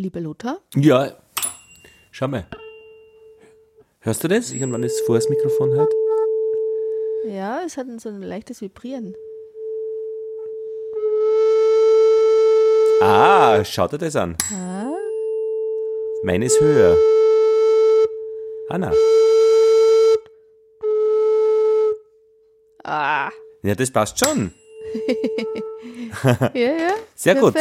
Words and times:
Lieber 0.00 0.20
Lothar? 0.20 0.62
Ja, 0.74 1.12
schau 2.10 2.26
mal. 2.26 2.46
Hörst 4.00 4.24
du 4.24 4.28
das? 4.28 4.50
Irgendwann 4.50 4.82
ist 4.82 4.98
vor 5.02 5.16
das 5.16 5.28
Mikrofon 5.28 5.76
halt. 5.76 5.92
Ja, 7.26 7.60
es 7.66 7.76
hat 7.76 7.86
so 8.00 8.08
ein 8.08 8.22
leichtes 8.22 8.62
Vibrieren. 8.62 9.14
Ah, 13.02 13.62
schau 13.62 13.88
dir 13.88 13.98
das 13.98 14.16
an. 14.16 14.38
Ah. 14.50 14.90
Meine 16.22 16.46
ist 16.46 16.58
höher. 16.60 16.96
Anna. 18.70 18.94
Ah. 22.84 23.30
Ja, 23.62 23.74
das 23.74 23.90
passt 23.90 24.24
schon. 24.24 24.54
Ja, 26.54 26.72
ja. 26.72 26.94
Sehr 27.14 27.34
gut. 27.34 27.54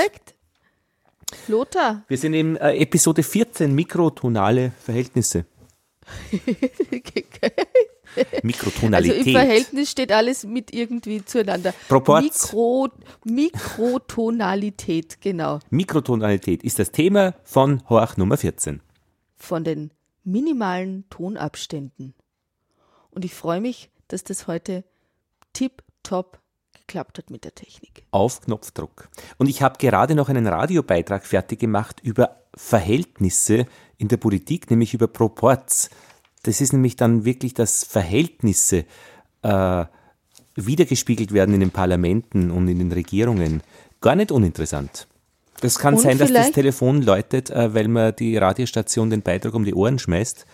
Lothar. 1.48 2.04
Wir 2.08 2.18
sind 2.18 2.34
in 2.34 2.56
äh, 2.56 2.76
Episode 2.78 3.24
14, 3.24 3.74
mikrotonale 3.74 4.72
Verhältnisse. 4.84 5.46
Also 8.22 8.32
Mikrotonalität. 8.44 9.28
im 9.28 9.34
Verhältnis 9.34 9.92
steht 9.92 10.12
alles 10.12 10.44
mit 10.44 10.74
irgendwie 10.74 11.24
zueinander. 11.24 11.74
Proporz. 11.88 12.52
Mikro, 12.52 12.90
Mikrotonalität, 13.24 15.22
genau. 15.22 15.60
Mikrotonalität 15.70 16.64
ist 16.64 16.80
das 16.80 16.92
Thema 16.92 17.36
von 17.44 17.88
Horch 17.88 18.18
Nummer 18.18 18.38
14. 18.38 18.82
Von 19.36 19.64
den 19.64 19.92
minimalen 20.24 21.06
Tonabständen. 21.10 22.14
Und 23.12 23.26
ich 23.26 23.34
freue 23.34 23.62
mich, 23.62 23.90
dass 24.08 24.24
das 24.24 24.48
heute 24.48 24.84
tipptopp 25.54 26.39
geklappt 26.90 27.20
hat 27.20 27.30
mit 27.30 27.44
der 27.44 27.54
Technik. 27.54 28.04
Auf 28.10 28.42
Knopfdruck. 28.42 29.10
Und 29.38 29.48
ich 29.48 29.62
habe 29.62 29.78
gerade 29.78 30.16
noch 30.16 30.28
einen 30.28 30.48
Radiobeitrag 30.48 31.26
fertig 31.26 31.60
gemacht 31.60 32.02
über 32.04 32.38
Verhältnisse 32.56 33.68
in 33.98 34.08
der 34.08 34.18
Politik, 34.18 34.70
nämlich 34.72 34.96
über 34.96 35.08
Proporz. 35.08 35.92
Das 36.44 36.62
ist 36.62 36.74
nämlich 36.74 36.96
dann 36.96 37.26
wirklich, 37.26 37.54
dass 37.54 37.84
Verhältnisse 37.84 38.86
äh, 39.44 39.86
wiedergespiegelt 40.56 41.32
werden 41.32 41.54
in 41.54 41.60
den 41.60 41.72
Parlamenten 41.72 42.50
und 42.50 42.68
in 42.68 42.80
den 42.80 42.92
Regierungen. 42.92 43.62
Gar 44.02 44.16
nicht 44.16 44.32
uninteressant. 44.32 45.08
Das 45.62 45.78
kann 45.78 45.94
Und 45.94 46.02
sein, 46.02 46.18
dass 46.18 46.34
das 46.34 46.52
Telefon 46.52 47.04
läutet, 47.04 47.52
äh, 47.52 47.74
weil 47.74 47.88
man 47.88 48.16
die 48.16 48.36
Radiostation 48.36 49.12
den 49.12 49.22
Beitrag 49.22 49.54
um 49.54 49.64
die 49.64 49.76
Ohren 49.76 50.00
schmeißt, 50.00 50.48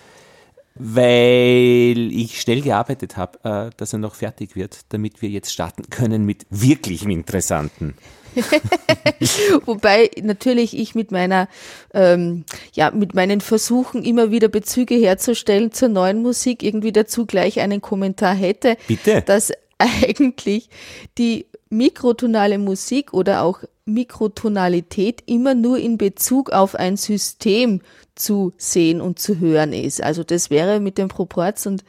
weil 0.78 2.12
ich 2.12 2.42
schnell 2.42 2.62
gearbeitet 2.62 3.16
habe, 3.18 3.40
äh, 3.44 3.76
dass 3.78 3.94
er 3.94 4.00
noch 4.00 4.16
fertig 4.16 4.56
wird, 4.56 4.81
damit 4.90 5.22
wir 5.22 5.30
jetzt 5.30 5.54
starten 5.54 5.90
können 5.90 6.26
mit 6.26 6.45
wirklichem 6.50 7.12
Interessanten. 7.12 7.95
Wobei 9.66 10.12
natürlich 10.22 10.78
ich 10.78 10.94
mit 10.94 11.12
meiner, 11.12 11.48
ähm, 11.94 12.44
ja, 12.73 12.92
mit 12.92 13.16
meinen 13.16 13.40
Versuchen 13.40 14.03
immer 14.03 14.31
wieder 14.31 14.50
Bezüge 14.50 14.96
herzustellen 14.96 15.72
zur 15.72 15.88
neuen 15.88 16.22
Musik 16.22 16.62
irgendwie 16.62 16.92
dazu 16.92 17.26
gleich 17.26 17.62
einen 17.62 17.81
Kommentar 17.81 18.36
hätte. 18.36 18.76
Bitte? 18.88 19.22
Dass 19.22 19.53
eigentlich 19.78 20.70
die 21.18 21.46
mikrotonale 21.70 22.58
Musik 22.58 23.14
oder 23.14 23.44
auch 23.44 23.62
Mikrotonalität 23.86 25.23
immer 25.26 25.53
nur 25.53 25.78
in 25.78 25.98
Bezug 25.98 26.52
auf 26.52 26.76
ein 26.76 26.98
System 26.98 27.81
zu 28.16 28.54
sehen 28.58 29.02
und 29.02 29.20
zu 29.20 29.40
hören 29.40 29.74
ist. 29.74 30.02
Also 30.02 30.24
das 30.24 30.50
wäre 30.50 30.80
mit 30.80 30.98
dem 30.98 31.10
Proporz 31.10 31.66
und 31.66 31.84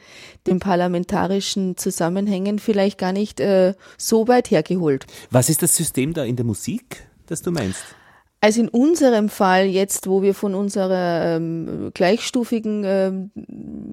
den 0.45 0.59
parlamentarischen 0.59 1.77
Zusammenhängen 1.77 2.59
vielleicht 2.59 2.97
gar 2.97 3.13
nicht 3.13 3.39
äh, 3.39 3.73
so 3.97 4.27
weit 4.27 4.51
hergeholt. 4.51 5.05
Was 5.31 5.49
ist 5.49 5.61
das 5.61 5.75
System 5.75 6.13
da 6.13 6.23
in 6.23 6.35
der 6.35 6.45
Musik, 6.45 7.07
das 7.27 7.41
du 7.41 7.51
meinst? 7.51 7.79
Also 8.39 8.61
in 8.61 8.69
unserem 8.69 9.29
Fall 9.29 9.65
jetzt, 9.65 10.05
wo 10.05 10.21
wir 10.21 10.35
von 10.35 10.53
unserer 10.53 11.37
ähm, 11.37 11.89
gleichstufigen 11.93 12.83
ähm, 12.85 13.31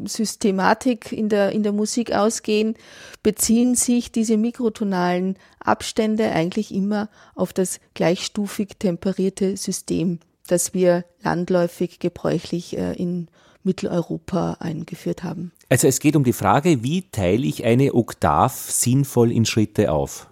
Systematik 0.06 1.12
in 1.12 1.30
der, 1.30 1.52
in 1.52 1.62
der 1.62 1.72
Musik 1.72 2.12
ausgehen, 2.12 2.74
beziehen 3.22 3.74
sich 3.74 4.12
diese 4.12 4.36
mikrotonalen 4.36 5.38
Abstände 5.60 6.30
eigentlich 6.30 6.74
immer 6.74 7.08
auf 7.34 7.54
das 7.54 7.80
gleichstufig 7.94 8.76
temperierte 8.78 9.56
System, 9.56 10.18
das 10.46 10.74
wir 10.74 11.04
landläufig 11.22 11.98
gebräuchlich 11.98 12.76
äh, 12.76 12.92
in 12.94 13.28
Mitteleuropa 13.62 14.58
eingeführt 14.60 15.24
haben. 15.24 15.52
Also 15.70 15.88
es 15.88 16.00
geht 16.00 16.16
um 16.16 16.24
die 16.24 16.34
Frage, 16.34 16.82
wie 16.82 17.08
teile 17.10 17.46
ich 17.46 17.64
eine 17.64 17.94
Oktav 17.94 18.52
sinnvoll 18.70 19.32
in 19.32 19.46
Schritte 19.46 19.90
auf? 19.90 20.28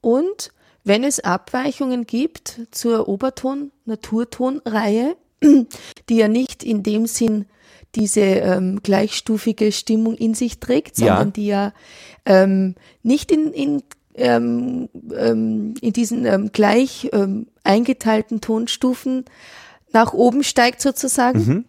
Und 0.00 0.50
wenn 0.84 1.04
es 1.04 1.20
Abweichungen 1.20 2.06
gibt 2.06 2.62
zur 2.70 3.06
Oberton-Naturtonreihe, 3.08 5.16
die 6.08 6.16
ja 6.16 6.28
nicht 6.28 6.64
in 6.64 6.82
dem 6.82 7.06
Sinn 7.06 7.44
diese 7.94 8.20
ähm, 8.20 8.80
gleichstufige 8.82 9.70
Stimmung 9.70 10.14
in 10.14 10.32
sich 10.34 10.60
trägt, 10.60 10.98
Ja. 10.98 11.08
sondern 11.08 11.32
die 11.34 11.46
ja 11.46 11.72
ähm, 12.24 12.74
nicht 13.02 13.30
in, 13.30 13.52
in, 13.52 13.82
ähm, 14.14 14.88
ähm, 15.16 15.74
in 15.80 15.92
diesen 15.92 16.26
ähm, 16.26 16.50
gleich 16.52 17.08
ähm, 17.12 17.46
eingeteilten 17.64 18.40
Tonstufen 18.40 19.24
nach 19.92 20.12
oben 20.12 20.42
steigt 20.42 20.80
sozusagen, 20.80 21.66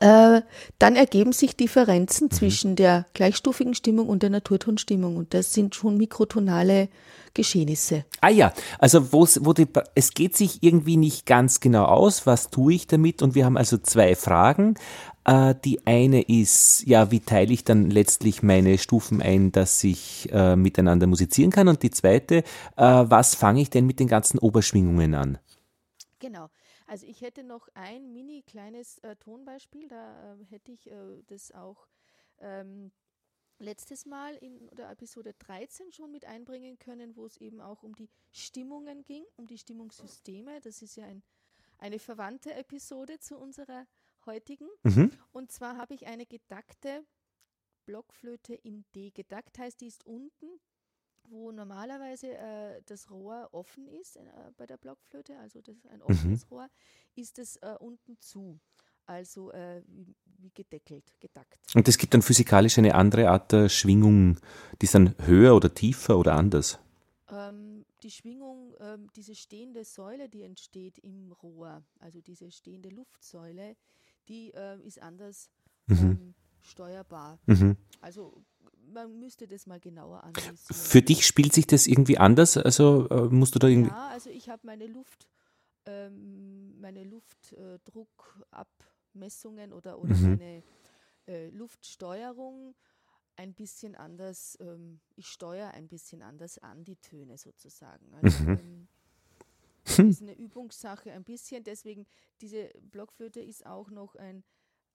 äh, 0.00 0.42
dann 0.78 0.96
ergeben 0.96 1.32
sich 1.32 1.56
Differenzen 1.56 2.30
zwischen 2.30 2.76
der 2.76 3.06
gleichstufigen 3.14 3.74
Stimmung 3.74 4.08
und 4.08 4.22
der 4.22 4.30
Naturtonstimmung. 4.30 5.16
Und 5.16 5.34
das 5.34 5.52
sind 5.52 5.74
schon 5.74 5.96
mikrotonale 5.96 6.88
Geschehnisse. 7.34 8.04
Ah 8.20 8.30
ja, 8.30 8.52
also 8.78 9.12
wo 9.12 9.52
die, 9.52 9.66
es 9.94 10.12
geht 10.12 10.36
sich 10.36 10.62
irgendwie 10.62 10.96
nicht 10.96 11.24
ganz 11.24 11.60
genau 11.60 11.84
aus, 11.84 12.26
was 12.26 12.50
tue 12.50 12.74
ich 12.74 12.86
damit? 12.86 13.22
Und 13.22 13.34
wir 13.34 13.44
haben 13.44 13.56
also 13.56 13.78
zwei 13.78 14.14
Fragen. 14.14 14.74
Äh, 15.28 15.54
die 15.62 15.86
eine 15.86 16.22
ist, 16.22 16.86
ja, 16.86 17.10
wie 17.10 17.20
teile 17.20 17.52
ich 17.52 17.62
dann 17.62 17.90
letztlich 17.90 18.42
meine 18.42 18.78
Stufen 18.78 19.20
ein, 19.20 19.52
dass 19.52 19.84
ich 19.84 20.32
äh, 20.32 20.56
miteinander 20.56 21.06
musizieren 21.06 21.50
kann? 21.50 21.68
Und 21.68 21.82
die 21.82 21.90
zweite, 21.90 22.36
äh, 22.36 22.42
was 22.76 23.34
fange 23.34 23.60
ich 23.60 23.68
denn 23.68 23.84
mit 23.84 24.00
den 24.00 24.08
ganzen 24.08 24.38
Oberschwingungen 24.38 25.14
an? 25.14 25.38
Genau. 26.18 26.48
Also 26.86 27.06
ich 27.06 27.20
hätte 27.20 27.44
noch 27.44 27.68
ein 27.74 28.10
mini 28.10 28.42
kleines 28.42 28.96
äh, 29.00 29.16
Tonbeispiel, 29.16 29.88
da 29.88 30.32
ähm, 30.32 30.46
hätte 30.46 30.72
ich 30.72 30.90
äh, 30.90 31.22
das 31.26 31.52
auch 31.52 31.86
ähm, 32.40 32.90
letztes 33.58 34.06
Mal 34.06 34.34
in 34.36 34.70
der 34.78 34.90
Episode 34.90 35.34
13 35.40 35.92
schon 35.92 36.10
mit 36.10 36.24
einbringen 36.24 36.78
können, 36.78 37.16
wo 37.16 37.26
es 37.26 37.36
eben 37.36 37.60
auch 37.60 37.82
um 37.82 37.94
die 37.94 38.08
Stimmungen 38.32 39.04
ging, 39.04 39.24
um 39.36 39.46
die 39.46 39.58
Stimmungssysteme. 39.58 40.62
Das 40.62 40.80
ist 40.80 40.96
ja 40.96 41.04
ein, 41.04 41.22
eine 41.78 41.98
verwandte 41.98 42.54
Episode 42.54 43.18
zu 43.18 43.36
unserer 43.36 43.86
heutigen. 44.28 44.68
Mhm. 44.84 45.10
Und 45.32 45.50
zwar 45.50 45.76
habe 45.76 45.94
ich 45.94 46.06
eine 46.06 46.26
gedackte 46.26 47.04
Blockflöte 47.86 48.54
in 48.54 48.84
D. 48.94 49.10
Gedackt 49.10 49.58
heißt, 49.58 49.80
die 49.80 49.86
ist 49.86 50.04
unten, 50.06 50.46
wo 51.24 51.50
normalerweise 51.50 52.36
äh, 52.36 52.82
das 52.86 53.10
Rohr 53.10 53.48
offen 53.52 53.88
ist 53.88 54.16
äh, 54.16 54.22
bei 54.56 54.66
der 54.66 54.76
Blockflöte, 54.76 55.36
also 55.38 55.60
das 55.60 55.76
ist 55.76 55.86
ein 55.88 56.02
offenes 56.02 56.50
Rohr, 56.50 56.68
ist 57.16 57.38
es 57.38 57.56
äh, 57.56 57.74
unten 57.80 58.18
zu. 58.20 58.60
Also 59.06 59.50
äh, 59.52 59.82
wie, 59.86 60.14
wie 60.36 60.50
gedeckelt, 60.50 61.14
gedackt. 61.18 61.58
Und 61.74 61.88
es 61.88 61.96
gibt 61.96 62.12
dann 62.12 62.20
physikalisch 62.20 62.76
eine 62.76 62.94
andere 62.94 63.30
Art 63.30 63.52
der 63.52 63.70
Schwingung, 63.70 64.38
die 64.82 64.84
ist 64.84 64.94
dann 64.94 65.14
höher 65.24 65.56
oder 65.56 65.72
tiefer 65.72 66.18
oder 66.18 66.34
anders. 66.34 66.78
Ähm, 67.30 67.86
die 68.02 68.10
Schwingung, 68.10 68.74
ähm, 68.80 69.08
diese 69.16 69.34
stehende 69.34 69.84
Säule, 69.84 70.28
die 70.28 70.42
entsteht 70.42 70.98
im 70.98 71.32
Rohr, 71.32 71.82
also 72.00 72.20
diese 72.20 72.50
stehende 72.50 72.90
Luftsäule, 72.90 73.76
die 74.28 74.52
ähm, 74.54 74.82
ist 74.82 75.00
anders 75.00 75.50
ähm, 75.88 76.34
steuerbar. 76.60 77.38
Mhm. 77.46 77.76
Also 78.00 78.44
man 78.92 79.18
müsste 79.18 79.46
das 79.46 79.66
mal 79.66 79.80
genauer 79.80 80.24
analysieren. 80.24 80.80
Für 80.80 81.02
dich 81.02 81.26
spielt 81.26 81.52
sich 81.52 81.66
das 81.66 81.86
irgendwie 81.86 82.18
anders? 82.18 82.56
Also 82.56 83.08
äh, 83.08 83.28
musst 83.28 83.54
du 83.54 83.58
da 83.58 83.66
irgendwie. 83.66 83.90
Ja, 83.90 84.08
also 84.08 84.30
ich 84.30 84.48
habe 84.48 84.66
meine 84.66 84.86
Luft, 84.86 85.28
ähm, 85.86 86.80
meine 86.80 87.04
Luftdruckabmessungen 87.04 89.72
oder, 89.72 89.98
oder 89.98 90.14
Mhm. 90.14 90.22
meine 90.22 90.62
äh, 91.26 91.48
Luftsteuerung 91.50 92.74
ein 93.36 93.54
bisschen 93.54 93.94
anders, 93.94 94.56
ähm, 94.60 95.00
ich 95.14 95.28
steuere 95.28 95.72
ein 95.72 95.88
bisschen 95.88 96.22
anders 96.22 96.58
an 96.58 96.84
die 96.84 96.96
Töne 96.96 97.38
sozusagen. 97.38 98.12
Also, 98.14 98.42
Mhm. 98.42 98.88
Ähm, 99.98 100.08
das 100.08 100.16
ist 100.16 100.22
eine 100.22 100.36
Übungssache 100.36 101.12
ein 101.12 101.24
bisschen, 101.24 101.64
deswegen 101.64 102.06
diese 102.40 102.70
Blockflöte 102.80 103.40
ist 103.40 103.66
auch 103.66 103.90
noch 103.90 104.14
ein 104.16 104.44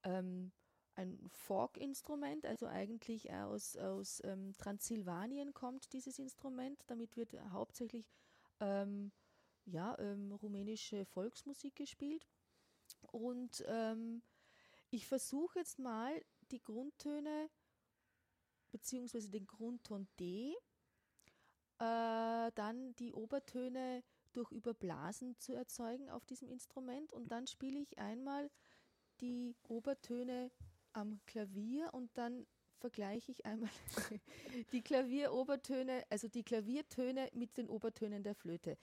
ähm, 0.03 0.51
ein 0.95 1.19
Folk-Instrument, 1.31 2.45
also 2.45 2.67
eigentlich 2.67 3.31
aus, 3.31 3.75
aus 3.77 4.21
ähm, 4.23 4.53
Transsilvanien 4.57 5.53
kommt 5.53 5.91
dieses 5.93 6.19
Instrument. 6.19 6.83
Damit 6.87 7.17
wird 7.17 7.33
hauptsächlich 7.51 8.11
ähm, 8.59 9.11
ja, 9.65 9.97
ähm, 9.99 10.31
rumänische 10.33 11.05
Volksmusik 11.05 11.75
gespielt. 11.75 12.27
Und 13.11 13.63
ähm, 13.67 14.21
ich 14.89 15.07
versuche 15.07 15.59
jetzt 15.59 15.79
mal 15.79 16.23
die 16.51 16.61
Grundtöne 16.61 17.49
beziehungsweise 18.71 19.29
den 19.29 19.45
Grundton 19.45 20.07
D, 20.19 20.55
äh, 21.79 22.51
dann 22.55 22.95
die 22.95 23.13
Obertöne 23.13 24.03
durch 24.33 24.51
Überblasen 24.51 25.37
zu 25.39 25.53
erzeugen 25.53 26.09
auf 26.09 26.25
diesem 26.25 26.49
Instrument. 26.49 27.13
Und 27.13 27.31
dann 27.31 27.47
spiele 27.47 27.79
ich 27.79 27.99
einmal 27.99 28.49
die 29.21 29.55
Obertöne 29.67 30.51
am 30.93 31.19
Klavier 31.25 31.93
und 31.93 32.09
dann 32.15 32.45
vergleiche 32.79 33.31
ich 33.31 33.45
einmal 33.45 33.69
die 34.73 34.81
Klavierobertöne, 34.81 36.03
also 36.09 36.27
die 36.27 36.43
Klaviertöne 36.43 37.29
mit 37.33 37.57
den 37.57 37.69
Obertönen 37.69 38.23
der 38.23 38.35
Flöte. 38.35 38.77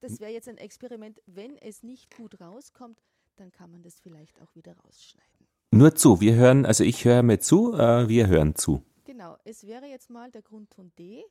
Das 0.00 0.20
wäre 0.20 0.30
jetzt 0.30 0.48
ein 0.48 0.58
Experiment. 0.58 1.20
Wenn 1.26 1.56
es 1.56 1.82
nicht 1.82 2.14
gut 2.16 2.40
rauskommt, 2.40 3.02
dann 3.36 3.50
kann 3.50 3.70
man 3.70 3.82
das 3.82 3.98
vielleicht 4.00 4.40
auch 4.42 4.54
wieder 4.54 4.76
rausschneiden. 4.76 5.48
Nur 5.70 5.94
zu, 5.94 6.20
wir 6.20 6.34
hören, 6.34 6.66
also 6.66 6.84
ich 6.84 7.04
höre 7.04 7.22
mir 7.22 7.40
zu, 7.40 7.74
äh, 7.74 8.08
wir 8.08 8.26
hören 8.26 8.54
zu. 8.54 8.82
Genau, 9.04 9.36
es 9.44 9.66
wäre 9.66 9.86
jetzt 9.86 10.10
mal 10.10 10.30
der 10.30 10.42
Grundton 10.42 10.92
D 10.98 11.24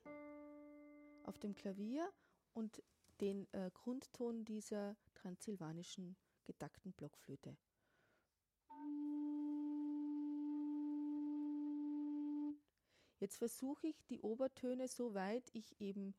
auf 1.23 1.37
dem 1.37 1.53
Klavier 1.53 2.07
und 2.53 2.81
den 3.21 3.51
äh, 3.53 3.71
Grundton 3.73 4.45
dieser 4.45 4.95
transsilvanischen 5.15 6.15
gedackten 6.45 6.93
Blockflöte. 6.93 7.57
Jetzt 13.19 13.37
versuche 13.37 13.87
ich 13.87 14.05
die 14.05 14.21
Obertöne 14.21 14.87
so 14.87 15.13
weit 15.13 15.49
ich 15.53 15.79
eben 15.81 16.13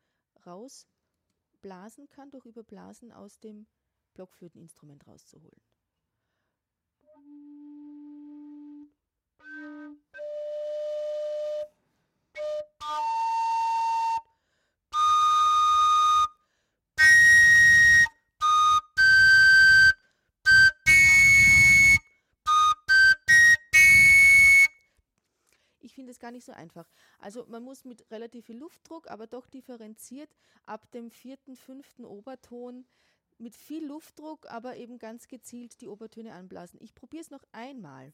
rausblasen 0.45 2.09
kann, 2.09 2.31
durch 2.31 2.45
Überblasen 2.45 3.13
aus 3.13 3.39
dem 3.39 3.67
Blockflöteninstrument 4.15 5.07
rauszuholen. 5.07 5.68
Gar 26.29 26.33
nicht 26.33 26.45
so 26.45 26.53
einfach. 26.53 26.87
Also 27.19 27.47
man 27.49 27.63
muss 27.63 27.87
mit 27.87 28.11
relativ 28.11 28.45
viel 28.47 28.59
Luftdruck, 28.59 29.11
aber 29.11 29.27
doch 29.27 29.47
differenziert 29.47 30.29
ab 30.67 30.91
dem 30.91 31.11
vierten, 31.11 31.57
fünften 31.57 32.05
Oberton 32.05 32.87
mit 33.39 33.57
viel 33.57 33.87
Luftdruck, 33.87 34.47
aber 34.51 34.77
eben 34.77 34.99
ganz 34.99 35.27
gezielt 35.27 35.81
die 35.81 35.89
Obertöne 35.89 36.35
anblasen. 36.35 36.79
Ich 36.83 36.95
probiere 36.95 37.23
es 37.23 37.31
noch 37.31 37.45
einmal. 37.53 38.13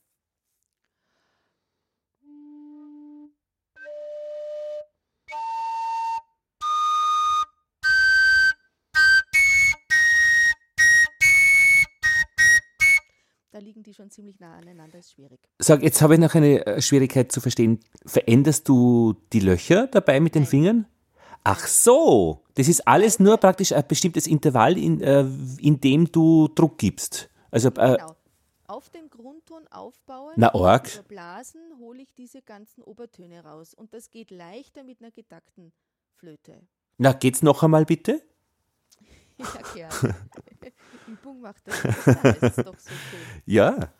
Schon 13.94 14.10
ziemlich 14.10 14.40
nah 14.40 14.54
aneinander, 14.56 14.98
ist 14.98 15.12
schwierig. 15.12 15.40
Sag, 15.58 15.82
jetzt 15.82 16.02
habe 16.02 16.14
ich 16.14 16.20
noch 16.20 16.34
eine 16.34 16.66
äh, 16.66 16.82
Schwierigkeit 16.82 17.32
zu 17.32 17.40
verstehen. 17.40 17.80
Veränderst 18.04 18.68
du 18.68 19.14
die 19.32 19.40
Löcher 19.40 19.86
dabei 19.86 20.20
mit 20.20 20.34
den. 20.34 20.44
Fingern? 20.46 20.86
Ach 21.42 21.66
so, 21.66 22.42
das 22.54 22.68
ist 22.68 22.86
alles 22.86 23.18
nur 23.18 23.36
praktisch 23.36 23.72
ein 23.72 23.86
bestimmtes 23.86 24.26
Intervall, 24.26 24.78
in, 24.78 25.00
äh, 25.00 25.26
in 25.58 25.80
dem 25.80 26.10
du 26.10 26.48
Druck 26.48 26.78
gibst. 26.78 27.28
Also, 27.50 27.68
äh, 27.68 27.96
genau. 27.96 28.16
Auf 28.66 28.88
den 28.88 29.10
Grundton 29.10 29.66
aufbauen, 29.70 30.32
Na, 30.36 30.54
org. 30.54 31.06
Blasen 31.06 31.60
hole 31.78 32.00
ich 32.02 32.14
diese 32.14 32.40
ganzen 32.40 32.82
Obertöne 32.82 33.44
raus. 33.44 33.74
Und 33.74 33.92
das 33.92 34.10
geht 34.10 34.30
leichter 34.30 34.84
mit 34.84 35.02
einer 35.02 35.10
gedackten 35.10 35.72
Flöte. 36.14 36.62
Na, 36.96 37.12
geht's 37.12 37.42
noch 37.42 37.62
einmal 37.62 37.84
bitte? 37.84 38.22
Ja, 39.36 39.46
gerne. 39.74 40.14
Übung 41.06 41.40
macht 41.40 41.66
das. 41.66 41.82
Das 41.82 42.58
ist 42.58 42.66
doch 42.66 42.78
so 42.78 42.90
schön. 42.90 43.42
Ja. 43.46 43.92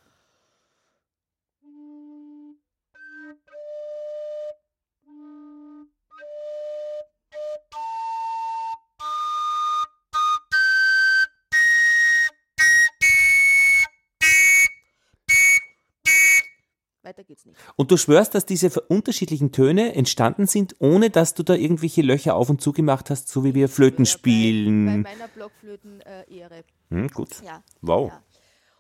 Und 17.77 17.91
du 17.91 17.97
schwörst, 17.97 18.35
dass 18.35 18.47
diese 18.47 18.69
unterschiedlichen 18.83 19.53
Töne 19.53 19.95
entstanden 19.95 20.47
sind, 20.47 20.77
ohne 20.79 21.11
dass 21.11 21.35
du 21.35 21.43
da 21.43 21.55
irgendwelche 21.55 22.03
Löcher 22.03 22.35
auf 22.37 22.51
und 22.51 22.61
zu 22.61 22.73
gemacht 22.73 23.11
hast, 23.11 23.29
so 23.29 23.45
wie 23.45 23.55
wir 23.55 23.69
Flöten 23.69 24.07
spielen. 24.07 24.87
Bei, 24.87 24.93
bei 24.93 25.17
meiner 25.17 25.29
Blockflöten-Ehre. 25.29 26.59
Äh, 26.59 26.63
hm, 26.91 27.09
gut. 27.09 27.43
Ja. 27.43 27.63
Wow. 27.81 28.09
Ja. 28.09 28.23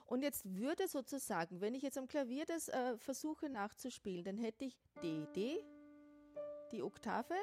Und 0.06 0.22
jetzt 0.22 0.44
würde 0.44 0.86
sozusagen, 0.86 1.60
wenn 1.60 1.74
ich 1.74 1.82
jetzt 1.82 1.98
am 1.98 2.06
Klavier 2.06 2.44
das 2.46 2.68
äh, 2.68 2.96
versuche 2.98 3.48
nachzuspielen, 3.48 4.24
dann 4.24 4.38
hätte 4.38 4.64
ich 4.64 4.76
D, 5.02 5.26
D, 5.34 5.58
die 6.72 6.82
Oktave, 6.82 7.34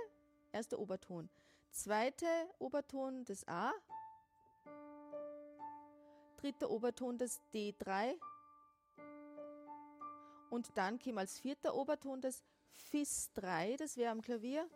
erster 0.51 0.79
Oberton. 0.79 1.29
Zweiter 1.71 2.25
Oberton 2.59 3.25
das 3.25 3.47
A, 3.47 3.71
dritter 6.37 6.69
Oberton 6.69 7.17
das 7.17 7.39
D3, 7.53 8.13
und 10.51 10.77
dann 10.77 10.99
käme 10.99 11.21
als 11.21 11.39
vierter 11.39 11.73
Oberton 11.73 12.21
das 12.21 12.43
Fis 12.73 13.31
3, 13.33 13.77
das 13.77 13.95
wäre 13.95 14.11
am 14.11 14.21
Klavier. 14.21 14.69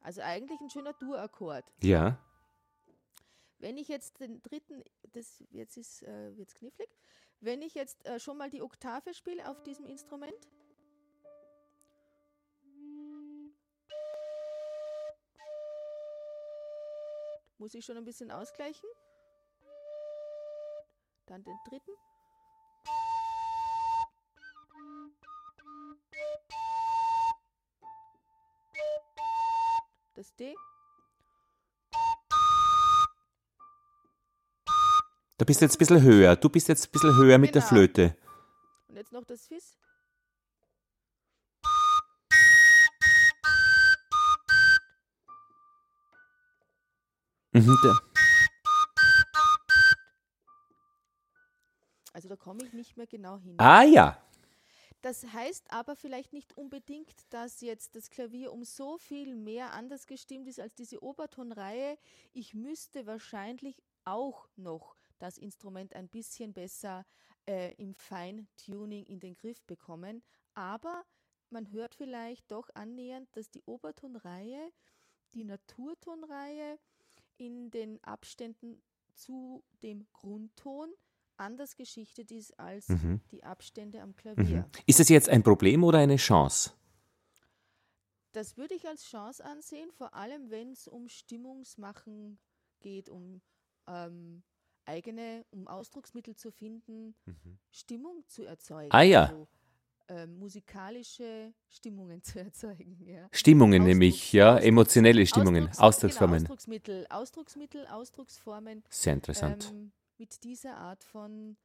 Also 0.00 0.20
eigentlich 0.20 0.60
ein 0.60 0.70
schöner 0.70 0.92
Dur-Akkord. 0.92 1.64
Ja. 1.82 2.22
Wenn 3.58 3.78
ich 3.78 3.88
jetzt 3.88 4.20
den 4.20 4.42
dritten, 4.42 4.84
das 5.12 5.42
jetzt 5.50 5.78
ist 5.78 6.02
äh, 6.02 6.28
jetzt 6.32 6.54
knifflig, 6.56 6.88
wenn 7.40 7.62
ich 7.62 7.74
jetzt 7.74 8.04
äh, 8.06 8.20
schon 8.20 8.36
mal 8.36 8.50
die 8.50 8.60
Oktave 8.62 9.14
spiele 9.14 9.48
auf 9.48 9.62
diesem 9.62 9.86
Instrument. 9.86 10.48
Muss 17.56 17.72
ich 17.72 17.84
schon 17.84 17.96
ein 17.96 18.04
bisschen 18.04 18.30
ausgleichen. 18.30 18.88
Dann 21.24 21.42
den 21.42 21.58
dritten. 21.66 21.92
Das 30.16 30.34
D. 30.34 30.54
Da 35.38 35.44
bist 35.44 35.60
du 35.60 35.66
jetzt 35.66 35.74
ein 35.74 35.78
bisschen 35.78 36.02
höher. 36.02 36.36
Du 36.36 36.48
bist 36.48 36.68
jetzt 36.68 36.86
ein 36.86 36.90
bisschen 36.90 37.14
höher 37.16 37.38
mit 37.38 37.54
der 37.54 37.60
genau. 37.60 37.68
Flöte. 37.68 38.16
Und 38.88 38.96
jetzt 38.96 39.12
noch 39.12 39.24
das 39.24 39.46
Fis. 39.46 39.76
Mhm, 47.52 47.76
also 52.12 52.28
da 52.28 52.36
komme 52.36 52.62
ich 52.64 52.72
nicht 52.72 52.96
mehr 52.96 53.06
genau 53.06 53.38
hin. 53.38 53.54
Ah 53.58 53.82
ja. 53.82 54.25
Das 55.02 55.24
heißt 55.24 55.70
aber 55.70 55.94
vielleicht 55.94 56.32
nicht 56.32 56.56
unbedingt, 56.56 57.14
dass 57.30 57.60
jetzt 57.60 57.94
das 57.94 58.10
Klavier 58.10 58.52
um 58.52 58.64
so 58.64 58.98
viel 58.98 59.36
mehr 59.36 59.72
anders 59.72 60.06
gestimmt 60.06 60.48
ist 60.48 60.58
als 60.58 60.74
diese 60.74 61.02
Obertonreihe. 61.02 61.98
Ich 62.32 62.54
müsste 62.54 63.06
wahrscheinlich 63.06 63.82
auch 64.04 64.48
noch 64.56 64.96
das 65.18 65.38
Instrument 65.38 65.94
ein 65.94 66.08
bisschen 66.08 66.52
besser 66.52 67.04
äh, 67.46 67.74
im 67.74 67.94
Feintuning 67.94 69.04
in 69.04 69.20
den 69.20 69.36
Griff 69.36 69.62
bekommen. 69.64 70.22
Aber 70.54 71.04
man 71.50 71.70
hört 71.70 71.94
vielleicht 71.94 72.50
doch 72.50 72.68
annähernd, 72.74 73.28
dass 73.36 73.50
die 73.50 73.62
Obertonreihe, 73.62 74.72
die 75.34 75.44
Naturtonreihe 75.44 76.78
in 77.36 77.70
den 77.70 78.02
Abständen 78.02 78.82
zu 79.14 79.62
dem 79.82 80.06
Grundton 80.12 80.92
anders 81.38 81.76
geschichtet 81.76 82.30
ist 82.30 82.58
als 82.58 82.88
mhm. 82.88 83.20
die 83.30 83.44
Abstände 83.44 84.02
am 84.02 84.14
Klavier. 84.14 84.58
Mhm. 84.58 84.82
Ist 84.86 85.00
das 85.00 85.08
jetzt 85.08 85.28
ein 85.28 85.42
Problem 85.42 85.84
oder 85.84 85.98
eine 85.98 86.16
Chance? 86.16 86.72
Das 88.32 88.56
würde 88.56 88.74
ich 88.74 88.86
als 88.86 89.04
Chance 89.04 89.44
ansehen, 89.44 89.90
vor 89.92 90.14
allem 90.14 90.50
wenn 90.50 90.72
es 90.72 90.88
um 90.88 91.08
Stimmungsmachen 91.08 92.38
geht, 92.80 93.08
um 93.08 93.40
ähm, 93.86 94.42
eigene, 94.84 95.44
um 95.50 95.66
Ausdrucksmittel 95.68 96.36
zu 96.36 96.50
finden, 96.50 97.14
mhm. 97.24 97.58
Stimmung 97.70 98.24
zu 98.26 98.44
erzeugen. 98.44 98.92
Ah 98.92 99.02
ja. 99.02 99.24
Also, 99.24 99.48
äh, 100.08 100.26
musikalische 100.26 101.52
Stimmungen 101.68 102.22
zu 102.22 102.38
erzeugen. 102.38 102.96
Ja. 103.04 103.28
Stimmungen 103.32 103.84
nämlich, 103.84 104.32
ja, 104.32 104.58
emotionelle 104.58 105.26
Stimmungen, 105.26 105.64
Ausdrucks 105.68 105.80
Ausdrucksformen. 105.80 106.38
Genau, 106.38 106.44
Ausdrucksmittel, 106.52 107.06
Ausdrucksmittel, 107.10 107.86
Ausdrucksformen. 107.86 108.84
Sehr 108.88 109.14
interessant. 109.14 109.70
Ähm, 109.72 109.92
mit 110.18 110.44
dieser 110.44 110.76
Art 110.76 111.04
von 111.04 111.56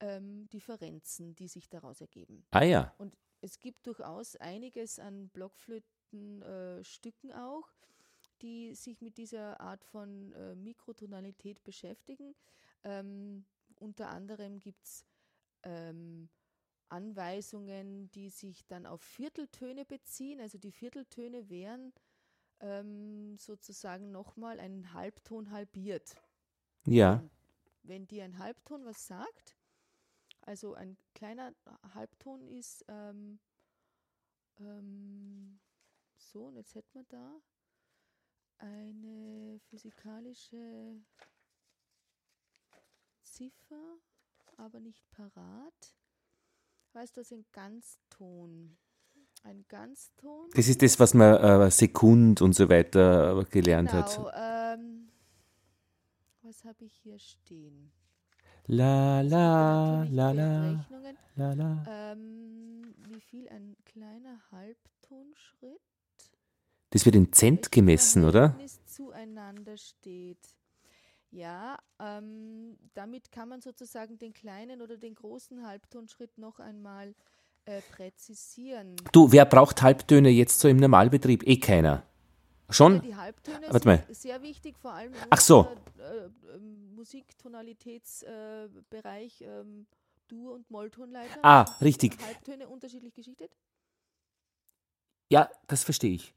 ähm, 0.00 0.48
Differenzen, 0.48 1.34
die 1.34 1.48
sich 1.48 1.68
daraus 1.68 2.00
ergeben. 2.00 2.46
Ah 2.50 2.64
ja. 2.64 2.94
Und 2.98 3.16
es 3.40 3.58
gibt 3.58 3.86
durchaus 3.86 4.36
einiges 4.36 4.98
an 4.98 5.28
Blockflötenstücken 5.28 7.30
äh, 7.30 7.34
auch, 7.34 7.68
die 8.42 8.74
sich 8.74 9.00
mit 9.00 9.18
dieser 9.18 9.60
Art 9.60 9.84
von 9.84 10.32
äh, 10.32 10.54
Mikrotonalität 10.54 11.62
beschäftigen. 11.62 12.34
Ähm, 12.82 13.44
unter 13.80 14.08
anderem 14.08 14.60
gibt 14.60 14.84
es 14.84 15.04
ähm, 15.62 16.28
Anweisungen, 16.88 18.10
die 18.10 18.30
sich 18.30 18.66
dann 18.66 18.86
auf 18.86 19.02
Vierteltöne 19.02 19.84
beziehen. 19.84 20.40
Also 20.40 20.58
die 20.58 20.72
Vierteltöne 20.72 21.48
wären 21.48 21.92
ähm, 22.60 23.36
sozusagen 23.38 24.10
nochmal 24.10 24.60
einen 24.60 24.92
Halbton 24.92 25.50
halbiert. 25.50 26.16
Ja. 26.86 27.24
Wenn 27.84 28.06
dir 28.06 28.24
ein 28.24 28.38
Halbton 28.38 28.84
was 28.84 29.06
sagt, 29.06 29.56
also 30.40 30.74
ein 30.74 30.96
kleiner 31.14 31.54
Halbton 31.94 32.48
ist 32.48 32.84
ähm, 32.88 33.38
ähm, 34.58 35.60
so, 36.16 36.46
und 36.46 36.56
jetzt 36.56 36.74
hätten 36.74 36.94
wir 36.94 37.04
da 37.04 37.40
eine 38.58 39.60
physikalische 39.68 41.00
Ziffer, 43.22 43.98
aber 44.56 44.80
nicht 44.80 45.08
parat. 45.10 45.96
Weißt 46.92 47.16
du, 47.16 47.20
das 47.20 47.30
ist 47.30 47.38
ein 47.38 47.46
Ganzton. 47.52 48.78
Ein 49.42 49.64
Ganzton. 49.68 50.48
Das 50.54 50.68
ist 50.68 50.80
das, 50.82 50.98
was 51.00 51.12
man 51.12 51.36
äh, 51.36 51.70
Sekund 51.70 52.40
und 52.40 52.54
so 52.54 52.68
weiter 52.68 53.44
gelernt 53.50 53.90
genau, 53.90 54.02
hat. 54.02 54.78
Ähm, 54.78 55.10
was 56.44 56.64
habe 56.64 56.84
ich 56.84 56.92
hier 57.02 57.18
stehen? 57.18 57.90
La 58.66 59.20
la 59.22 60.04
la 60.04 60.32
la 60.32 60.86
la 61.36 61.52
la. 61.52 61.84
Ähm, 61.88 62.94
wie 63.08 63.20
viel 63.20 63.48
ein 63.48 63.76
kleiner 63.84 64.40
Halbtonschritt? 64.50 65.80
Das 66.90 67.04
wird 67.04 67.16
in 67.16 67.32
Cent 67.32 67.72
gemessen, 67.72 68.24
oder? 68.24 68.56
Zueinander 68.84 69.76
steht. 69.76 70.38
Ja, 71.30 71.78
ähm, 71.98 72.78
damit 72.94 73.32
kann 73.32 73.48
man 73.48 73.60
sozusagen 73.60 74.18
den 74.18 74.32
kleinen 74.32 74.80
oder 74.82 74.96
den 74.96 75.14
großen 75.14 75.66
Halbtonschritt 75.66 76.38
noch 76.38 76.60
einmal 76.60 77.14
äh, 77.64 77.80
präzisieren. 77.90 78.94
Du, 79.12 79.32
wer 79.32 79.44
braucht 79.44 79.82
Halbtöne 79.82 80.28
jetzt 80.28 80.60
so 80.60 80.68
im 80.68 80.76
Normalbetrieb? 80.76 81.42
Eh 81.46 81.56
keiner. 81.56 82.06
Schon? 82.74 83.00
die 83.00 83.16
Halbtöne 83.16 83.66
Warte 83.70 83.86
mal. 83.86 84.04
sehr 84.10 84.42
wichtig, 84.42 84.76
vor 84.78 84.92
allem 84.92 85.12
Ach 85.30 85.40
so. 85.40 85.68
äh, 85.98 86.26
ähm, 86.54 86.94
Musiktonalitätsbereich, 86.94 89.40
äh, 89.42 89.60
ähm, 89.60 89.86
Dur- 90.28 90.54
und 90.54 90.70
Molltonleiter. 90.70 91.40
Ah, 91.42 91.64
richtig. 91.80 92.16
Halbtöne 92.24 92.68
unterschiedlich 92.68 93.14
geschichtet. 93.14 93.50
Ja, 95.30 95.50
das 95.66 95.84
verstehe 95.84 96.14
ich. 96.14 96.34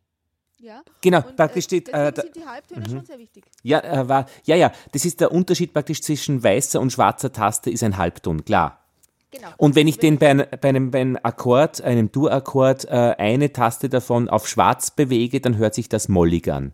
Ja. 0.60 0.84
Genau, 1.02 1.20
Und, 1.26 1.36
praktisch 1.36 1.66
äh, 1.66 1.68
steht. 1.68 1.90
Äh, 1.90 2.12
da, 2.12 2.22
sind 2.24 2.36
die 2.36 2.46
Halbtöne 2.46 2.90
schon 2.90 3.06
sehr 3.06 3.20
wichtig. 3.20 3.46
ja, 3.64 3.80
äh, 3.80 4.10
war, 4.10 4.28
ja, 4.44 4.56
ja, 4.56 4.72
das 4.92 5.06
ist 5.06 5.22
der 5.22 5.32
Unterschied 5.32 5.72
praktisch 5.74 6.02
zwischen 6.02 6.44
weißer 6.44 6.80
und 6.82 6.92
schwarzer 6.92 7.32
Taste, 7.32 7.70
ist 7.70 7.84
ein 7.84 7.98
Halbton, 7.98 8.44
klar. 8.44 8.84
Genau. 9.32 9.48
Und 9.58 9.76
wenn 9.76 9.88
ich 9.88 10.00
den 10.00 10.18
bei, 10.18 10.30
ein, 10.30 10.46
bei, 10.62 10.70
einem, 10.70 10.92
bei 10.92 11.02
einem 11.02 11.18
Akkord, 11.22 11.82
einem 11.82 12.12
Dur-Akkord, 12.12 12.86
äh, 12.86 13.16
eine 13.18 13.52
Taste 13.52 13.90
davon 13.90 14.30
auf 14.30 14.48
schwarz 14.48 14.92
bewege, 14.92 15.42
dann 15.42 15.58
hört 15.58 15.76
sich 15.76 15.90
das 15.90 16.08
mollig 16.08 16.50
an. 16.52 16.72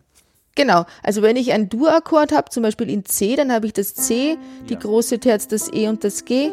Genau, 0.54 0.84
also 1.02 1.22
wenn 1.22 1.34
ich 1.34 1.52
einen 1.52 1.68
Dur-Akkord 1.68 2.30
habe, 2.30 2.50
zum 2.50 2.62
Beispiel 2.62 2.88
in 2.88 3.04
C, 3.04 3.34
dann 3.34 3.50
habe 3.50 3.66
ich 3.66 3.72
das 3.72 3.94
C, 3.94 4.38
die 4.68 4.78
große 4.78 5.18
Terz, 5.18 5.48
das 5.48 5.72
E 5.72 5.88
und 5.88 6.04
das 6.04 6.24
G. 6.24 6.50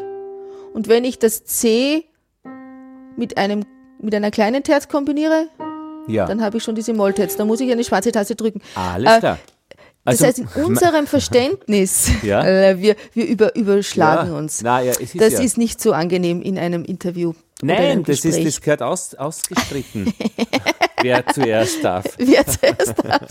Und 0.74 0.88
wenn 0.88 1.03
ich 1.03 1.20
das 1.20 1.46
C 1.46 2.05
mit, 3.15 3.38
einem, 3.38 3.63
mit 4.00 4.15
einer 4.15 4.31
kleinen 4.31 4.63
Terz 4.63 4.88
kombiniere, 4.88 5.50
Ja, 6.08 6.25
dann 6.25 6.41
habe 6.41 6.58
ich 6.58 6.63
schon 6.63 6.74
diese 6.74 6.93
Mollterz. 6.96 7.36
Da 7.36 7.46
muss 7.46 7.60
ich 7.60 7.72
eine 7.72 7.84
schwarze 7.84 8.12
Taste 8.12 8.36
drücken. 8.36 8.62
alles 8.74 9.24
äh, 9.24 9.36
klar. 10.03 10.13
Das 10.13 10.22
Also, 10.22 10.25
heißt, 10.25 10.39
in 10.58 10.63
unserem 10.65 11.08
Verständnis, 11.08 12.10
Ja. 12.24 12.46
äh, 12.46 12.79
wir, 12.79 12.96
wir 13.13 13.25
über, 13.27 13.55
überschlagen 13.55 14.31
ja, 14.31 14.38
uns. 14.38 14.62
Na, 14.62 14.81
ja, 14.81 14.93
ist 14.93 15.20
das 15.20 15.34
ist 15.34 15.58
nicht 15.58 15.81
so 15.81 15.93
angenehm 15.93 16.41
in 16.41 16.58
einem 16.58 16.84
Interview. 16.84 17.34
Nein, 17.62 17.77
einem 17.77 18.03
das, 18.03 18.25
ist, 18.25 18.43
das 18.43 18.62
gehört 18.62 18.81
aus, 18.81 19.13
ausgestritten. 19.13 20.13
Wer 21.03 21.25
zuerst 21.27 21.84
darf. 21.84 22.05
Wer 22.17 22.46
zuerst 22.46 22.96
darf. 23.03 23.27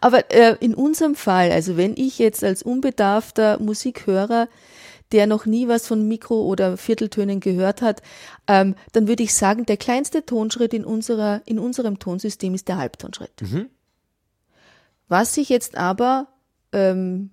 Aber 0.00 0.30
äh, 0.30 0.56
in 0.60 0.74
unserem 0.74 1.14
Fall, 1.14 1.50
also 1.50 1.76
wenn 1.76 1.94
ich 1.96 2.18
jetzt 2.18 2.44
als 2.44 2.62
unbedarfter 2.62 3.58
Musikhörer, 3.58 4.48
der 5.12 5.26
noch 5.26 5.46
nie 5.46 5.68
was 5.68 5.86
von 5.86 6.06
Mikro- 6.08 6.44
oder 6.46 6.76
Vierteltönen 6.76 7.40
gehört 7.40 7.82
hat, 7.82 8.02
ähm, 8.48 8.74
dann 8.92 9.08
würde 9.08 9.22
ich 9.22 9.34
sagen, 9.34 9.64
der 9.66 9.76
kleinste 9.76 10.24
Tonschritt 10.26 10.74
in, 10.74 10.84
unserer, 10.84 11.40
in 11.46 11.58
unserem 11.58 11.98
Tonsystem 11.98 12.54
ist 12.54 12.68
der 12.68 12.78
Halbtonschritt. 12.78 13.30
Was 15.08 15.34
sich 15.34 15.48
jetzt 15.48 15.76
aber 15.76 16.28
ähm, 16.72 17.30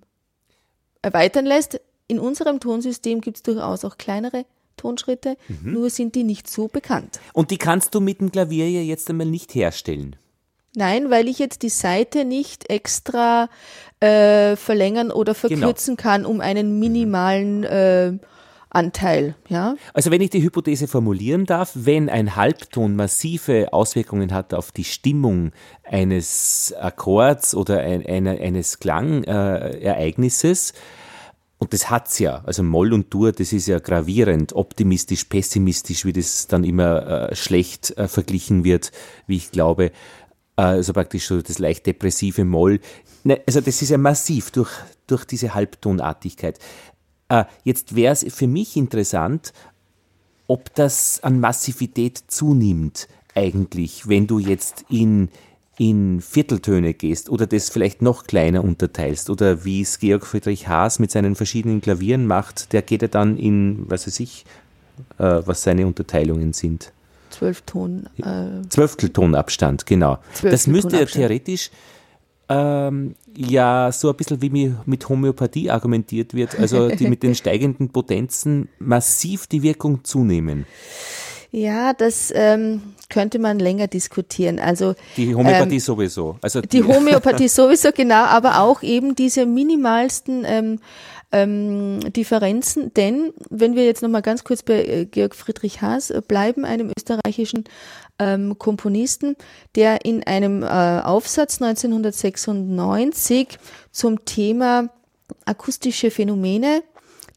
erweitern 1.00 1.46
lässt, 1.46 1.80
in 2.08 2.18
unserem 2.18 2.60
Tonsystem 2.60 3.20
gibt 3.20 3.38
es 3.38 3.42
durchaus 3.42 3.84
auch 3.84 3.98
kleinere 3.98 4.44
Tonschritte, 4.76 5.36
nur 5.62 5.90
sind 5.90 6.14
die 6.14 6.24
nicht 6.24 6.48
so 6.48 6.68
bekannt. 6.68 7.20
Und 7.32 7.50
die 7.50 7.58
kannst 7.58 7.94
du 7.94 8.00
mit 8.00 8.20
dem 8.20 8.32
Klavier 8.32 8.68
ja 8.68 8.80
jetzt 8.80 9.08
einmal 9.08 9.26
nicht 9.26 9.54
herstellen. 9.54 10.16
Nein, 10.74 11.10
weil 11.10 11.28
ich 11.28 11.38
jetzt 11.38 11.62
die 11.62 11.68
Seite 11.68 12.24
nicht 12.24 12.70
extra 12.70 13.48
äh, 14.00 14.56
verlängern 14.56 15.10
oder 15.10 15.34
verkürzen 15.34 15.96
kann 15.96 16.24
um 16.24 16.40
einen 16.40 16.78
minimalen 16.78 17.64
äh, 17.64 18.12
Anteil. 18.74 19.34
Ja, 19.48 19.76
Also 19.94 20.10
wenn 20.10 20.20
ich 20.20 20.30
die 20.30 20.42
Hypothese 20.42 20.88
formulieren 20.88 21.46
darf, 21.46 21.72
wenn 21.74 22.08
ein 22.08 22.36
Halbton 22.36 22.96
massive 22.96 23.72
Auswirkungen 23.72 24.32
hat 24.32 24.54
auf 24.54 24.72
die 24.72 24.84
Stimmung 24.84 25.52
eines 25.84 26.74
Akkords 26.78 27.54
oder 27.54 27.80
ein, 27.80 28.06
einer, 28.06 28.32
eines 28.32 28.78
Klangereignisses, 28.78 29.82
Ereignisses, 29.82 30.72
und 31.62 31.72
das 31.72 31.90
hat's 31.90 32.18
ja, 32.18 32.42
also 32.44 32.64
Moll 32.64 32.92
und 32.92 33.14
Dur, 33.14 33.30
das 33.30 33.52
ist 33.52 33.68
ja 33.68 33.78
gravierend, 33.78 34.52
optimistisch, 34.52 35.26
pessimistisch, 35.26 36.04
wie 36.04 36.12
das 36.12 36.48
dann 36.48 36.64
immer 36.64 37.30
äh, 37.30 37.36
schlecht 37.36 37.96
äh, 37.96 38.08
verglichen 38.08 38.64
wird, 38.64 38.90
wie 39.28 39.36
ich 39.36 39.52
glaube, 39.52 39.92
äh, 40.56 40.62
also 40.62 40.92
praktisch 40.92 41.28
so 41.28 41.40
das 41.40 41.60
leicht 41.60 41.86
depressive 41.86 42.44
Moll. 42.44 42.80
Ne, 43.22 43.40
also 43.46 43.60
das 43.60 43.80
ist 43.80 43.90
ja 43.90 43.98
massiv 43.98 44.50
durch, 44.50 44.72
durch 45.06 45.24
diese 45.24 45.54
Halbtonartigkeit. 45.54 46.58
Äh, 47.32 47.44
jetzt 47.64 47.96
wäre 47.96 48.12
es 48.12 48.26
für 48.28 48.46
mich 48.46 48.76
interessant, 48.76 49.54
ob 50.48 50.74
das 50.74 51.20
an 51.22 51.40
Massivität 51.40 52.22
zunimmt 52.28 53.08
eigentlich, 53.34 54.06
wenn 54.06 54.26
du 54.26 54.38
jetzt 54.38 54.84
in, 54.90 55.30
in 55.78 56.20
Vierteltöne 56.20 56.92
gehst 56.92 57.30
oder 57.30 57.46
das 57.46 57.70
vielleicht 57.70 58.02
noch 58.02 58.24
kleiner 58.24 58.62
unterteilst 58.62 59.30
oder 59.30 59.64
wie 59.64 59.80
es 59.80 59.98
Georg 59.98 60.26
Friedrich 60.26 60.68
Haas 60.68 60.98
mit 60.98 61.10
seinen 61.10 61.34
verschiedenen 61.34 61.80
Klavieren 61.80 62.26
macht, 62.26 62.74
der 62.74 62.82
geht 62.82 63.00
ja 63.00 63.08
dann 63.08 63.38
in, 63.38 63.88
was 63.88 64.06
weiß 64.06 64.20
ich, 64.20 64.44
äh, 65.16 65.40
was 65.46 65.62
seine 65.62 65.86
Unterteilungen 65.86 66.52
sind. 66.52 66.92
zwölf 67.30 67.62
Ton. 67.62 68.10
Äh, 68.18 68.68
Zwölfteltonabstand, 68.68 69.86
genau. 69.86 70.18
Das 70.42 70.66
müsste 70.66 70.98
ja 70.98 71.06
theoretisch 71.06 71.70
ähm, 72.56 73.14
ja 73.36 73.90
so 73.92 74.10
ein 74.10 74.16
bisschen 74.16 74.42
wie 74.42 74.50
mi- 74.50 74.74
mit 74.86 75.08
Homöopathie 75.08 75.70
argumentiert 75.70 76.34
wird, 76.34 76.58
also 76.58 76.88
die 76.88 77.06
mit 77.08 77.22
den 77.22 77.34
steigenden 77.42 77.88
Potenzen 77.90 78.68
massiv 78.78 79.46
die 79.46 79.62
Wirkung 79.62 80.04
zunehmen. 80.04 80.66
ja, 81.50 81.92
das 81.92 82.32
ähm, 82.34 82.82
könnte 83.08 83.38
man 83.38 83.58
länger 83.58 83.86
diskutieren. 83.88 84.58
Also 84.58 84.94
Die 85.16 85.34
Homöopathie 85.34 85.80
sowieso. 85.80 86.36
Also 86.42 86.60
die 86.62 86.82
Homöopathie 86.82 87.48
sowieso 87.60 87.90
genau, 87.92 88.24
aber 88.24 88.60
auch 88.60 88.82
eben 88.82 89.14
diese 89.14 89.44
minimalsten 89.46 90.44
ähm, 90.46 90.78
ähm, 91.32 92.00
Differenzen. 92.12 92.92
Denn 92.94 93.32
wenn 93.50 93.74
wir 93.74 93.84
jetzt 93.84 94.02
nochmal 94.02 94.22
ganz 94.22 94.44
kurz 94.44 94.62
bei 94.62 94.84
äh, 94.84 95.04
Georg 95.06 95.34
Friedrich 95.34 95.82
Haas 95.82 96.10
äh, 96.10 96.22
bleiben, 96.26 96.64
einem 96.64 96.92
österreichischen 96.96 97.64
ähm, 98.18 98.58
Komponisten, 98.58 99.36
der 99.74 100.04
in 100.04 100.22
einem 100.24 100.62
äh, 100.62 100.66
Aufsatz 100.66 101.60
1996 101.60 103.58
zum 103.90 104.24
Thema 104.24 104.90
akustische 105.44 106.10
Phänomene 106.10 106.82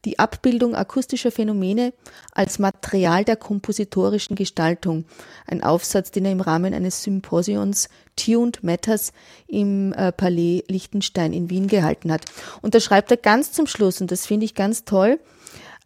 die 0.06 0.20
Abbildung 0.20 0.76
akustischer 0.76 1.32
Phänomene 1.32 1.92
als 2.32 2.60
Material 2.60 3.24
der 3.24 3.34
kompositorischen 3.34 4.36
Gestaltung. 4.36 5.04
Ein 5.46 5.64
Aufsatz, 5.64 6.12
den 6.12 6.24
er 6.24 6.32
im 6.32 6.40
Rahmen 6.40 6.72
eines 6.72 7.02
Symposions 7.02 7.88
Tuned 8.14 8.62
Matters 8.62 9.12
im 9.48 9.92
äh, 9.92 10.12
Palais 10.12 10.62
Liechtenstein 10.68 11.32
in 11.32 11.50
Wien 11.50 11.66
gehalten 11.66 12.12
hat. 12.12 12.24
Und 12.62 12.74
da 12.76 12.80
schreibt 12.80 13.10
er 13.10 13.16
ganz 13.16 13.50
zum 13.50 13.66
Schluss, 13.66 14.00
und 14.00 14.12
das 14.12 14.26
finde 14.26 14.46
ich 14.46 14.54
ganz 14.54 14.84
toll, 14.84 15.18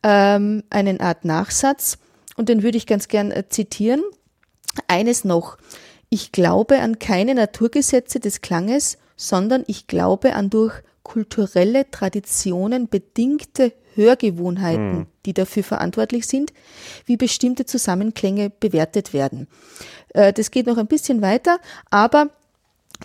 ähm, 0.03 0.65
einen 0.69 1.01
Art 1.01 1.25
Nachsatz, 1.25 1.99
und 2.37 2.51
den 2.51 2.63
würde 2.63 2.77
ich 2.77 2.87
ganz 2.87 3.09
gern 3.09 3.31
äh, 3.31 3.49
zitieren. 3.49 4.03
Eines 4.87 5.25
noch. 5.25 5.57
Ich 6.11 6.31
glaube 6.31 6.79
an 6.81 6.99
keine 6.99 7.35
Naturgesetze 7.35 8.21
des 8.21 8.43
Klanges, 8.43 8.99
sondern 9.17 9.65
ich 9.67 9.87
glaube 9.87 10.35
an 10.35 10.51
durch 10.51 10.75
kulturelle 11.03 11.91
Traditionen 11.91 12.89
bedingte 12.89 13.73
Hörgewohnheiten, 13.95 15.07
die 15.27 15.33
dafür 15.35 15.65
verantwortlich 15.65 16.27
sind, 16.27 16.53
wie 17.07 17.17
bestimmte 17.17 17.67
Zusammenklänge 17.67 18.51
bewertet 18.51 19.13
werden. 19.13 19.47
Äh, 20.15 20.33
Das 20.33 20.51
geht 20.51 20.67
noch 20.67 20.79
ein 20.79 20.87
bisschen 20.87 21.23
weiter, 21.23 21.59
aber 21.91 22.31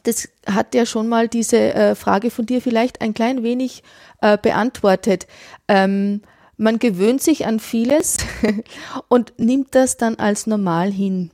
das 0.03 0.27
hat 0.45 0.75
ja 0.75 0.85
schon 0.85 1.07
mal 1.07 1.27
diese 1.27 1.57
äh, 1.73 1.95
Frage 1.95 2.29
von 2.29 2.45
dir 2.45 2.61
vielleicht 2.61 3.01
ein 3.01 3.13
klein 3.13 3.43
wenig 3.43 3.83
äh, 4.21 4.37
beantwortet. 4.37 5.27
Ähm, 5.67 6.21
man 6.57 6.79
gewöhnt 6.79 7.21
sich 7.21 7.45
an 7.45 7.59
vieles 7.59 8.17
und 9.09 9.33
nimmt 9.37 9.75
das 9.75 9.97
dann 9.97 10.15
als 10.15 10.47
normal 10.47 10.91
hin. 10.91 11.31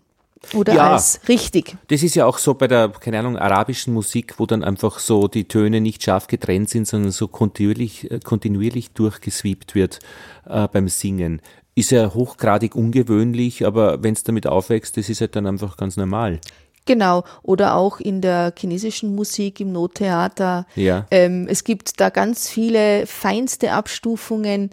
Oder 0.53 0.73
ja, 0.73 0.93
als 0.93 1.21
richtig. 1.27 1.77
Das 1.87 2.01
ist 2.01 2.15
ja 2.15 2.25
auch 2.25 2.37
so 2.37 2.55
bei 2.55 2.67
der, 2.67 2.89
keine 2.89 3.19
Ahnung, 3.19 3.37
arabischen 3.37 3.93
Musik, 3.93 4.35
wo 4.37 4.45
dann 4.45 4.63
einfach 4.63 4.99
so 4.99 5.27
die 5.27 5.47
Töne 5.47 5.81
nicht 5.81 6.03
scharf 6.03 6.27
getrennt 6.27 6.69
sind, 6.69 6.87
sondern 6.87 7.11
so 7.11 7.27
kontinuierlich, 7.27 8.09
äh, 8.09 8.19
kontinuierlich 8.19 8.91
durchgesweept 8.91 9.75
wird 9.75 9.99
äh, 10.47 10.67
beim 10.67 10.89
Singen. 10.89 11.41
Ist 11.75 11.91
ja 11.91 12.13
hochgradig 12.13 12.75
ungewöhnlich, 12.75 13.65
aber 13.65 14.03
wenn 14.03 14.13
es 14.13 14.23
damit 14.23 14.47
aufwächst, 14.47 14.97
das 14.97 15.09
ist 15.09 15.21
halt 15.21 15.35
dann 15.35 15.45
einfach 15.45 15.77
ganz 15.77 15.95
normal. 15.95 16.39
Genau, 16.85 17.23
oder 17.43 17.75
auch 17.75 17.99
in 17.99 18.21
der 18.21 18.53
chinesischen 18.57 19.15
Musik, 19.15 19.59
im 19.59 19.71
Nottheater. 19.71 20.65
Ja. 20.75 21.05
Ähm, 21.11 21.47
es 21.47 21.63
gibt 21.63 21.99
da 21.99 22.09
ganz 22.09 22.49
viele 22.49 23.05
feinste 23.05 23.73
Abstufungen 23.73 24.71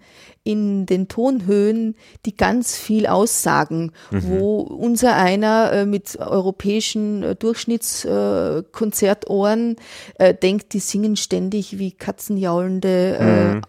in 0.48 0.86
den 0.86 1.08
Tonhöhen, 1.08 1.94
die 2.24 2.34
ganz 2.34 2.74
viel 2.74 3.06
aussagen, 3.06 3.92
mhm. 4.10 4.30
wo 4.30 4.60
unser 4.60 5.14
einer 5.14 5.70
äh, 5.72 5.84
mit 5.84 6.18
europäischen 6.18 7.22
äh, 7.22 7.36
Durchschnittskonzertohren 7.36 9.76
äh, 10.14 10.32
denkt, 10.32 10.72
die 10.72 10.80
singen 10.80 11.16
ständig 11.16 11.78
wie 11.78 11.92
katzenjaulende 11.92 13.18
mhm. 13.20 13.60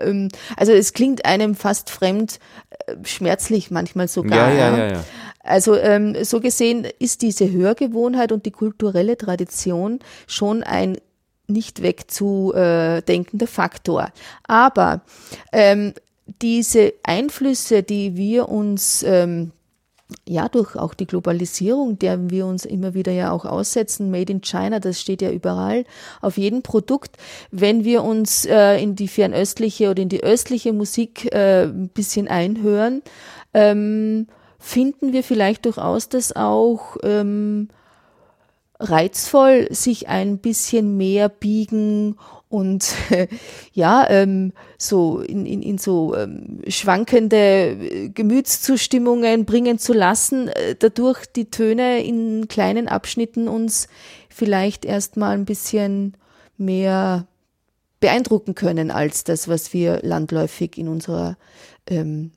Ähm, 0.00 0.28
also 0.56 0.72
es 0.72 0.92
klingt 0.92 1.24
einem 1.24 1.54
fast 1.54 1.88
fremd, 1.88 2.40
äh, 2.86 2.96
schmerzlich 3.04 3.70
manchmal 3.70 4.08
sogar. 4.08 4.52
Ja, 4.52 4.76
ja, 4.76 4.88
ja. 4.88 5.04
Also 5.38 5.76
ähm, 5.76 6.16
so 6.24 6.40
gesehen 6.40 6.84
ist 6.98 7.22
diese 7.22 7.48
Hörgewohnheit 7.48 8.32
und 8.32 8.44
die 8.44 8.50
kulturelle 8.50 9.16
Tradition 9.16 10.00
schon 10.26 10.64
ein 10.64 10.98
nicht 11.46 11.82
wegzudenkender 11.82 13.46
Faktor. 13.46 14.08
Aber 14.44 15.02
ähm, 15.52 15.94
diese 16.26 16.94
Einflüsse, 17.02 17.82
die 17.82 18.16
wir 18.16 18.48
uns 18.48 19.02
ähm, 19.02 19.52
ja, 20.28 20.48
durch 20.48 20.76
auch 20.76 20.94
die 20.94 21.06
Globalisierung, 21.06 21.98
der 21.98 22.30
wir 22.30 22.46
uns 22.46 22.64
immer 22.64 22.94
wieder 22.94 23.12
ja 23.12 23.30
auch 23.30 23.44
aussetzen, 23.44 24.10
Made 24.10 24.32
in 24.32 24.42
China, 24.42 24.78
das 24.80 25.00
steht 25.00 25.22
ja 25.22 25.30
überall 25.30 25.84
auf 26.20 26.36
jedem 26.36 26.62
Produkt. 26.62 27.16
Wenn 27.50 27.84
wir 27.84 28.04
uns 28.04 28.44
äh, 28.44 28.76
in 28.82 28.96
die 28.96 29.08
fernöstliche 29.08 29.90
oder 29.90 30.02
in 30.02 30.08
die 30.08 30.22
östliche 30.22 30.72
Musik 30.72 31.32
äh, 31.32 31.64
ein 31.64 31.88
bisschen 31.88 32.28
einhören, 32.28 33.02
ähm, 33.54 34.26
finden 34.58 35.12
wir 35.12 35.22
vielleicht 35.22 35.66
durchaus 35.66 36.08
das 36.08 36.34
auch 36.34 36.96
ähm, 37.02 37.68
reizvoll, 38.78 39.68
sich 39.70 40.08
ein 40.08 40.38
bisschen 40.38 40.96
mehr 40.96 41.28
biegen 41.28 42.16
und 42.48 42.94
äh, 43.10 43.26
ja, 43.72 44.08
ähm, 44.08 44.52
so 44.78 45.20
in, 45.20 45.46
in, 45.46 45.62
in 45.62 45.78
so 45.78 46.14
ähm, 46.16 46.60
schwankende 46.68 48.10
Gemütszustimmungen 48.14 49.44
bringen 49.44 49.78
zu 49.78 49.92
lassen, 49.92 50.48
äh, 50.48 50.76
dadurch 50.78 51.26
die 51.26 51.50
Töne 51.50 52.04
in 52.04 52.46
kleinen 52.48 52.88
Abschnitten 52.88 53.48
uns 53.48 53.88
vielleicht 54.28 54.84
erstmal 54.84 55.34
ein 55.34 55.44
bisschen 55.44 56.16
mehr 56.56 57.26
beeindrucken 58.00 58.54
können 58.54 58.90
als 58.90 59.24
das, 59.24 59.48
was 59.48 59.72
wir 59.72 60.00
landläufig 60.02 60.76
in 60.76 60.88
unserer 60.88 61.36
ähm, 61.86 62.32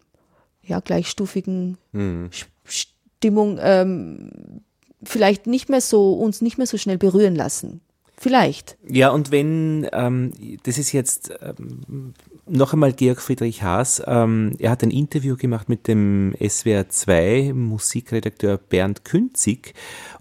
ja, 0.64 0.80
gleichstufigen 0.80 1.78
mhm. 1.92 2.30
Stimmung 2.64 3.60
ähm, 3.62 4.62
vielleicht 5.08 5.48
nicht 5.48 5.70
mehr 5.70 5.82
so, 5.82 6.14
uns 6.14 6.42
nicht 6.42 6.58
mehr 6.58 6.68
so 6.68 6.78
schnell 6.78 6.98
berühren 6.98 7.36
lassen. 7.36 7.82
Vielleicht. 8.20 8.78
Ja, 8.88 9.10
und 9.10 9.30
wenn, 9.30 9.88
ähm, 9.94 10.32
das 10.64 10.80
ist 10.80 10.92
jetzt 10.92 11.32
ähm, 11.40 12.14
noch 12.48 12.74
einmal 12.74 12.92
Georg 12.92 13.22
Friedrich 13.22 13.62
Haas, 13.62 14.02
ähm, 14.08 14.56
er 14.58 14.72
hat 14.72 14.82
ein 14.82 14.90
Interview 14.90 15.38
gemacht 15.38 15.70
mit 15.70 15.88
dem 15.88 16.36
SWR 16.42 16.90
2 16.90 17.52
Musikredakteur 17.54 18.58
Bernd 18.58 19.06
Künzig 19.06 19.76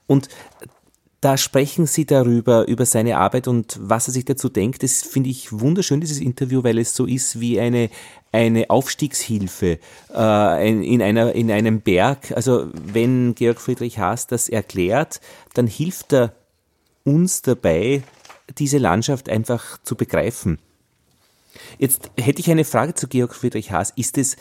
und 0.07 0.29
da 1.21 1.37
sprechen 1.37 1.87
Sie 1.87 2.05
darüber, 2.05 2.69
über 2.69 2.85
seine 2.85 3.17
Arbeit 3.17 3.49
und 3.49 3.79
was 3.81 4.09
er 4.09 4.13
sich 4.13 4.25
dazu 4.25 4.49
denkt. 4.49 4.83
Das 4.83 5.03
finde 5.03 5.31
ich 5.31 5.51
wunderschön, 5.53 6.01
dieses 6.01 6.21
Interview, 6.21 6.63
weil 6.63 6.79
es 6.79 6.95
so 6.95 7.07
ist 7.07 7.41
wie 7.41 7.59
eine, 7.59 7.91
eine 8.33 8.69
Aufstiegshilfe 8.69 9.79
äh, 10.15 10.69
in, 10.69 10.83
in, 10.83 11.03
einer, 11.03 11.33
in 11.33 11.51
einem 11.51 11.81
Berg. 11.81 12.33
Also 12.33 12.69
wenn 12.73 13.35
Georg 13.35 13.61
Friedrich 13.61 13.99
Haas 13.99 14.27
das 14.27 14.49
erklärt, 14.49 15.21
dann 15.55 15.67
hilft 15.67 16.13
er 16.13 16.35
uns 17.05 17.43
dabei, 17.43 18.03
diese 18.59 18.79
Landschaft 18.79 19.29
einfach 19.29 19.79
zu 19.83 19.97
begreifen. 19.97 20.59
Jetzt 21.79 22.11
hätte 22.19 22.41
ich 22.41 22.51
eine 22.51 22.65
Frage 22.65 22.95
zu 22.95 23.09
Georg 23.09 23.35
Friedrich 23.35 23.73
Haas. 23.73 23.93
Ist 23.97 24.19
es, 24.19 24.37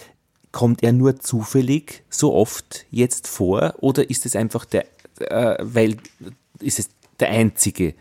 kommt 0.51 0.83
er 0.83 0.93
nur 0.93 1.19
zufällig 1.19 2.03
so 2.09 2.33
oft 2.33 2.85
jetzt 2.91 3.27
vor 3.27 3.75
oder 3.77 4.09
ist 4.09 4.25
es 4.25 4.35
einfach 4.35 4.65
der, 4.65 4.85
äh, 5.19 5.57
weil, 5.61 5.97
ist 6.61 6.79
es 6.79 6.89
der 7.19 7.29
Einzige, 7.29 7.93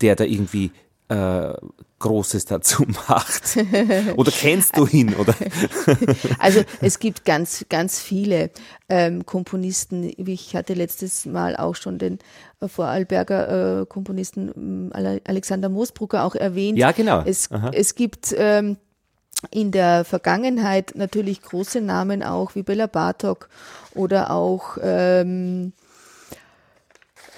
der 0.00 0.16
da 0.16 0.24
irgendwie 0.24 0.72
äh, 1.08 1.54
Großes 1.98 2.44
dazu 2.44 2.84
macht? 3.08 3.58
Oder 4.16 4.30
kennst 4.30 4.76
du 4.76 4.86
ihn? 4.86 5.14
Oder? 5.14 5.34
also 6.38 6.62
es 6.80 6.98
gibt 6.98 7.24
ganz, 7.24 7.66
ganz 7.68 8.00
viele 8.00 8.50
ähm, 8.88 9.26
Komponisten. 9.26 10.12
Ich 10.16 10.54
hatte 10.54 10.74
letztes 10.74 11.26
Mal 11.26 11.56
auch 11.56 11.74
schon 11.74 11.98
den 11.98 12.18
äh, 12.60 12.68
Vorarlberger 12.68 13.80
äh, 13.80 13.86
Komponisten 13.86 14.92
äh, 14.92 15.20
Alexander 15.24 15.68
Moosbrucker 15.68 16.24
auch 16.24 16.34
erwähnt. 16.34 16.78
Ja, 16.78 16.92
genau. 16.92 17.22
Es, 17.24 17.48
es 17.72 17.94
gibt 17.94 18.34
ähm, 18.36 18.76
in 19.50 19.70
der 19.72 20.04
Vergangenheit 20.04 20.92
natürlich 20.94 21.42
große 21.42 21.80
Namen 21.80 22.22
auch 22.22 22.54
wie 22.54 22.62
Bella 22.62 22.86
Bartok 22.86 23.48
oder 23.94 24.30
auch 24.30 24.78
ähm, 24.82 25.72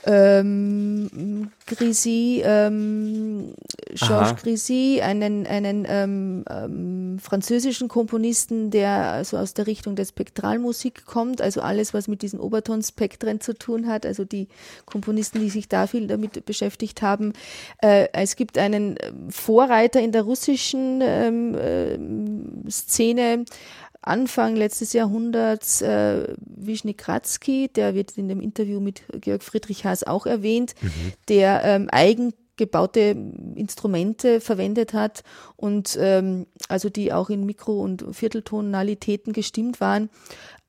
ähm, 0.06 1.50
Grisi, 1.66 2.42
ähm, 2.44 3.54
Georges 3.94 4.36
Grisi, 4.36 5.00
einen, 5.02 5.46
einen 5.46 5.86
ähm, 5.88 6.44
ähm, 6.48 7.18
französischen 7.20 7.88
Komponisten, 7.88 8.70
der 8.70 9.12
also 9.12 9.36
aus 9.36 9.54
der 9.54 9.66
Richtung 9.66 9.96
der 9.96 10.04
Spektralmusik 10.04 11.04
kommt, 11.04 11.40
also 11.40 11.60
alles, 11.60 11.92
was 11.94 12.08
mit 12.08 12.22
diesen 12.22 12.40
Obertonspektren 12.40 13.40
zu 13.40 13.54
tun 13.54 13.86
hat, 13.86 14.06
also 14.06 14.24
die 14.24 14.48
Komponisten, 14.86 15.40
die 15.40 15.50
sich 15.50 15.68
da 15.68 15.86
viel 15.86 16.06
damit 16.06 16.44
beschäftigt 16.44 17.02
haben. 17.02 17.32
Äh, 17.82 18.08
es 18.12 18.36
gibt 18.36 18.58
einen 18.58 18.96
Vorreiter 19.28 20.00
in 20.00 20.12
der 20.12 20.22
russischen 20.22 21.00
ähm, 21.02 21.54
äh, 21.54 22.70
Szene, 22.70 23.44
Anfang 24.02 24.56
letztes 24.56 24.92
Jahrhunderts 24.92 25.82
äh, 25.82 26.34
Wischny 26.38 26.94
Kratzky, 26.94 27.68
der 27.68 27.94
wird 27.94 28.16
in 28.16 28.28
dem 28.28 28.40
Interview 28.40 28.80
mit 28.80 29.02
Georg 29.20 29.42
Friedrich 29.42 29.84
Haas 29.84 30.04
auch 30.04 30.26
erwähnt, 30.26 30.74
mhm. 30.80 31.12
der 31.28 31.62
ähm, 31.64 31.88
eigengebaute 31.90 33.16
Instrumente 33.54 34.40
verwendet 34.40 34.94
hat 34.94 35.22
und 35.56 35.98
ähm, 36.00 36.46
also 36.68 36.88
die 36.88 37.12
auch 37.12 37.28
in 37.28 37.44
Mikro- 37.44 37.82
und 37.82 38.04
Vierteltonalitäten 38.12 39.32
gestimmt 39.34 39.80
waren. 39.80 40.08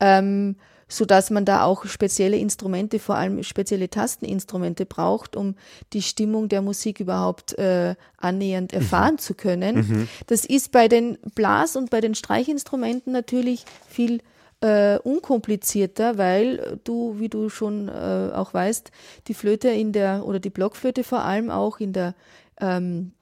Ähm, 0.02 0.58
so 0.92 1.06
dass 1.06 1.30
man 1.30 1.46
da 1.46 1.64
auch 1.64 1.86
spezielle 1.86 2.38
Instrumente, 2.38 3.00
vor 3.00 3.16
allem 3.16 3.44
spezielle 3.44 3.90
Tasteninstrumente 3.90 4.86
braucht, 4.86 5.36
um 5.38 5.56
die 5.94 6.02
Stimmung 6.02 6.50
der 6.50 6.62
Musik 6.62 7.00
überhaupt 7.00 7.58
äh, 7.58 7.96
annähernd 8.18 8.74
mhm. 8.74 8.80
erfahren 8.80 9.14
mhm. 9.14 9.20
zu 9.20 9.34
können. 9.34 9.76
Mhm. 9.76 10.08
Das 10.28 10.44
ist 10.46 10.72
bei 10.72 10.90
den 10.90 11.18
Blas- 11.34 11.78
und 11.78 11.90
bei 11.90 12.02
den 12.02 12.14
Streichinstrumenten 12.14 13.14
natürlich 13.14 13.64
viel 13.88 14.20
äh, 14.60 15.00
unkomplizierter, 15.00 16.18
weil 16.18 16.80
du, 16.84 17.16
wie 17.20 17.30
du 17.30 17.50
schon 17.50 17.88
äh, 17.88 18.32
auch 18.34 18.54
weißt, 18.54 18.92
die 19.28 19.34
Flöte 19.34 19.70
in 19.70 19.94
der 19.94 20.26
oder 20.26 20.40
die 20.40 20.50
Blockflöte 20.50 21.06
vor 21.06 21.24
allem 21.24 21.50
auch 21.50 21.80
in 21.80 21.94
der 21.94 22.16
ähm, 22.60 23.14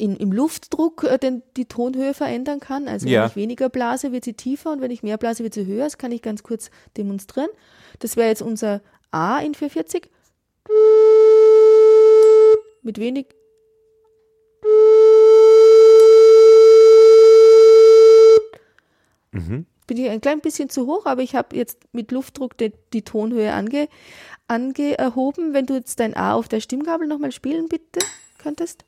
in, 0.00 0.16
im 0.16 0.32
Luftdruck 0.32 1.04
äh, 1.04 1.18
den, 1.18 1.42
die 1.56 1.66
Tonhöhe 1.66 2.14
verändern 2.14 2.58
kann. 2.58 2.88
Also 2.88 3.06
ja. 3.06 3.20
wenn 3.20 3.28
ich 3.28 3.36
weniger 3.36 3.68
blase, 3.68 4.12
wird 4.12 4.24
sie 4.24 4.32
tiefer 4.32 4.72
und 4.72 4.80
wenn 4.80 4.90
ich 4.90 5.02
mehr 5.02 5.18
blase, 5.18 5.44
wird 5.44 5.54
sie 5.54 5.66
höher. 5.66 5.84
Das 5.84 5.98
kann 5.98 6.10
ich 6.10 6.22
ganz 6.22 6.42
kurz 6.42 6.70
demonstrieren. 6.96 7.50
Das 7.98 8.16
wäre 8.16 8.28
jetzt 8.28 8.42
unser 8.42 8.80
A 9.10 9.38
in 9.40 9.54
440. 9.54 10.10
Mit 12.82 12.98
wenig. 12.98 13.26
Mhm. 19.32 19.66
Bin 19.86 19.96
ich 19.96 20.08
ein 20.08 20.20
klein 20.20 20.40
bisschen 20.40 20.70
zu 20.70 20.86
hoch, 20.86 21.04
aber 21.04 21.22
ich 21.22 21.34
habe 21.34 21.54
jetzt 21.56 21.80
mit 21.92 22.10
Luftdruck 22.10 22.56
die, 22.56 22.72
die 22.92 23.02
Tonhöhe 23.02 23.52
ange, 23.52 23.88
angehoben. 24.48 25.52
Wenn 25.52 25.66
du 25.66 25.74
jetzt 25.74 26.00
dein 26.00 26.16
A 26.16 26.34
auf 26.34 26.48
der 26.48 26.60
Stimmgabel 26.60 27.06
nochmal 27.06 27.32
spielen 27.32 27.68
bitte 27.68 28.00
könntest. 28.38 28.84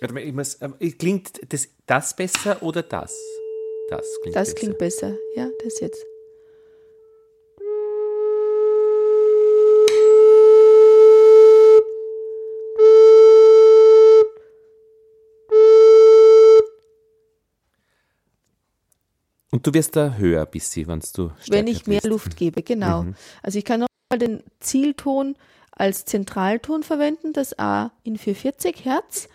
Ich 0.00 0.32
muss, 0.32 0.60
ähm, 0.60 0.74
klingt 0.98 1.40
das, 1.52 1.68
das 1.86 2.16
besser 2.16 2.62
oder 2.62 2.82
das? 2.82 3.16
Das 3.88 4.04
klingt 4.22 4.36
das 4.36 4.48
besser. 4.48 4.52
Das 4.52 4.54
klingt 4.54 4.78
besser, 4.78 5.16
ja, 5.36 5.48
das 5.62 5.80
jetzt. 5.80 6.04
Und 19.50 19.64
du 19.68 19.72
wirst 19.72 19.94
da 19.94 20.14
höher 20.14 20.44
Bissi, 20.46 20.88
wenn 20.88 21.00
du 21.14 21.30
Wenn 21.46 21.68
ich 21.68 21.86
mehr 21.86 22.00
bist. 22.00 22.10
Luft 22.10 22.36
gebe, 22.36 22.64
genau. 22.64 23.04
Mhm. 23.04 23.14
Also 23.40 23.58
ich 23.60 23.64
kann 23.64 23.80
nochmal 23.80 24.18
den 24.18 24.42
Zielton 24.58 25.36
als 25.70 26.04
Zentralton 26.04 26.82
verwenden, 26.82 27.32
das 27.32 27.56
A 27.60 27.92
in 28.02 28.18
440 28.18 28.84
Hertz. 28.84 29.28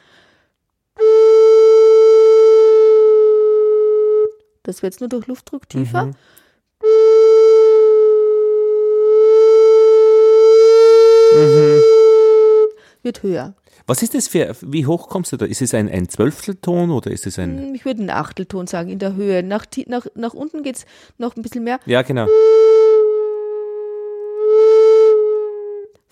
Das 4.63 4.83
wird 4.83 4.93
jetzt 4.93 4.99
nur 4.99 5.09
durch 5.09 5.27
Luftdruck 5.27 5.67
tiefer. 5.67 6.05
Mhm. 6.05 6.15
Mhm. 11.33 11.81
Wird 13.01 13.23
höher. 13.23 13.55
Was 13.87 14.03
ist 14.03 14.13
das 14.13 14.27
für, 14.27 14.55
wie 14.61 14.85
hoch 14.85 15.09
kommst 15.09 15.31
du 15.31 15.37
da? 15.37 15.45
Ist 15.45 15.61
es 15.61 15.73
ein, 15.73 15.89
ein 15.89 16.09
Zwölftelton 16.09 16.91
oder 16.91 17.09
ist 17.09 17.25
es 17.25 17.39
ein. 17.39 17.73
Ich 17.73 17.85
würde 17.85 18.01
einen 18.01 18.11
Achtelton 18.11 18.67
sagen, 18.67 18.89
in 18.89 18.99
der 18.99 19.15
Höhe. 19.15 19.41
Nach, 19.41 19.65
nach, 19.87 20.05
nach 20.13 20.33
unten 20.33 20.61
geht 20.61 20.75
es 20.75 20.85
noch 21.17 21.35
ein 21.35 21.41
bisschen 21.41 21.63
mehr. 21.63 21.79
Ja, 21.85 22.03
genau. 22.03 22.27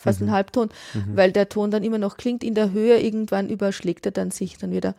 Fast 0.08 0.22
mhm. 0.22 0.28
ein 0.28 0.32
Halbton, 0.32 0.70
mhm. 0.94 1.16
weil 1.16 1.32
der 1.32 1.50
Ton 1.50 1.72
dann 1.72 1.84
immer 1.84 1.98
noch 1.98 2.18
klingt 2.18 2.44
in 2.44 2.56
der 2.56 2.72
Höhe. 2.72 3.00
Irgendwann 3.00 3.50
überschlägt 3.50 4.06
er 4.06 4.12
dann 4.12 4.32
sich 4.32 4.58
dann 4.58 4.72
wieder 4.72 4.96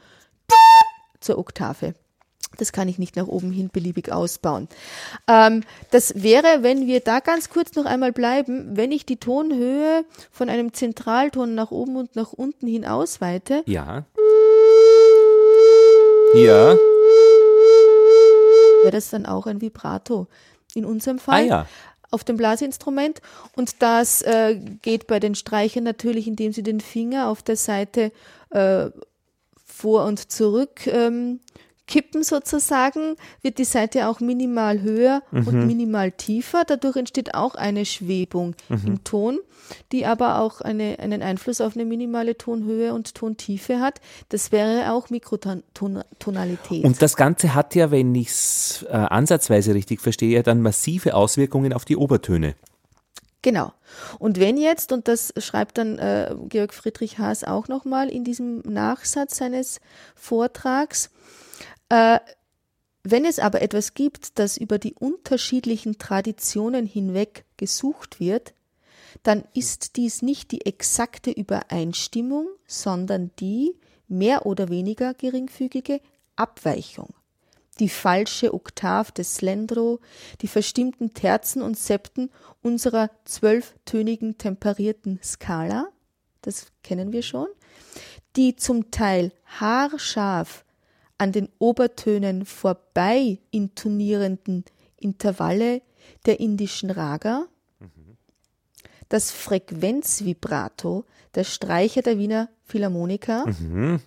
zur 1.20 1.38
Oktave. 1.38 1.94
Das 2.56 2.72
kann 2.72 2.88
ich 2.88 2.98
nicht 2.98 3.14
nach 3.16 3.26
oben 3.26 3.52
hin 3.52 3.68
beliebig 3.70 4.10
ausbauen. 4.10 4.68
Ähm, 5.28 5.62
das 5.90 6.22
wäre, 6.22 6.62
wenn 6.62 6.86
wir 6.86 7.00
da 7.00 7.20
ganz 7.20 7.50
kurz 7.50 7.74
noch 7.74 7.84
einmal 7.84 8.12
bleiben, 8.12 8.76
wenn 8.76 8.90
ich 8.90 9.04
die 9.04 9.18
Tonhöhe 9.18 10.04
von 10.30 10.48
einem 10.48 10.72
Zentralton 10.72 11.54
nach 11.54 11.70
oben 11.70 11.96
und 11.96 12.16
nach 12.16 12.32
unten 12.32 12.66
hin 12.66 12.86
ausweite. 12.86 13.62
Ja. 13.66 14.04
Ja. 16.34 16.76
Wäre 18.82 18.92
das 18.92 19.10
dann 19.10 19.26
auch 19.26 19.46
ein 19.46 19.60
Vibrato 19.60 20.26
in 20.74 20.84
unserem 20.84 21.18
Fall? 21.18 21.42
Ah, 21.42 21.46
ja. 21.46 21.66
Auf 22.10 22.24
dem 22.24 22.36
Blasinstrument. 22.36 23.20
Und 23.54 23.82
das 23.82 24.22
äh, 24.22 24.58
geht 24.82 25.06
bei 25.06 25.20
den 25.20 25.34
Streichern 25.34 25.84
natürlich, 25.84 26.26
indem 26.26 26.52
sie 26.52 26.62
den 26.62 26.80
Finger 26.80 27.28
auf 27.28 27.42
der 27.42 27.56
Seite 27.56 28.12
äh, 28.50 28.90
vor 29.78 30.04
und 30.04 30.32
zurück 30.32 30.86
ähm, 30.86 31.40
kippen 31.88 32.22
sozusagen, 32.22 33.16
wird 33.42 33.58
die 33.58 33.64
Seite 33.64 34.06
auch 34.06 34.20
minimal 34.20 34.80
höher 34.82 35.22
mhm. 35.32 35.48
und 35.48 35.66
minimal 35.66 36.12
tiefer. 36.12 36.62
Dadurch 36.64 36.96
entsteht 36.96 37.34
auch 37.34 37.56
eine 37.56 37.84
Schwebung 37.84 38.54
mhm. 38.68 38.82
im 38.86 39.04
Ton, 39.04 39.40
die 39.90 40.06
aber 40.06 40.38
auch 40.38 40.60
eine, 40.60 41.00
einen 41.00 41.22
Einfluss 41.22 41.60
auf 41.60 41.74
eine 41.74 41.84
minimale 41.84 42.38
Tonhöhe 42.38 42.94
und 42.94 43.16
Tontiefe 43.16 43.80
hat. 43.80 44.00
Das 44.28 44.52
wäre 44.52 44.92
auch 44.92 45.10
Mikrotonalität. 45.10 46.84
Und 46.84 47.02
das 47.02 47.16
Ganze 47.16 47.54
hat 47.54 47.74
ja, 47.74 47.90
wenn 47.90 48.14
ich 48.14 48.28
es 48.28 48.86
äh, 48.88 48.92
ansatzweise 48.92 49.74
richtig 49.74 50.00
verstehe, 50.00 50.44
dann 50.44 50.60
massive 50.60 51.14
Auswirkungen 51.14 51.72
auf 51.72 51.84
die 51.84 51.96
Obertöne. 51.96 52.54
Genau. 53.40 53.72
Und 54.18 54.40
wenn 54.40 54.56
jetzt, 54.56 54.92
und 54.92 55.08
das 55.08 55.32
schreibt 55.38 55.78
dann 55.78 55.98
äh, 55.98 56.34
Georg 56.48 56.74
Friedrich 56.74 57.18
Haas 57.18 57.44
auch 57.44 57.68
nochmal 57.68 58.08
in 58.08 58.24
diesem 58.24 58.60
Nachsatz 58.60 59.36
seines 59.36 59.80
Vortrags, 60.16 61.10
äh, 61.88 62.18
wenn 63.04 63.24
es 63.24 63.38
aber 63.38 63.62
etwas 63.62 63.94
gibt, 63.94 64.38
das 64.38 64.56
über 64.56 64.78
die 64.78 64.94
unterschiedlichen 64.94 65.98
Traditionen 65.98 66.86
hinweg 66.86 67.44
gesucht 67.56 68.20
wird, 68.20 68.54
dann 69.22 69.44
ist 69.54 69.96
dies 69.96 70.22
nicht 70.22 70.52
die 70.52 70.66
exakte 70.66 71.30
Übereinstimmung, 71.30 72.48
sondern 72.66 73.30
die 73.38 73.74
mehr 74.08 74.46
oder 74.46 74.68
weniger 74.68 75.14
geringfügige 75.14 76.00
Abweichung. 76.36 77.14
Die 77.80 77.88
falsche 77.88 78.52
Oktav 78.52 79.12
des 79.12 79.36
Slendro, 79.36 80.00
die 80.40 80.48
verstimmten 80.48 81.14
Terzen 81.14 81.62
und 81.62 81.78
Septen 81.78 82.30
unserer 82.60 83.10
zwölftönigen 83.24 84.36
temperierten 84.36 85.20
Skala, 85.22 85.88
das 86.42 86.66
kennen 86.82 87.12
wir 87.12 87.22
schon, 87.22 87.46
die 88.36 88.56
zum 88.56 88.90
Teil 88.90 89.32
haarscharf 89.46 90.64
an 91.18 91.32
den 91.32 91.50
Obertönen 91.58 92.46
vorbei 92.46 93.40
intonierenden 93.50 94.64
Intervalle 94.96 95.82
der 96.26 96.40
indischen 96.40 96.90
Raga, 96.90 97.46
das 99.08 99.30
Frequenzvibrato 99.30 101.04
der 101.34 101.44
Streicher 101.44 102.02
der 102.02 102.18
Wiener 102.18 102.50
Philharmoniker, 102.64 103.46
mhm. 103.46 104.00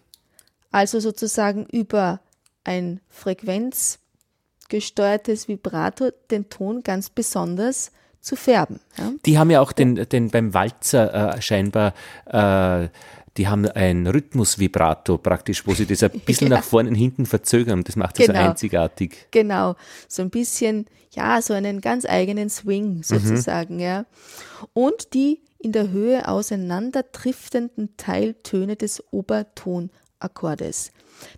also 0.72 1.00
sozusagen 1.00 1.66
über 1.66 2.20
ein 2.64 3.02
frequenzgesteuertes 3.10 5.48
Vibrato 5.48 6.12
den 6.30 6.50
Ton 6.50 6.84
ganz 6.84 7.10
besonders 7.10 7.92
zu 8.22 8.36
färben. 8.36 8.80
Ja? 8.98 9.12
Die 9.26 9.40
haben 9.40 9.50
ja 9.50 9.62
auch 9.62 9.72
den, 9.72 9.96
den 9.96 10.30
beim 10.30 10.54
Walzer 10.54 11.36
äh, 11.36 11.42
scheinbar 11.42 11.94
äh, 12.26 12.90
die 13.38 13.48
haben 13.48 13.66
ein 13.66 14.08
Rhythmusvibrato 14.08 15.18
praktisch, 15.18 15.66
wo 15.66 15.74
sie 15.74 15.86
das 15.86 16.04
ein 16.04 16.12
bisschen 16.26 16.50
ja. 16.50 16.58
nach 16.58 16.64
vorne 16.64 16.90
und 16.90 16.96
hinten 16.96 17.26
verzögern. 17.26 17.84
Das 17.84 17.96
macht 17.96 18.20
das 18.20 18.28
genau. 18.28 18.40
so 18.40 18.50
einzigartig. 18.50 19.28
Genau, 19.32 19.76
so 20.08 20.22
ein 20.22 20.30
bisschen, 20.30 20.86
ja, 21.12 21.42
so 21.42 21.54
einen 21.54 21.82
ganz 21.82 22.06
eigenen 22.06 22.50
Swing 22.50 22.98
mhm. 22.98 23.04
sozusagen, 23.04 23.76
mhm. 23.76 23.82
ja. 23.82 24.06
Und 24.74 25.14
die 25.14 25.42
in 25.60 25.72
der 25.72 25.92
Höhe 25.92 26.28
auseinanderdriftenden 26.28 27.96
Teiltöne 27.96 28.76
des 28.76 29.04
Obertonakkordes. 29.12 30.92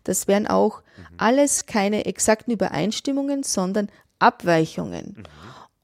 Das 0.04 0.28
wären 0.28 0.48
auch 0.48 0.80
mhm. 0.80 1.04
alles 1.18 1.66
keine 1.66 2.06
exakten 2.06 2.54
Übereinstimmungen, 2.54 3.44
sondern 3.44 3.90
Abweichungen. 4.20 5.16
Mhm. 5.18 5.24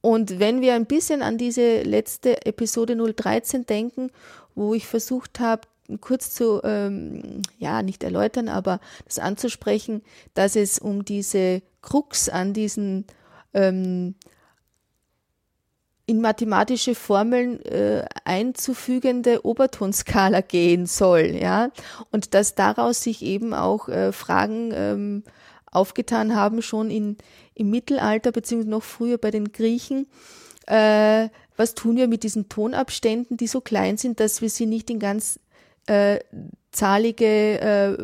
Und 0.01 0.39
wenn 0.39 0.61
wir 0.61 0.75
ein 0.75 0.85
bisschen 0.85 1.21
an 1.21 1.37
diese 1.37 1.81
letzte 1.81 2.45
Episode 2.45 2.95
013 2.95 3.65
denken, 3.65 4.11
wo 4.55 4.73
ich 4.73 4.87
versucht 4.87 5.39
habe, 5.39 5.67
kurz 5.99 6.31
zu, 6.31 6.61
ähm, 6.63 7.41
ja, 7.57 7.81
nicht 7.81 8.03
erläutern, 8.03 8.47
aber 8.47 8.79
das 9.05 9.19
anzusprechen, 9.19 10.01
dass 10.33 10.55
es 10.55 10.79
um 10.79 11.03
diese 11.03 11.61
Krux 11.81 12.29
an 12.29 12.53
diesen 12.53 13.05
ähm, 13.53 14.15
in 16.05 16.21
mathematische 16.21 16.95
Formeln 16.95 17.63
äh, 17.65 18.03
einzufügende 18.25 19.45
Obertonskala 19.45 20.41
gehen 20.41 20.87
soll, 20.87 21.37
ja, 21.39 21.69
und 22.11 22.33
dass 22.33 22.55
daraus 22.55 23.03
sich 23.03 23.21
eben 23.21 23.53
auch 23.53 23.89
äh, 23.89 24.11
Fragen 24.11 24.71
ähm, 24.73 25.23
aufgetan 25.71 26.35
haben, 26.35 26.63
schon 26.63 26.89
in, 26.89 27.17
im 27.53 27.69
Mittelalter, 27.69 28.31
beziehungsweise 28.31 28.71
noch 28.71 28.83
früher 28.83 29.19
bei 29.19 29.29
den 29.29 29.51
Griechen, 29.51 30.07
äh, 30.65 31.29
was 31.55 31.75
tun 31.75 31.97
wir 31.97 32.07
mit 32.07 32.23
diesen 32.23 32.49
Tonabständen, 32.49 33.37
die 33.37 33.47
so 33.47 33.61
klein 33.61 33.97
sind, 33.97 34.19
dass 34.19 34.41
wir 34.41 34.49
sie 34.49 34.65
nicht 34.65 34.89
in 34.89 34.97
ganz 34.97 35.39
äh, 35.89 36.19
zahlige 36.71 37.59
äh, 37.59 37.97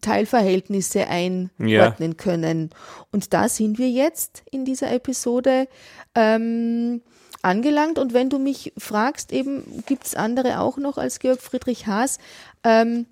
Teilverhältnisse 0.00 1.06
einordnen 1.06 1.58
ja. 1.68 2.14
können. 2.16 2.70
Und 3.12 3.34
da 3.34 3.48
sind 3.48 3.78
wir 3.78 3.90
jetzt 3.90 4.42
in 4.50 4.64
dieser 4.64 4.90
Episode 4.90 5.68
ähm, 6.14 7.02
angelangt. 7.42 7.98
Und 7.98 8.14
wenn 8.14 8.30
du 8.30 8.38
mich 8.38 8.72
fragst, 8.78 9.32
eben 9.32 9.84
gibt 9.86 10.06
es 10.06 10.14
andere 10.14 10.60
auch 10.60 10.78
noch 10.78 10.96
als 10.96 11.18
Georg 11.18 11.42
Friedrich 11.42 11.86
Haas. 11.86 12.18
Ähm, 12.64 13.04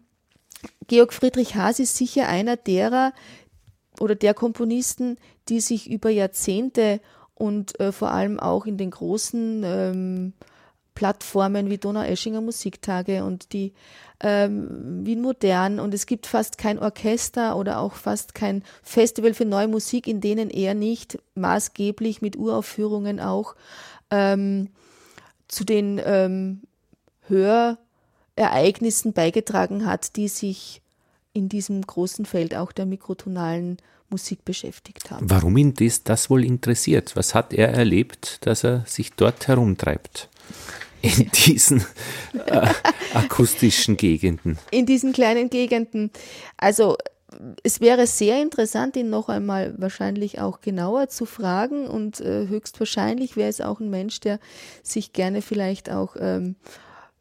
Georg 0.87 1.13
Friedrich 1.13 1.55
Haas 1.55 1.79
ist 1.79 1.97
sicher 1.97 2.27
einer 2.29 2.57
derer 2.57 3.13
oder 4.01 4.15
der 4.15 4.33
Komponisten, 4.33 5.19
die 5.51 5.61
sich 5.61 5.91
über 5.91 6.09
Jahrzehnte 6.09 7.01
und 7.35 7.79
äh, 7.79 7.93
vor 7.93 8.11
allem 8.11 8.41
auch 8.41 8.65
in 8.65 8.79
den 8.79 8.91
großen 8.91 9.63
ähm, 9.65 10.33
Plattformen 10.95 11.71
wie 11.71 11.79
Donau-Eschinger 11.79 12.41
Musiktage 12.41 13.25
und 13.25 13.53
die 13.53 13.73
ähm, 14.21 15.05
Wien 15.05 15.21
Modern 15.21 15.81
und 15.81 15.93
es 15.93 16.07
gibt 16.07 16.27
fast 16.27 16.57
kein 16.57 16.79
Orchester 16.79 17.57
oder 17.57 17.81
auch 17.81 17.95
fast 17.95 18.35
kein 18.35 18.63
Festival 18.83 19.35
für 19.35 19.45
neue 19.45 19.69
Musik, 19.69 20.07
in 20.07 20.21
denen 20.21 20.51
er 20.51 20.75
nicht 20.75 21.19
maßgeblich 21.35 22.23
mit 22.23 22.37
Uraufführungen 22.37 23.19
auch 23.21 23.57
ähm, 24.11 24.71
zu 25.49 25.65
den 25.65 26.01
ähm, 26.05 26.63
Hörereignissen 27.29 29.13
beigetragen 29.13 29.87
hat, 29.87 30.17
die 30.17 30.29
sich 30.29 30.81
in 31.33 31.49
diesem 31.49 31.83
großen 31.83 32.25
Feld 32.25 32.55
auch 32.55 32.73
der 32.73 32.87
mikrotonalen 32.87 33.79
Musik 34.09 34.45
beschäftigt 34.45 35.11
haben. 35.11 35.29
Warum 35.29 35.57
ihn 35.57 35.75
das, 35.75 36.05
das 36.05 36.31
wohl 36.31 36.45
interessiert? 36.45 37.17
Was 37.17 37.35
hat 37.35 37.53
er 37.53 37.71
erlebt, 37.71 38.47
dass 38.47 38.63
er 38.63 38.85
sich 38.87 39.13
dort 39.15 39.49
herumtreibt? 39.49 40.29
In 41.05 41.31
diesen 41.47 41.85
äh, 42.47 42.69
akustischen 43.15 43.97
Gegenden? 43.97 44.59
In 44.71 44.87
diesen 44.87 45.13
kleinen 45.13 45.51
Gegenden. 45.51 46.11
Also 46.57 46.97
es 47.63 47.81
wäre 47.81 48.07
sehr 48.07 48.41
interessant, 48.41 48.97
ihn 48.97 49.11
noch 49.11 49.29
einmal 49.29 49.75
wahrscheinlich 49.79 50.41
auch 50.41 50.61
genauer 50.61 51.09
zu 51.09 51.27
fragen 51.27 51.87
und 51.87 52.21
äh, 52.21 52.49
höchstwahrscheinlich 52.49 53.37
wäre 53.37 53.49
es 53.49 53.61
auch 53.61 53.81
ein 53.81 53.91
Mensch, 53.91 54.21
der 54.21 54.39
sich 54.83 55.13
gerne 55.13 55.43
vielleicht 55.43 55.91
auch 55.91 56.17
ähm, 56.19 56.57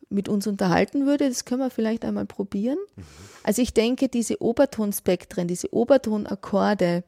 mit 0.10 0.30
uns 0.30 0.48
unterhalten 0.48 1.06
würde. 1.06 1.28
Das 1.28 1.46
können 1.46 1.62
wir 1.62 1.70
vielleicht 1.72 2.06
einmal 2.06 2.26
probieren. 2.26 2.78
Mhm. 2.96 3.04
Also 3.44 3.62
ich 3.62 3.74
denke, 3.74 4.08
diese 4.08 4.42
Obertonspektren, 4.42 5.48
diese 5.48 5.74
Obertonakkorde, 5.74 7.04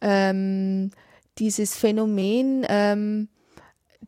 ähm, 0.00 0.90
dieses 1.38 1.76
Phänomen, 1.76 2.66
ähm, 2.68 3.28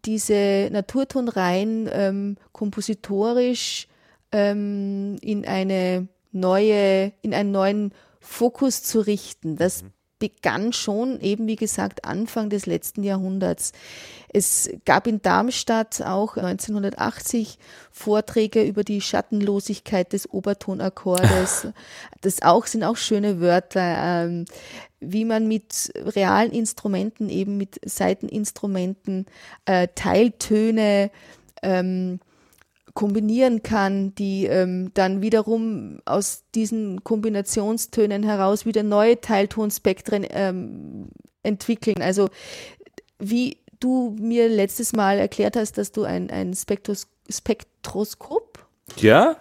diese 0.05 0.69
Naturtonreihen 0.73 1.89
ähm, 1.93 2.37
kompositorisch 2.53 3.87
ähm, 4.33 5.17
in 5.21 5.47
eine 5.47 6.09
neue, 6.33 7.13
in 7.23 7.35
einen 7.35 7.53
neuen 7.53 7.93
Fokus 8.21 8.83
zu 8.83 9.01
richten. 9.01 9.57
Das 9.57 9.83
mhm. 9.83 9.93
begann 10.19 10.73
schon 10.73 11.21
eben, 11.21 11.47
wie 11.47 11.57
gesagt, 11.57 12.05
Anfang 12.05 12.49
des 12.49 12.67
letzten 12.67 13.03
Jahrhunderts. 13.03 13.73
Es 14.33 14.71
gab 14.87 15.07
in 15.07 15.21
Darmstadt 15.21 16.01
auch 16.03 16.37
1980 16.37 17.59
Vorträge 17.91 18.63
über 18.63 18.83
die 18.83 19.03
Schattenlosigkeit 19.03 20.13
des 20.13 20.29
Obertonakkordes. 20.29 21.69
Das 22.23 22.41
auch 22.41 22.67
sind 22.67 22.85
auch 22.85 22.97
schöne 22.97 23.41
Wörter, 23.41 23.81
ähm, 24.25 24.45
wie 25.03 25.25
man 25.25 25.49
mit 25.49 25.93
realen 25.95 26.53
Instrumenten, 26.53 27.29
eben 27.29 27.57
mit 27.57 27.81
Saiteninstrumenten, 27.85 29.27
äh, 29.65 29.88
Teiltöne 29.95 31.11
ähm, 31.62 32.21
kombinieren 32.95 33.62
kann, 33.62 34.15
die 34.15 34.47
ähm, 34.47 34.91
dann 34.95 35.23
wiederum 35.23 36.01
aus 36.05 36.45
diesen 36.55 37.03
Kombinationstönen 37.05 38.23
heraus 38.23 38.67
wieder 38.67 38.83
neue 38.83 39.21
Teiltonspektren 39.21 40.27
ähm, 40.31 41.09
entwickeln. 41.43 42.03
Also 42.03 42.29
wie 43.19 43.59
du 43.81 44.17
mir 44.19 44.49
letztes 44.49 44.93
Mal 44.93 45.19
erklärt 45.19 45.57
hast, 45.57 45.79
dass 45.79 45.93
du 45.93 46.05
ein, 46.05 46.31
ein 46.31 46.55
Spektros 46.55 47.09
Spektroskop 47.31 48.67
ja? 48.97 49.37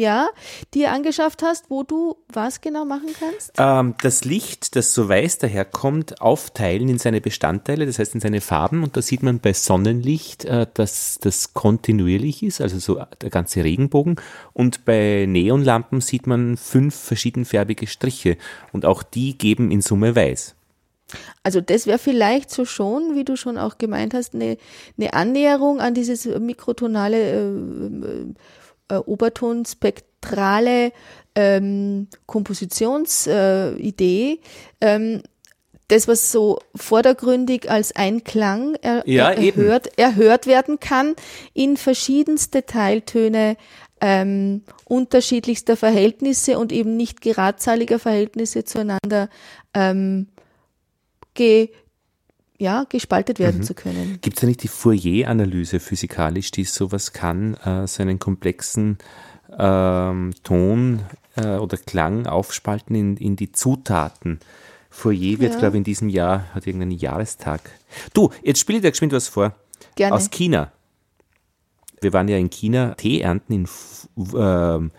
Ja, 0.00 0.28
dir 0.74 0.92
angeschafft 0.92 1.42
hast, 1.42 1.66
wo 1.68 1.82
du 1.82 2.16
was 2.32 2.60
genau 2.60 2.84
machen 2.84 3.10
kannst? 3.18 3.52
Ähm, 3.58 3.94
das 4.02 4.24
Licht, 4.24 4.74
das 4.74 4.94
so 4.94 5.08
weiß 5.08 5.38
daherkommt, 5.38 6.20
aufteilen 6.20 6.88
in 6.88 6.98
seine 6.98 7.20
Bestandteile, 7.20 7.86
das 7.86 7.98
heißt 7.98 8.14
in 8.14 8.20
seine 8.20 8.40
Farben. 8.40 8.82
Und 8.82 8.96
da 8.96 9.02
sieht 9.02 9.22
man 9.22 9.40
bei 9.40 9.52
Sonnenlicht, 9.52 10.46
äh, 10.46 10.66
dass 10.72 11.18
das 11.20 11.52
kontinuierlich 11.52 12.42
ist, 12.42 12.60
also 12.60 12.78
so 12.78 13.00
der 13.20 13.30
ganze 13.30 13.62
Regenbogen. 13.62 14.16
Und 14.54 14.84
bei 14.86 15.26
Neonlampen 15.28 16.00
sieht 16.00 16.26
man 16.26 16.56
fünf 16.56 16.94
verschiedenfarbige 16.94 17.86
Striche. 17.86 18.38
Und 18.72 18.86
auch 18.86 19.02
die 19.02 19.36
geben 19.36 19.70
in 19.70 19.82
Summe 19.82 20.16
weiß. 20.16 20.54
Also 21.42 21.60
das 21.60 21.86
wäre 21.86 21.98
vielleicht 21.98 22.50
so 22.50 22.64
schon, 22.64 23.16
wie 23.16 23.24
du 23.24 23.36
schon 23.36 23.58
auch 23.58 23.78
gemeint 23.78 24.14
hast, 24.14 24.34
eine, 24.34 24.56
eine 24.96 25.12
Annäherung 25.12 25.80
an 25.80 25.92
dieses 25.92 26.24
mikrotonale 26.24 27.32
äh, 27.32 28.34
äh, 28.90 28.96
Obertonspektrale 28.96 30.92
ähm, 31.34 32.08
Kompositionsidee. 32.26 34.32
Äh, 34.32 34.38
ähm, 34.80 35.22
das, 35.88 36.06
was 36.06 36.30
so 36.30 36.60
vordergründig 36.74 37.70
als 37.70 37.94
Einklang 37.96 38.76
er, 38.80 39.02
ja, 39.06 39.30
erhört, 39.30 39.98
erhört 39.98 40.46
werden 40.46 40.78
kann, 40.78 41.16
in 41.52 41.76
verschiedenste 41.76 42.64
Teiltöne 42.64 43.56
ähm, 44.00 44.62
unterschiedlichster 44.84 45.76
Verhältnisse 45.76 46.58
und 46.58 46.72
eben 46.72 46.96
nicht 46.96 47.20
geradzahliger 47.20 47.98
Verhältnisse 47.98 48.64
zueinander 48.64 49.28
ähm, 49.74 50.28
ge, 51.34 51.70
ja, 52.60 52.84
gespaltet 52.88 53.38
werden 53.38 53.58
mhm. 53.58 53.64
zu 53.64 53.74
können. 53.74 54.18
Gibt 54.20 54.36
es 54.36 54.42
da 54.42 54.46
nicht 54.46 54.62
die 54.62 54.68
Fourier-Analyse 54.68 55.80
physikalisch, 55.80 56.50
die 56.50 56.64
sowas 56.64 57.12
kann, 57.12 57.54
äh, 57.54 57.86
so 57.86 58.02
einen 58.02 58.18
komplexen 58.18 58.98
ähm, 59.58 60.32
Ton 60.44 61.00
äh, 61.36 61.56
oder 61.56 61.78
Klang 61.78 62.26
aufspalten 62.26 62.94
in, 62.94 63.16
in 63.16 63.36
die 63.36 63.50
Zutaten? 63.50 64.40
Fourier 64.90 65.40
wird, 65.40 65.54
ja. 65.54 65.58
glaube 65.58 65.76
ich, 65.76 65.78
in 65.78 65.84
diesem 65.84 66.08
Jahr, 66.10 66.52
hat 66.54 66.66
irgendeinen 66.66 66.98
Jahrestag. 66.98 67.62
Du, 68.12 68.30
jetzt 68.42 68.60
spiele 68.60 68.78
ich 68.78 68.82
dir 68.82 68.90
geschwind 68.90 69.12
was 69.12 69.28
vor. 69.28 69.54
Gerne. 69.96 70.14
Aus 70.14 70.30
China. 70.30 70.70
Wir 72.02 72.12
waren 72.12 72.28
ja 72.28 72.36
in 72.36 72.50
China 72.50 72.94
Tee 72.94 73.20
ernten 73.20 73.52
in 73.52 73.64
äh, 74.34 74.90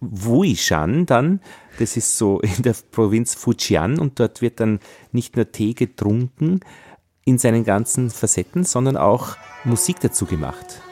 Wuishan 0.00 1.04
dann. 1.04 1.40
Das 1.78 1.98
ist 1.98 2.16
so 2.16 2.40
in 2.40 2.62
der 2.62 2.74
Provinz 2.92 3.34
Fujian 3.34 3.98
und 3.98 4.20
dort 4.20 4.40
wird 4.40 4.60
dann 4.60 4.80
nicht 5.12 5.36
nur 5.36 5.50
Tee 5.52 5.74
getrunken, 5.74 6.60
in 7.24 7.38
seinen 7.38 7.64
ganzen 7.64 8.10
Facetten, 8.10 8.64
sondern 8.64 8.96
auch 8.96 9.36
Musik 9.64 10.00
dazu 10.00 10.26
gemacht. 10.26 10.83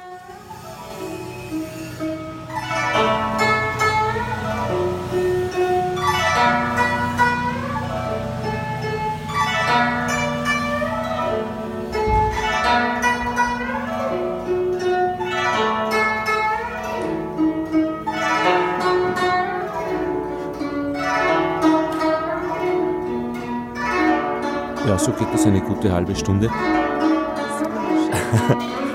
So 25.02 25.10
geht 25.12 25.32
das 25.32 25.46
eine 25.46 25.60
gute 25.60 25.92
halbe 25.92 26.14
Stunde. 26.14 26.48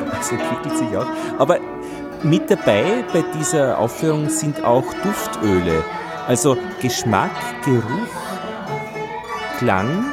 Das 0.10 0.32
entwickelt 0.32 0.78
sich 0.78 0.98
auch. 0.98 1.06
Aber 1.38 1.60
mit 2.24 2.50
dabei 2.50 3.04
bei 3.12 3.24
dieser 3.38 3.78
Aufführung 3.78 4.30
sind 4.30 4.63
auch 4.63 4.86
Duftöle. 5.04 5.84
Also 6.28 6.58
Geschmack, 6.82 7.32
Geruch, 7.63 7.84
Klang 9.60 10.06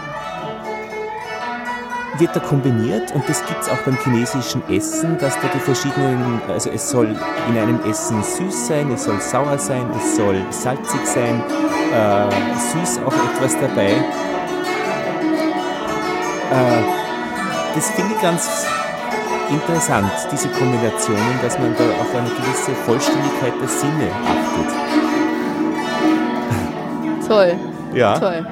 wird 2.19 2.35
da 2.37 2.41
kombiniert 2.41 3.13
und 3.13 3.29
das 3.29 3.45
gibt 3.45 3.61
es 3.61 3.69
auch 3.69 3.79
beim 3.79 3.99
chinesischen 3.99 4.63
Essen, 4.71 5.19
dass 5.19 5.35
da 5.41 5.49
die 5.53 5.59
verschiedenen, 5.59 6.41
also 6.49 6.71
es 6.71 6.89
soll 6.89 7.09
in 7.49 7.59
einem 7.59 7.81
Essen 7.91 8.23
süß 8.23 8.69
sein, 8.69 8.93
es 8.93 9.05
soll 9.05 9.21
sauer 9.21 9.59
sein, 9.59 9.87
es 9.97 10.15
soll 10.15 10.37
salzig 10.51 11.05
sein, 11.05 11.43
äh, 11.93 12.31
süß 12.57 13.01
auch 13.05 13.15
etwas 13.33 13.59
dabei. 13.61 14.05
Äh, 16.55 16.83
das 17.75 17.91
finde 17.91 18.15
ich 18.15 18.23
ganz 18.23 18.65
interessant, 19.51 20.13
diese 20.31 20.49
Kombinationen, 20.49 21.41
dass 21.43 21.59
man 21.59 21.75
da 21.77 21.85
auf 22.01 22.15
eine 22.15 22.29
gewisse 22.31 22.73
Vollständigkeit 22.87 23.53
der 23.61 23.69
Sinne 23.69 24.09
achtet. 24.25 24.71
Toll. 27.27 27.59
Ja. 27.93 28.19
Toll. 28.19 28.47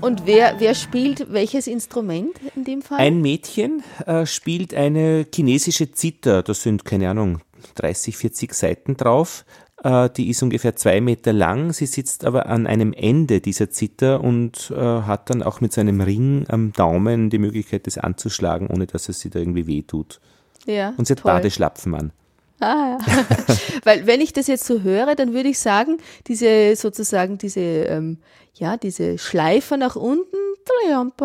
Und 0.00 0.26
wer, 0.26 0.54
wer 0.58 0.74
spielt 0.74 1.32
welches 1.32 1.66
Instrument 1.66 2.36
in 2.54 2.64
dem 2.64 2.82
Fall? 2.82 2.98
Ein 2.98 3.20
Mädchen 3.22 3.82
äh, 4.06 4.26
spielt 4.26 4.72
eine 4.74 5.26
chinesische 5.34 5.90
Zither. 5.92 6.42
Da 6.42 6.54
sind, 6.54 6.84
keine 6.84 7.10
Ahnung, 7.10 7.40
30, 7.76 8.16
40 8.16 8.54
Seiten 8.54 8.96
drauf. 8.96 9.44
Äh, 9.84 10.08
die 10.10 10.30
ist 10.30 10.42
ungefähr 10.42 10.74
zwei 10.74 11.00
Meter 11.00 11.32
lang. 11.32 11.72
Sie 11.72 11.86
sitzt 11.86 12.24
aber 12.24 12.46
an 12.46 12.66
einem 12.66 12.92
Ende 12.94 13.40
dieser 13.40 13.70
Zither 13.70 14.24
und 14.24 14.72
äh, 14.74 14.80
hat 14.80 15.30
dann 15.30 15.42
auch 15.42 15.60
mit 15.60 15.72
so 15.72 15.80
einem 15.80 16.00
Ring 16.00 16.46
am 16.48 16.72
Daumen 16.72 17.28
die 17.30 17.38
Möglichkeit, 17.38 17.86
das 17.86 17.98
anzuschlagen, 17.98 18.68
ohne 18.68 18.86
dass 18.86 19.08
es 19.08 19.20
sie 19.20 19.30
da 19.30 19.38
irgendwie 19.38 19.66
wehtut. 19.66 20.20
Ja, 20.66 20.94
und 20.96 21.06
sie 21.06 21.12
hat 21.12 21.20
toll. 21.20 21.32
Badeschlapfen 21.32 21.94
an. 21.94 22.12
Ah, 22.60 22.96
ja. 22.98 23.26
Weil 23.84 24.06
wenn 24.06 24.22
ich 24.22 24.32
das 24.32 24.46
jetzt 24.46 24.64
so 24.64 24.80
höre, 24.80 25.14
dann 25.14 25.34
würde 25.34 25.50
ich 25.50 25.58
sagen, 25.58 25.98
diese 26.28 26.74
sozusagen 26.76 27.36
diese 27.36 27.60
ähm, 27.60 28.18
ja 28.54 28.76
diese 28.76 29.18
Schleifer 29.18 29.76
nach 29.76 29.96
unten 29.96 30.36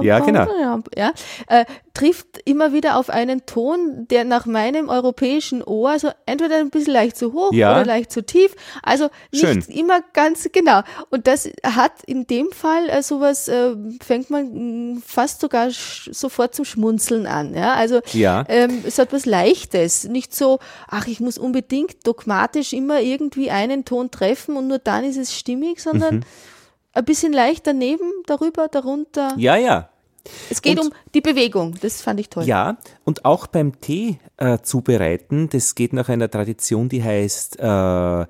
ja, 0.02 0.20
genau. 0.20 0.82
Ja, 0.96 1.14
äh, 1.48 1.66
trifft 1.94 2.40
immer 2.46 2.74
wieder 2.74 2.98
auf 2.98 3.10
einen 3.10 3.46
Ton, 3.46 4.08
der 4.10 4.24
nach 4.24 4.46
meinem 4.46 4.90
europäischen 4.90 5.64
Ohr, 5.64 5.92
also 5.92 6.10
entweder 6.26 6.58
ein 6.58 6.70
bisschen 6.70 6.94
leicht 6.94 7.18
zu 7.18 7.34
hoch 7.34 7.52
ja. 7.52 7.72
oder 7.74 7.86
leicht 7.86 8.12
zu 8.12 8.26
tief, 8.26 8.56
also 8.84 9.10
nicht 9.32 9.46
Schön. 9.46 9.64
immer 9.68 10.02
ganz 10.14 10.50
genau. 10.52 10.82
Und 11.10 11.28
das 11.28 11.50
hat 11.64 12.04
in 12.06 12.28
dem 12.28 12.52
Fall 12.52 12.90
äh, 12.90 13.02
sowas, 13.02 13.48
äh, 13.48 13.76
fängt 14.02 14.30
man 14.30 14.94
mh, 14.94 15.02
fast 15.06 15.42
sogar 15.42 15.70
sofort 15.72 16.56
zum 16.56 16.66
Schmunzeln 16.66 17.26
an. 17.26 17.54
Ja, 17.54 17.74
also 17.74 18.00
ja. 18.14 18.46
Ähm, 18.48 18.84
es 18.86 18.98
hat 18.98 19.12
was 19.12 19.26
Leichtes, 19.26 20.06
nicht 20.06 20.36
so, 20.36 20.60
ach, 20.88 21.08
ich 21.08 21.20
muss 21.20 21.38
unbedingt 21.38 22.08
dogmatisch 22.08 22.74
immer 22.74 23.02
irgendwie 23.02 23.52
einen 23.52 23.86
Ton 23.86 24.12
treffen 24.12 24.56
und 24.56 24.68
nur 24.68 24.80
dann 24.80 25.04
ist 25.04 25.18
es 25.18 25.38
stimmig, 25.38 25.82
sondern 25.82 26.18
mhm 26.18 26.24
ein 27.00 27.06
bisschen 27.06 27.34
leicht 27.34 27.66
daneben, 27.66 28.12
darüber, 28.26 28.68
darunter. 28.68 29.34
Ja, 29.38 29.56
ja. 29.56 29.90
Es 30.50 30.62
geht 30.62 30.80
und, 30.80 30.88
um 30.88 30.94
die 31.14 31.22
Bewegung, 31.22 31.76
das 31.82 32.02
fand 32.02 32.20
ich 32.20 32.30
toll. 32.30 32.44
Ja, 32.44 32.78
und 33.06 33.26
auch 33.26 33.48
beim 33.48 33.80
Tee 33.80 34.20
äh, 34.38 34.60
zubereiten, 34.60 35.50
das 35.50 35.76
geht 35.76 35.94
nach 35.94 36.10
einer 36.10 36.30
Tradition, 36.30 36.90
die 36.90 37.04
heißt 37.04 37.58
äh, 37.60 38.26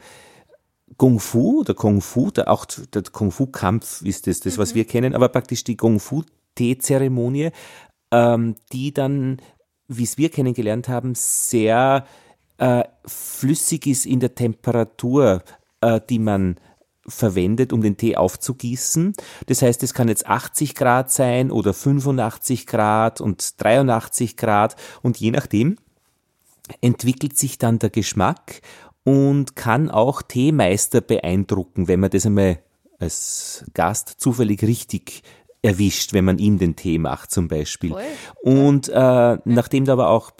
Kung 0.97 1.19
Fu 1.19 1.61
oder 1.61 1.73
Kung 1.73 2.01
Fu, 2.01 2.29
der, 2.29 2.49
auch 2.49 2.65
der 2.65 3.03
Kung 3.11 3.31
Fu 3.31 3.47
Kampf 3.47 4.01
ist 4.03 4.27
das, 4.27 4.39
das 4.39 4.55
mhm. 4.55 4.61
was 4.61 4.75
wir 4.75 4.85
kennen, 4.85 5.15
aber 5.15 5.29
praktisch 5.29 5.63
die 5.63 5.75
Kung 5.75 5.99
Fu 5.99 6.23
Teezeremonie, 6.55 7.49
ähm, 8.11 8.55
die 8.71 8.93
dann, 8.93 9.37
wie 9.87 10.03
es 10.03 10.17
wir 10.17 10.29
kennengelernt 10.29 10.89
haben, 10.89 11.15
sehr 11.15 12.05
äh, 12.57 12.83
flüssig 13.05 13.87
ist 13.87 14.05
in 14.05 14.19
der 14.19 14.35
Temperatur, 14.35 15.41
äh, 15.81 15.99
die 16.07 16.19
man 16.19 16.57
verwendet, 17.09 17.73
um 17.73 17.81
den 17.81 17.97
Tee 17.97 18.15
aufzugießen. 18.15 19.13
Das 19.47 19.61
heißt, 19.61 19.83
es 19.83 19.93
kann 19.93 20.07
jetzt 20.07 20.27
80 20.27 20.75
Grad 20.75 21.11
sein 21.11 21.51
oder 21.51 21.73
85 21.73 22.67
Grad 22.67 23.21
und 23.21 23.61
83 23.61 24.37
Grad 24.37 24.75
und 25.01 25.17
je 25.17 25.31
nachdem 25.31 25.77
entwickelt 26.81 27.37
sich 27.37 27.57
dann 27.57 27.79
der 27.79 27.89
Geschmack 27.89 28.61
und 29.03 29.55
kann 29.55 29.89
auch 29.89 30.21
Teemeister 30.21 31.01
beeindrucken, 31.01 31.87
wenn 31.87 31.99
man 31.99 32.11
das 32.11 32.25
einmal 32.25 32.59
als 32.99 33.65
Gast 33.73 34.15
zufällig 34.17 34.61
richtig 34.63 35.23
erwischt, 35.61 36.13
wenn 36.13 36.25
man 36.25 36.37
ihm 36.37 36.57
den 36.57 36.75
Tee 36.75 36.99
macht 36.99 37.31
zum 37.31 37.47
Beispiel. 37.47 37.91
Voll. 37.91 38.03
Und 38.41 38.89
äh, 38.89 39.37
nachdem 39.45 39.85
da 39.85 39.93
aber 39.93 40.09
auch 40.09 40.31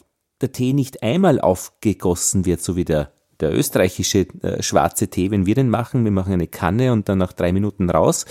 der 0.41 0.51
Tee 0.51 0.73
nicht 0.73 1.03
einmal 1.03 1.41
aufgegossen 1.41 2.45
wird, 2.45 2.61
so 2.61 2.75
wie 2.75 2.85
der, 2.85 3.11
der 3.39 3.53
österreichische 3.53 4.27
äh, 4.41 4.61
schwarze 4.61 5.07
Tee, 5.07 5.31
wenn 5.31 5.45
wir 5.45 5.55
den 5.55 5.69
machen, 5.69 6.03
wir 6.03 6.11
machen 6.11 6.33
eine 6.33 6.47
Kanne 6.47 6.91
und 6.91 7.09
dann 7.09 7.17
nach 7.17 7.33
drei 7.33 7.51
Minuten 7.51 7.89
raus, 7.89 8.25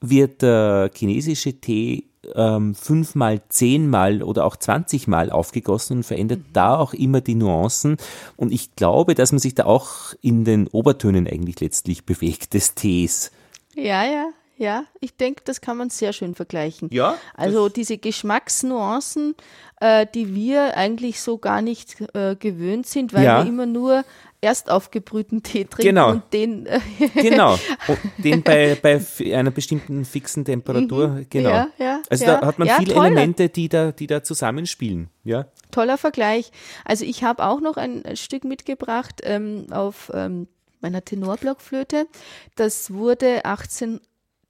wird 0.00 0.42
der 0.42 0.90
chinesische 0.94 1.60
Tee 1.60 2.04
ähm, 2.34 2.74
fünfmal, 2.74 3.42
zehnmal 3.48 4.22
oder 4.22 4.44
auch 4.44 4.56
zwanzigmal 4.56 5.30
aufgegossen 5.30 5.98
und 5.98 6.02
verändert 6.04 6.40
mhm. 6.40 6.52
da 6.52 6.76
auch 6.76 6.94
immer 6.94 7.20
die 7.20 7.34
Nuancen. 7.34 7.96
Und 8.36 8.52
ich 8.52 8.76
glaube, 8.76 9.14
dass 9.14 9.32
man 9.32 9.38
sich 9.38 9.54
da 9.54 9.64
auch 9.64 10.14
in 10.20 10.44
den 10.44 10.68
Obertönen 10.68 11.26
eigentlich 11.26 11.60
letztlich 11.60 12.04
bewegt 12.04 12.54
des 12.54 12.74
Tees. 12.74 13.32
Ja, 13.74 14.04
ja, 14.04 14.28
ja. 14.62 14.84
Ich 15.00 15.16
denke, 15.16 15.42
das 15.44 15.60
kann 15.60 15.76
man 15.76 15.90
sehr 15.90 16.12
schön 16.12 16.34
vergleichen. 16.34 16.88
Ja. 16.92 17.16
Also 17.34 17.68
diese 17.68 17.98
Geschmacksnuancen, 17.98 19.34
äh, 19.80 20.06
die 20.14 20.34
wir 20.34 20.76
eigentlich 20.76 21.20
so 21.20 21.38
gar 21.38 21.60
nicht 21.60 22.00
äh, 22.14 22.36
gewöhnt 22.36 22.86
sind, 22.86 23.12
weil 23.12 23.24
ja. 23.24 23.42
wir 23.42 23.48
immer 23.48 23.66
nur 23.66 24.04
erst 24.40 24.70
aufgebrühten 24.70 25.42
Tee 25.42 25.64
trinken 25.64 25.94
genau. 25.94 26.10
und 26.10 26.32
den 26.32 26.66
äh, 26.66 26.80
genau 27.14 27.54
und 27.86 27.98
den 28.18 28.42
bei, 28.42 28.76
bei 28.80 29.00
einer 29.34 29.52
bestimmten 29.52 30.04
fixen 30.04 30.44
Temperatur 30.44 31.08
mhm. 31.08 31.26
genau 31.30 31.50
ja, 31.50 31.68
ja, 31.78 32.02
also 32.10 32.24
ja. 32.24 32.40
da 32.40 32.46
hat 32.48 32.58
man 32.58 32.68
viele 32.68 32.92
toller. 32.92 33.06
Elemente 33.06 33.48
die 33.48 33.68
da 33.68 33.92
die 33.92 34.08
da 34.08 34.24
zusammenspielen 34.24 35.10
ja 35.22 35.46
toller 35.70 35.96
Vergleich 35.96 36.50
also 36.84 37.04
ich 37.04 37.22
habe 37.22 37.46
auch 37.46 37.60
noch 37.60 37.76
ein, 37.76 38.04
ein 38.04 38.16
Stück 38.16 38.42
mitgebracht 38.42 39.20
ähm, 39.22 39.66
auf 39.70 40.10
ähm, 40.12 40.48
meiner 40.80 41.04
Tenorblockflöte 41.04 42.08
das 42.56 42.92
wurde 42.92 43.44
18 43.44 44.00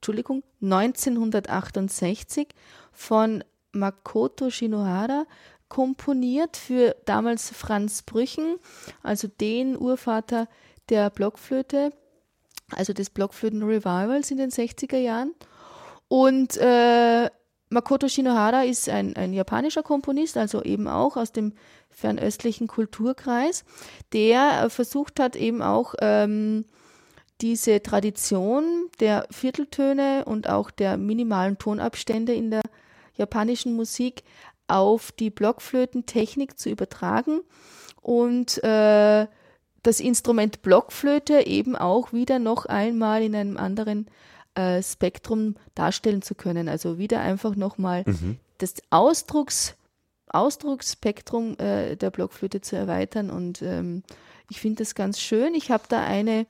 Entschuldigung 0.02 0.42
1968 0.62 2.48
von 2.90 3.44
Makoto 3.70 4.50
Shinohara 4.50 5.26
komponiert 5.68 6.56
für 6.56 6.96
damals 7.04 7.50
Franz 7.50 8.02
Brüchen, 8.02 8.56
also 9.04 9.28
den 9.28 9.76
Urvater 9.78 10.48
der 10.88 11.08
Blockflöte, 11.08 11.92
also 12.72 12.92
des 12.92 13.10
Blockflöten-Revivals 13.10 14.32
in 14.32 14.38
den 14.38 14.50
60er 14.50 14.96
Jahren. 14.98 15.36
Und 16.08 16.56
äh, 16.56 17.30
Makoto 17.68 18.08
Shinohara 18.08 18.64
ist 18.64 18.88
ein, 18.88 19.14
ein 19.14 19.32
japanischer 19.32 19.84
Komponist, 19.84 20.36
also 20.36 20.64
eben 20.64 20.88
auch 20.88 21.16
aus 21.16 21.30
dem 21.30 21.52
fernöstlichen 21.90 22.66
Kulturkreis, 22.66 23.64
der 24.12 24.68
versucht 24.68 25.20
hat, 25.20 25.36
eben 25.36 25.62
auch 25.62 25.94
ähm, 26.00 26.64
diese 27.42 27.82
Tradition 27.82 28.88
der 29.00 29.26
Vierteltöne 29.30 30.24
und 30.24 30.48
auch 30.48 30.70
der 30.70 30.96
minimalen 30.96 31.58
Tonabstände 31.58 32.32
in 32.32 32.50
der 32.50 32.62
japanischen 33.16 33.74
Musik 33.74 34.22
auf 34.68 35.12
die 35.12 35.30
Blockflötentechnik 35.30 36.58
zu 36.58 36.70
übertragen 36.70 37.40
und 38.00 38.62
äh, 38.62 39.26
das 39.82 39.98
Instrument 40.00 40.62
Blockflöte 40.62 41.44
eben 41.46 41.74
auch 41.74 42.12
wieder 42.12 42.38
noch 42.38 42.66
einmal 42.66 43.22
in 43.22 43.34
einem 43.34 43.56
anderen 43.56 44.06
äh, 44.54 44.82
Spektrum 44.82 45.56
darstellen 45.74 46.22
zu 46.22 46.36
können. 46.36 46.68
Also 46.68 46.98
wieder 46.98 47.20
einfach 47.20 47.56
nochmal 47.56 48.04
mhm. 48.06 48.38
das 48.58 48.74
Ausdrucks, 48.90 49.74
Ausdrucksspektrum 50.28 51.58
äh, 51.58 51.96
der 51.96 52.10
Blockflöte 52.10 52.60
zu 52.60 52.76
erweitern. 52.76 53.30
Und 53.30 53.60
ähm, 53.62 54.04
ich 54.48 54.60
finde 54.60 54.84
das 54.84 54.94
ganz 54.94 55.20
schön. 55.20 55.54
Ich 55.54 55.72
habe 55.72 55.84
da 55.88 56.04
eine 56.04 56.46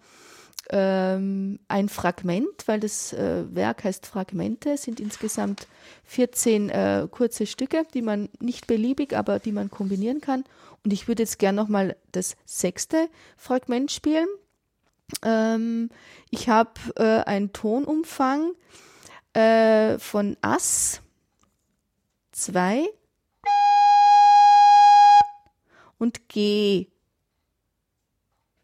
ähm, 0.71 1.59
ein 1.69 1.89
Fragment, 1.89 2.67
weil 2.67 2.81
das 2.81 3.13
äh, 3.13 3.45
Werk 3.55 3.85
heißt 3.85 4.07
Fragmente, 4.07 4.77
sind 4.77 5.01
insgesamt 5.01 5.67
14 6.05 6.71
äh, 6.71 7.09
kurze 7.11 7.47
Stücke, 7.47 7.85
die 7.95 8.03
man 8.03 8.29
nicht 8.41 8.67
beliebig, 8.67 9.17
aber 9.17 9.39
die 9.39 9.53
man 9.53 9.71
kombinieren 9.71 10.21
kann. 10.21 10.45
Und 10.85 10.93
ich 10.93 11.09
würde 11.09 11.23
jetzt 11.23 11.39
gerne 11.39 11.57
nochmal 11.61 11.97
das 12.13 12.37
sechste 12.45 13.09
Fragment 13.37 13.93
spielen. 13.93 14.29
Ähm, 15.23 15.91
ich 16.31 16.49
habe 16.49 16.73
äh, 16.97 17.25
einen 17.25 17.53
Tonumfang 17.53 18.53
äh, 19.35 19.99
von 19.99 20.37
Ass 20.41 21.01
2 22.33 22.89
und 25.99 26.29
G. 26.29 26.89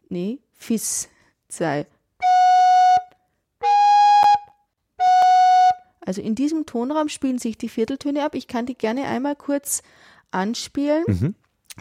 Nee, 0.09 0.39
Fis 0.53 1.09
2. 1.49 1.85
Also 6.01 6.21
in 6.21 6.33
diesem 6.33 6.65
Tonraum 6.65 7.07
spielen 7.07 7.37
sich 7.37 7.57
die 7.57 7.69
Vierteltöne 7.69 8.23
ab. 8.23 8.33
Ich 8.33 8.47
kann 8.47 8.65
die 8.65 8.75
gerne 8.75 9.05
einmal 9.05 9.35
kurz 9.35 9.83
anspielen. 10.31 11.03
Mhm. 11.05 11.35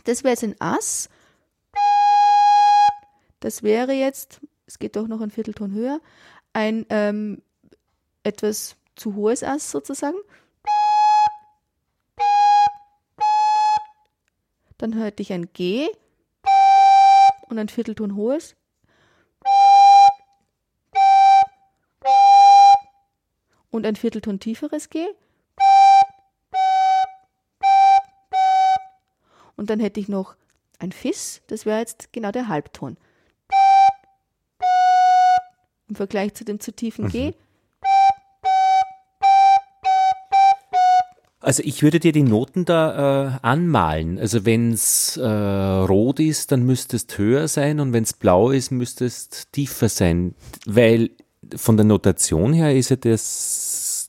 Das 0.05 0.23
wäre 0.23 0.33
jetzt 0.33 0.45
ein 0.45 0.57
Ass. 0.61 1.09
Das 3.41 3.63
wäre 3.63 3.93
jetzt, 3.93 4.41
es 4.67 4.79
geht 4.79 4.97
doch 4.97 5.07
noch 5.07 5.21
ein 5.21 5.31
Viertelton 5.31 5.73
höher, 5.73 6.01
ein 6.53 6.85
ähm, 6.91 7.41
etwas 8.23 8.77
zu 8.97 9.15
hohes 9.15 9.43
Ass 9.43 9.71
sozusagen. 9.71 10.19
Dann 14.77 14.95
hörte 14.95 15.23
ich 15.23 15.33
ein 15.33 15.53
G 15.53 15.89
und 17.49 17.59
ein 17.59 17.69
Viertelton 17.69 18.15
hohes. 18.15 18.57
Und 23.79 23.87
ein 23.87 23.97
Viertelton 23.97 24.41
tieferes 24.41 24.91
G. 24.91 25.07
Und 29.57 29.71
dann 29.71 29.81
hätte 29.81 30.01
ich 30.01 30.09
noch 30.09 30.35
ein 30.81 30.93
Fis, 30.93 31.43
das 31.47 31.65
wäre 31.65 31.79
jetzt 31.79 32.13
genau 32.13 32.33
der 32.33 32.49
Halbton. 32.49 32.97
Im 35.89 35.95
Vergleich 35.95 36.35
zu 36.35 36.45
dem 36.45 36.61
zu 36.61 36.73
tiefen 36.73 37.09
G. 37.09 37.29
Mhm. 37.29 37.35
Also 41.41 41.63
ich 41.65 41.83
würde 41.85 42.01
dir 42.01 42.13
die 42.13 42.25
Noten 42.25 42.65
da 42.65 43.37
äh, 43.37 43.39
anmalen. 43.43 44.19
Also 44.19 44.45
wenn 44.45 44.73
es 44.73 45.17
äh, 45.17 45.25
rot 45.25 46.19
ist, 46.19 46.51
dann 46.51 46.65
müsste 46.65 46.97
es 46.97 47.07
höher 47.17 47.47
sein 47.47 47.79
und 47.79 47.93
wenn 47.93 48.03
es 48.03 48.13
blau 48.13 48.51
ist, 48.51 48.73
müsste 48.73 49.07
es 49.07 49.49
tiefer 49.53 49.89
sein, 49.89 50.35
weil 50.67 51.11
von 51.57 51.77
der 51.77 51.87
Notation 51.87 52.53
her 52.53 52.75
ist 52.75 52.91
ja 52.91 52.97
das 52.97 53.68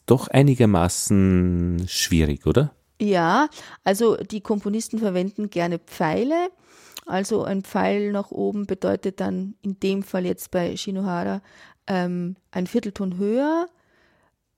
doch 0.09 0.27
einigermaßen 0.27 1.85
schwierig, 1.87 2.45
oder? 2.45 2.73
Ja, 3.01 3.47
also 3.83 4.17
die 4.17 4.41
Komponisten 4.41 4.99
verwenden 4.99 5.49
gerne 5.49 5.79
Pfeile. 5.79 6.49
Also 7.05 7.43
ein 7.43 7.63
Pfeil 7.63 8.11
nach 8.11 8.31
oben 8.31 8.65
bedeutet 8.65 9.19
dann 9.19 9.55
in 9.61 9.79
dem 9.79 10.03
Fall 10.03 10.25
jetzt 10.25 10.51
bei 10.51 10.75
Shinohara 10.75 11.41
ähm, 11.87 12.35
ein 12.51 12.67
Viertelton 12.67 13.17
höher, 13.17 13.67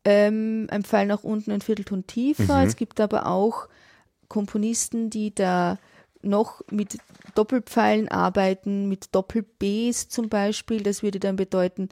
ähm, 0.03 0.67
ein 0.69 0.83
Pfeil 0.83 1.05
nach 1.05 1.23
unten 1.23 1.51
ein 1.51 1.61
Viertelton 1.61 2.07
tiefer. 2.07 2.59
Mhm. 2.59 2.67
Es 2.67 2.75
gibt 2.75 2.99
aber 2.99 3.27
auch 3.27 3.67
Komponisten, 4.27 5.09
die 5.09 5.33
da 5.33 5.77
noch 6.23 6.61
mit 6.69 6.97
Doppelpfeilen 7.35 8.09
arbeiten, 8.09 8.87
mit 8.87 9.15
Doppel-Bs 9.15 10.09
zum 10.09 10.29
Beispiel. 10.29 10.83
Das 10.83 11.03
würde 11.03 11.19
dann 11.19 11.35
bedeuten, 11.35 11.89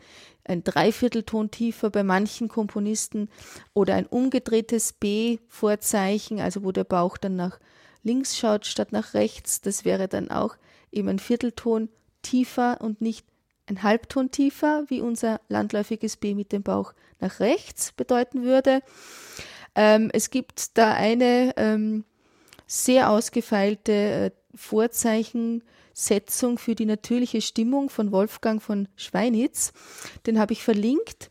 ein 0.49 0.63
Dreiviertelton 0.63 1.51
tiefer 1.51 1.89
bei 1.89 2.03
manchen 2.03 2.47
Komponisten 2.47 3.29
oder 3.73 3.95
ein 3.95 4.07
umgedrehtes 4.07 4.93
B-Vorzeichen, 4.93 6.41
also 6.41 6.63
wo 6.63 6.71
der 6.71 6.83
Bauch 6.83 7.17
dann 7.17 7.35
nach 7.35 7.59
links 8.03 8.37
schaut 8.37 8.65
statt 8.65 8.91
nach 8.91 9.13
rechts. 9.13 9.61
Das 9.61 9.85
wäre 9.85 10.07
dann 10.07 10.31
auch 10.31 10.57
eben 10.91 11.07
ein 11.07 11.19
Viertelton 11.19 11.89
tiefer 12.21 12.81
und 12.81 13.01
nicht 13.01 13.25
ein 13.67 13.83
Halbton 13.83 14.31
tiefer, 14.31 14.85
wie 14.87 15.01
unser 15.01 15.39
landläufiges 15.47 16.17
B 16.17 16.33
mit 16.33 16.51
dem 16.51 16.63
Bauch 16.63 16.93
nach 17.19 17.39
rechts 17.39 17.91
bedeuten 17.91 18.43
würde. 18.43 18.81
Ähm, 19.75 20.09
es 20.11 20.31
gibt 20.31 20.77
da 20.77 20.93
eine 20.93 21.53
ähm, 21.57 22.05
sehr 22.65 23.11
ausgefeilte 23.11 23.91
äh, 23.91 24.31
Vorzeichensetzung 25.99 26.57
für 26.57 26.75
die 26.75 26.85
natürliche 26.85 27.41
Stimmung 27.41 27.89
von 27.89 28.11
Wolfgang 28.11 28.61
von 28.61 28.87
Schweinitz. 28.95 29.73
Den 30.25 30.39
habe 30.39 30.53
ich 30.53 30.63
verlinkt, 30.63 31.29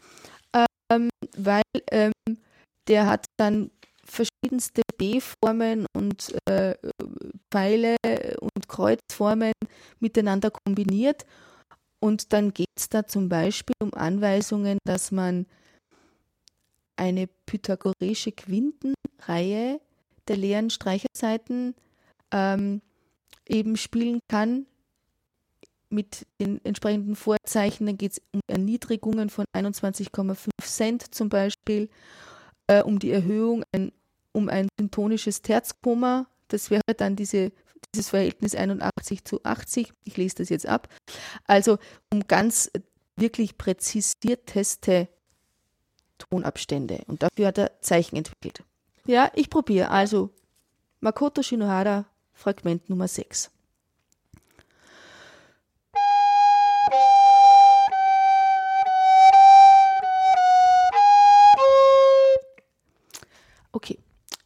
ähm, 0.91 1.09
weil 1.37 1.63
ähm, 1.91 2.13
der 2.87 3.07
hat 3.07 3.27
dann 3.39 3.71
verschiedenste 4.05 4.83
B-Formen 4.97 5.87
und 5.97 6.35
äh, 6.47 6.75
Pfeile 7.51 7.97
und 8.41 8.69
Kreuzformen 8.69 9.53
miteinander 10.01 10.51
kombiniert 10.51 11.27
Und 12.01 12.33
dann 12.33 12.55
geht 12.55 12.69
es 12.77 12.89
da 12.89 13.07
zum 13.07 13.29
Beispiel 13.29 13.75
um 13.83 13.93
Anweisungen, 13.95 14.79
dass 14.87 15.11
man 15.11 15.47
eine 16.97 17.29
pythagoreische 17.47 18.33
Quintenreihe 18.33 19.81
der 20.27 20.37
leeren 20.37 20.71
Streicherseiten 20.71 21.75
ähm, 22.33 22.81
eben 23.49 23.77
spielen 23.77 24.21
kann 24.29 24.67
mit 25.91 26.27
den 26.41 26.65
entsprechenden 26.65 27.17
Vorzeichen. 27.17 27.87
Dann 27.87 27.99
geht 27.99 28.13
es 28.13 28.23
um 28.33 28.41
Erniedrigungen 28.47 29.31
von 29.31 29.45
21,5 29.57 30.49
Cent 30.63 31.15
zum 31.15 31.29
Beispiel, 31.29 31.89
äh, 32.67 32.83
um 32.83 32.99
die 32.99 33.11
Erhöhung 33.11 33.65
ein, 33.73 33.93
um 34.33 34.49
ein 34.49 34.69
syntonisches 34.79 35.43
Terzkoma. 35.43 36.27
Das 36.49 36.71
wäre 36.71 36.83
dann 36.97 37.17
diese, 37.17 37.53
dieses 37.95 38.11
Verhältnis 38.11 38.55
81 38.55 39.25
zu 39.25 39.43
80. 39.45 39.93
Ich 40.05 40.17
lese 40.17 40.37
das 40.37 40.49
jetzt 40.49 40.67
ab. 40.67 40.89
Also 41.45 41.79
um 42.13 42.27
ganz 42.27 42.71
wirklich 43.17 43.59
präzisierteste 43.59 45.09
Tonabstände. 46.19 47.03
Und 47.07 47.23
dafür 47.23 47.49
hat 47.49 47.59
er 47.59 47.81
Zeichen 47.81 48.17
entwickelt. 48.17 48.63
Ja, 49.07 49.31
ich 49.35 49.51
probiere. 49.51 49.91
Also 49.91 50.31
Makoto 51.01 51.43
Shinohara, 51.43 52.07
Fragment 52.39 52.89
Nummer 52.89 53.09
6. 53.09 53.51
Okay, 63.73 63.99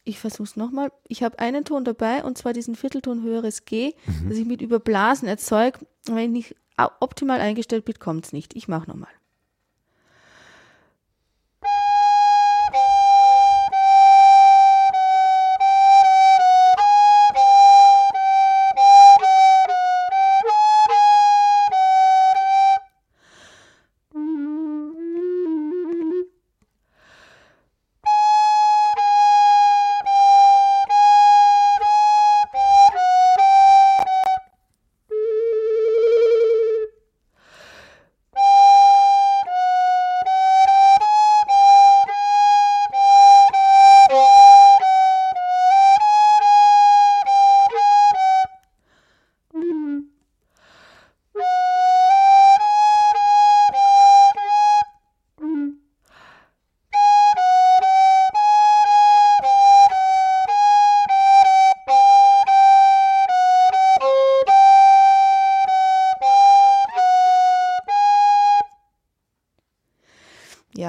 ich 0.03 0.19
versuche 0.19 0.43
es 0.43 0.55
nochmal. 0.55 0.91
Ich 1.07 1.21
habe 1.21 1.37
einen 1.37 1.65
Ton 1.65 1.85
dabei 1.85 2.23
und 2.23 2.35
zwar 2.35 2.53
diesen 2.53 2.75
Viertelton 2.75 3.21
höheres 3.21 3.65
G, 3.65 3.93
mhm. 4.07 4.29
das 4.29 4.39
ich 4.39 4.47
mit 4.47 4.63
Überblasen 4.63 5.27
erzeuge. 5.27 5.77
Wenn 6.05 6.35
ich 6.35 6.49
nicht 6.49 6.55
optimal 6.99 7.39
eingestellt 7.39 7.85
bin, 7.85 7.99
kommt 7.99 8.25
es 8.25 8.33
nicht. 8.33 8.55
Ich 8.55 8.67
mache 8.67 8.89
nochmal. 8.89 9.11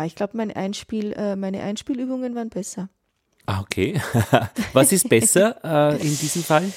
Ich 0.06 0.14
glaube, 0.14 0.36
mein 0.36 0.50
Einspiel, 0.52 1.12
äh, 1.12 1.36
meine 1.36 1.62
Einspielübungen 1.62 2.34
waren 2.34 2.50
besser. 2.50 2.88
Ah, 3.46 3.60
okay. 3.60 4.00
Was 4.72 4.92
ist 4.92 5.08
besser 5.08 5.56
äh, 5.62 5.96
in 5.96 6.18
diesem 6.18 6.42
Fall? 6.42 6.70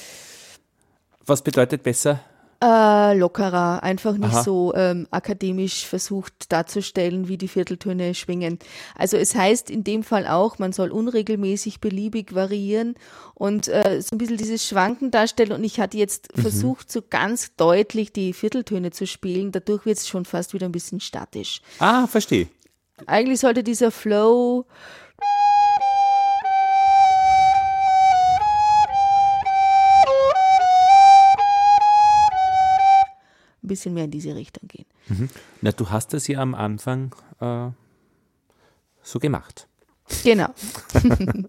Was 1.24 1.42
bedeutet 1.42 1.82
besser? 1.82 2.20
Äh, 2.60 3.14
lockerer, 3.14 3.84
einfach 3.84 4.16
nicht 4.16 4.34
Aha. 4.34 4.42
so 4.42 4.74
ähm, 4.74 5.06
akademisch 5.12 5.86
versucht 5.86 6.50
darzustellen, 6.50 7.28
wie 7.28 7.38
die 7.38 7.46
Vierteltöne 7.46 8.14
schwingen. 8.14 8.58
Also 8.96 9.16
es 9.16 9.36
heißt 9.36 9.70
in 9.70 9.84
dem 9.84 10.02
Fall 10.02 10.26
auch, 10.26 10.58
man 10.58 10.72
soll 10.72 10.90
unregelmäßig 10.90 11.80
beliebig 11.80 12.34
variieren 12.34 12.96
und 13.34 13.68
äh, 13.68 14.02
so 14.02 14.08
ein 14.16 14.18
bisschen 14.18 14.38
dieses 14.38 14.66
Schwanken 14.66 15.12
darstellen. 15.12 15.52
Und 15.52 15.62
ich 15.62 15.78
hatte 15.78 15.98
jetzt 15.98 16.36
mhm. 16.36 16.42
versucht, 16.42 16.90
so 16.90 17.00
ganz 17.08 17.54
deutlich 17.54 18.12
die 18.12 18.32
Vierteltöne 18.32 18.90
zu 18.90 19.06
spielen. 19.06 19.52
Dadurch 19.52 19.86
wird 19.86 19.98
es 19.98 20.08
schon 20.08 20.24
fast 20.24 20.52
wieder 20.52 20.66
ein 20.66 20.72
bisschen 20.72 20.98
statisch. 20.98 21.60
Ah, 21.78 22.08
verstehe. 22.08 22.48
Eigentlich 23.06 23.40
sollte 23.40 23.62
dieser 23.62 23.90
Flow 23.90 24.66
ein 33.62 33.68
bisschen 33.68 33.94
mehr 33.94 34.04
in 34.04 34.10
diese 34.10 34.34
Richtung 34.34 34.68
gehen. 34.68 34.86
Mhm. 35.08 35.28
Na, 35.60 35.72
du 35.72 35.90
hast 35.90 36.12
das 36.12 36.26
ja 36.28 36.40
am 36.40 36.54
Anfang 36.54 37.14
äh, 37.40 37.70
so 39.02 39.18
gemacht. 39.18 39.68
Genau. 40.24 40.48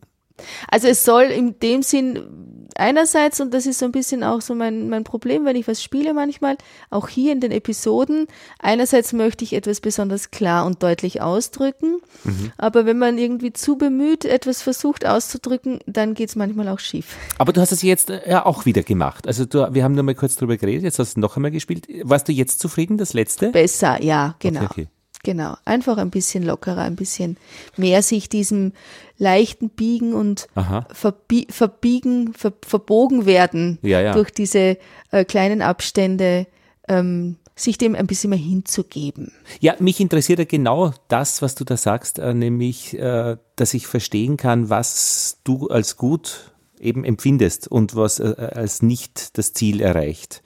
Also 0.69 0.87
es 0.87 1.03
soll 1.03 1.25
in 1.25 1.59
dem 1.59 1.81
Sinn 1.81 2.48
einerseits, 2.79 3.39
und 3.39 3.53
das 3.53 3.65
ist 3.65 3.79
so 3.79 3.85
ein 3.85 3.91
bisschen 3.91 4.23
auch 4.23 4.41
so 4.41 4.55
mein, 4.55 4.89
mein 4.89 5.03
Problem, 5.03 5.45
wenn 5.45 5.55
ich 5.55 5.67
was 5.67 5.83
spiele 5.83 6.13
manchmal, 6.13 6.57
auch 6.89 7.07
hier 7.07 7.31
in 7.31 7.39
den 7.39 7.51
Episoden, 7.51 8.27
einerseits 8.59 9.13
möchte 9.13 9.43
ich 9.43 9.53
etwas 9.53 9.81
besonders 9.81 10.31
klar 10.31 10.65
und 10.65 10.81
deutlich 10.81 11.21
ausdrücken, 11.21 12.01
mhm. 12.23 12.51
aber 12.57 12.85
wenn 12.85 12.97
man 12.97 13.17
irgendwie 13.17 13.53
zu 13.53 13.77
bemüht 13.77 14.25
etwas 14.25 14.61
versucht 14.61 15.05
auszudrücken, 15.05 15.79
dann 15.85 16.13
geht 16.13 16.29
es 16.29 16.35
manchmal 16.35 16.67
auch 16.69 16.79
schief. 16.79 17.15
Aber 17.37 17.53
du 17.53 17.61
hast 17.61 17.71
es 17.71 17.81
jetzt 17.81 18.09
äh, 18.09 18.29
ja 18.29 18.45
auch 18.45 18.65
wieder 18.65 18.83
gemacht. 18.83 19.27
Also 19.27 19.45
du, 19.45 19.73
wir 19.73 19.83
haben 19.83 19.93
nur 19.93 20.03
mal 20.03 20.15
kurz 20.15 20.35
drüber 20.35 20.57
geredet, 20.57 20.83
jetzt 20.83 20.99
hast 20.99 21.15
du 21.15 21.19
noch 21.19 21.35
einmal 21.35 21.51
gespielt. 21.51 21.87
Warst 22.03 22.27
du 22.27 22.31
jetzt 22.31 22.59
zufrieden, 22.59 22.97
das 22.97 23.13
letzte? 23.13 23.49
Besser, 23.51 24.01
ja, 24.01 24.35
genau. 24.39 24.63
Okay, 24.63 24.87
okay. 24.87 24.98
Genau, 25.23 25.57
einfach 25.65 25.97
ein 25.97 26.11
bisschen 26.11 26.43
lockerer, 26.43 26.81
ein 26.81 26.95
bisschen 26.95 27.37
mehr 27.75 28.01
sich 28.01 28.29
diesem 28.29 28.71
leichten 29.17 29.69
Biegen 29.69 30.13
und 30.13 30.47
verbie 30.93 31.47
verbiegen, 31.49 32.33
ver 32.33 32.53
verbogen 32.65 33.25
werden 33.25 33.79
ja, 33.81 33.99
ja. 33.99 34.13
durch 34.13 34.31
diese 34.31 34.77
äh, 35.11 35.25
kleinen 35.25 35.61
Abstände, 35.61 36.47
ähm, 36.87 37.35
sich 37.55 37.77
dem 37.77 37.95
ein 37.95 38.07
bisschen 38.07 38.29
mehr 38.29 38.39
hinzugeben. 38.39 39.33
Ja, 39.59 39.75
mich 39.79 39.99
interessiert 39.99 40.39
ja 40.39 40.45
genau 40.45 40.93
das, 41.09 41.41
was 41.41 41.55
du 41.55 41.65
da 41.65 41.75
sagst, 41.75 42.17
äh, 42.19 42.33
nämlich, 42.33 42.97
äh, 42.97 43.35
dass 43.57 43.73
ich 43.73 43.87
verstehen 43.87 44.37
kann, 44.37 44.69
was 44.69 45.39
du 45.43 45.67
als 45.67 45.97
gut 45.97 46.53
eben 46.79 47.03
empfindest 47.03 47.67
und 47.67 47.95
was 47.95 48.19
äh, 48.19 48.35
als 48.53 48.81
nicht 48.81 49.37
das 49.37 49.51
Ziel 49.51 49.81
erreicht. 49.81 50.41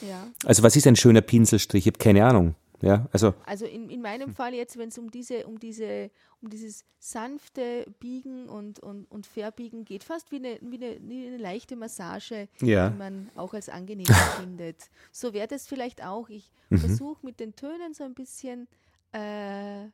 Ja. 0.00 0.26
Also 0.44 0.62
was 0.62 0.76
ist 0.76 0.86
ein 0.86 0.96
schöner 0.96 1.20
Pinselstrich? 1.20 1.86
Ich 1.86 1.92
habe 1.92 1.98
keine 1.98 2.24
Ahnung. 2.24 2.54
Ja, 2.84 3.06
also 3.12 3.32
also 3.46 3.64
in, 3.64 3.88
in 3.88 4.02
meinem 4.02 4.34
Fall 4.34 4.52
jetzt, 4.52 4.76
wenn 4.76 4.88
es 4.88 4.98
um 4.98 5.10
diese, 5.10 5.46
um 5.46 5.58
diese, 5.58 6.10
um 6.42 6.50
dieses 6.50 6.84
sanfte 6.98 7.86
Biegen 7.98 8.48
und, 8.48 8.78
und, 8.78 9.10
und 9.10 9.26
Verbiegen 9.26 9.86
geht, 9.86 10.04
fast 10.04 10.30
wie 10.30 10.36
eine, 10.36 10.58
wie 10.60 10.76
eine, 10.76 10.98
wie 11.00 11.26
eine 11.26 11.38
leichte 11.38 11.76
Massage, 11.76 12.48
ja. 12.60 12.90
die 12.90 12.98
man 12.98 13.30
auch 13.36 13.54
als 13.54 13.70
angenehm 13.70 14.06
findet. 14.38 14.90
So 15.12 15.32
wäre 15.32 15.48
das 15.48 15.66
vielleicht 15.66 16.04
auch. 16.04 16.28
Ich 16.28 16.52
mhm. 16.68 16.78
versuche 16.78 17.24
mit 17.24 17.40
den 17.40 17.56
Tönen 17.56 17.94
so 17.94 18.04
ein 18.04 18.12
bisschen 18.12 18.68
äh, 19.12 19.84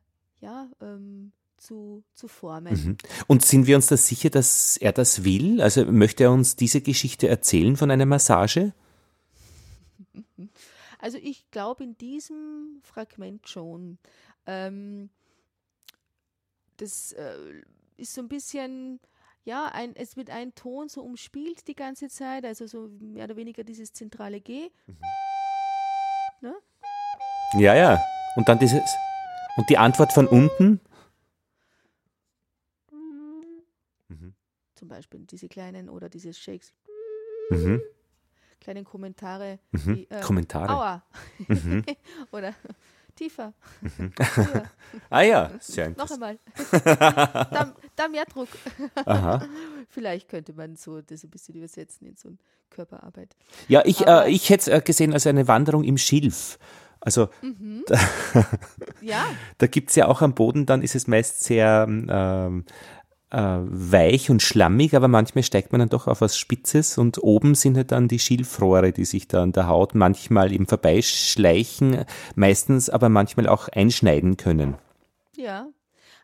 ja, 0.41 0.69
ähm, 0.81 1.31
zu, 1.59 2.03
zu 2.15 2.27
formen. 2.27 2.75
Mhm. 2.75 2.97
Und 3.29 3.45
sind 3.45 3.69
wir 3.69 3.77
uns 3.77 3.87
da 3.87 3.97
sicher, 3.97 4.31
dass 4.31 4.77
er 4.79 4.93
das 4.93 5.23
will? 5.23 5.61
Also 5.61 5.85
möchte 5.85 6.25
er 6.25 6.33
uns 6.33 6.57
diese 6.57 6.81
Geschichte 6.81 7.29
erzählen 7.29 7.77
von 7.77 7.93
einer 7.93 8.07
Massage? 8.07 8.73
Also 11.01 11.19
ich 11.19 11.51
glaube 11.51 11.85
in 11.85 11.97
diesem 11.97 12.81
Fragment 12.83 13.49
schon. 13.49 13.99
Ähm, 14.47 15.09
das 16.77 17.13
äh, 17.13 17.63
ist 17.97 18.15
so 18.15 18.21
ein 18.21 18.29
bisschen, 18.29 19.01
ja, 19.45 19.67
ein, 19.67 19.97
es 19.97 20.17
wird 20.17 20.31
ein 20.31 20.55
Ton 20.55 20.89
so 20.89 21.03
umspielt 21.03 21.69
die 21.69 21.75
ganze 21.75 22.09
Zeit, 22.09 22.45
also 22.45 22.67
so 22.67 22.89
mehr 23.01 23.25
oder 23.25 23.37
weniger 23.37 23.65
dieses 23.65 23.93
zentrale 23.93 24.41
G. 24.41 24.71
Mhm. 24.87 24.97
Ne? 26.43 26.55
Ja, 27.55 27.75
ja. 27.75 27.99
Und 28.37 28.49
dann 28.49 28.59
dieses, 28.59 28.83
und 29.57 29.69
die 29.71 29.79
Antwort 29.79 30.13
von 30.13 30.27
unten? 30.27 30.81
Mhm. 34.09 34.35
Zum 34.75 34.89
Beispiel 34.89 35.21
diese 35.21 35.49
kleinen 35.49 35.89
oder 35.89 36.09
dieses 36.09 36.39
Shakes. 36.39 36.75
Mhm 37.49 37.81
kleinen 38.61 38.85
Kommentare. 38.85 39.59
Mhm. 39.73 39.97
Wie, 39.97 40.07
äh, 40.11 40.21
Kommentare. 40.21 40.71
Aua. 40.71 41.03
Mhm. 41.49 41.85
Oder 42.31 42.55
tiefer. 43.17 43.53
Mhm. 43.81 44.13
ah 45.11 45.23
ja, 45.23 45.51
sehr 45.61 45.91
Noch 45.91 46.11
einmal. 46.11 46.39
da, 46.85 47.75
da, 47.97 48.09
mehr 48.09 48.25
Druck. 48.25 48.49
Aha. 49.05 49.45
Vielleicht 49.89 50.29
könnte 50.29 50.53
man 50.53 50.77
so 50.77 51.01
das 51.01 51.25
ein 51.25 51.31
bisschen 51.31 51.55
übersetzen 51.55 52.07
in 52.07 52.17
so 52.17 52.29
eine 52.29 52.39
Körperarbeit. 52.71 53.37
Ja, 53.69 53.83
ich, 53.85 54.07
äh, 54.07 54.31
ich 54.31 54.49
hätte 54.49 54.71
es 54.71 54.79
äh, 54.79 54.81
gesehen 54.81 55.13
als 55.13 55.27
eine 55.27 55.49
Wanderung 55.49 55.85
im 55.85 55.99
Schilf. 55.99 56.59
Also 57.01 57.29
mhm. 57.41 57.85
da, 57.87 57.99
ja. 59.01 59.25
da 59.57 59.67
gibt 59.67 59.91
es 59.91 59.97
ja 59.97 60.07
auch 60.07 60.21
am 60.21 60.35
Boden, 60.35 60.67
dann 60.67 60.83
ist 60.83 60.95
es 60.95 61.07
meist 61.07 61.43
sehr 61.43 61.87
ähm, 61.89 62.09
äh, 62.09 62.73
weich 63.31 64.31
und 64.31 64.43
schlammig, 64.43 64.97
aber 64.97 65.09
manchmal 65.09 65.45
steigt 65.45 65.73
man 65.73 65.79
dann 65.79 65.89
doch 65.89 66.09
auf 66.09 66.21
was 66.21 66.37
Spitzes 66.37 66.99
und 66.99 67.23
oben 67.23 67.55
sind 67.55 67.77
halt 67.77 67.93
dann 67.93 68.09
die 68.09 68.19
Schilfrohre, 68.19 68.93
die 68.93 69.05
sich 69.05 69.29
da 69.29 69.43
an 69.43 69.53
der 69.53 69.69
Haut 69.69 69.95
manchmal 69.95 70.53
eben 70.53 70.67
vorbeischleichen, 70.67 72.05
meistens 72.35 72.91
aber 72.91 73.09
manchmal 73.09 73.49
auch 73.49 73.69
einschneiden 73.69 74.37
können. 74.37 74.75
Ja, 75.37 75.69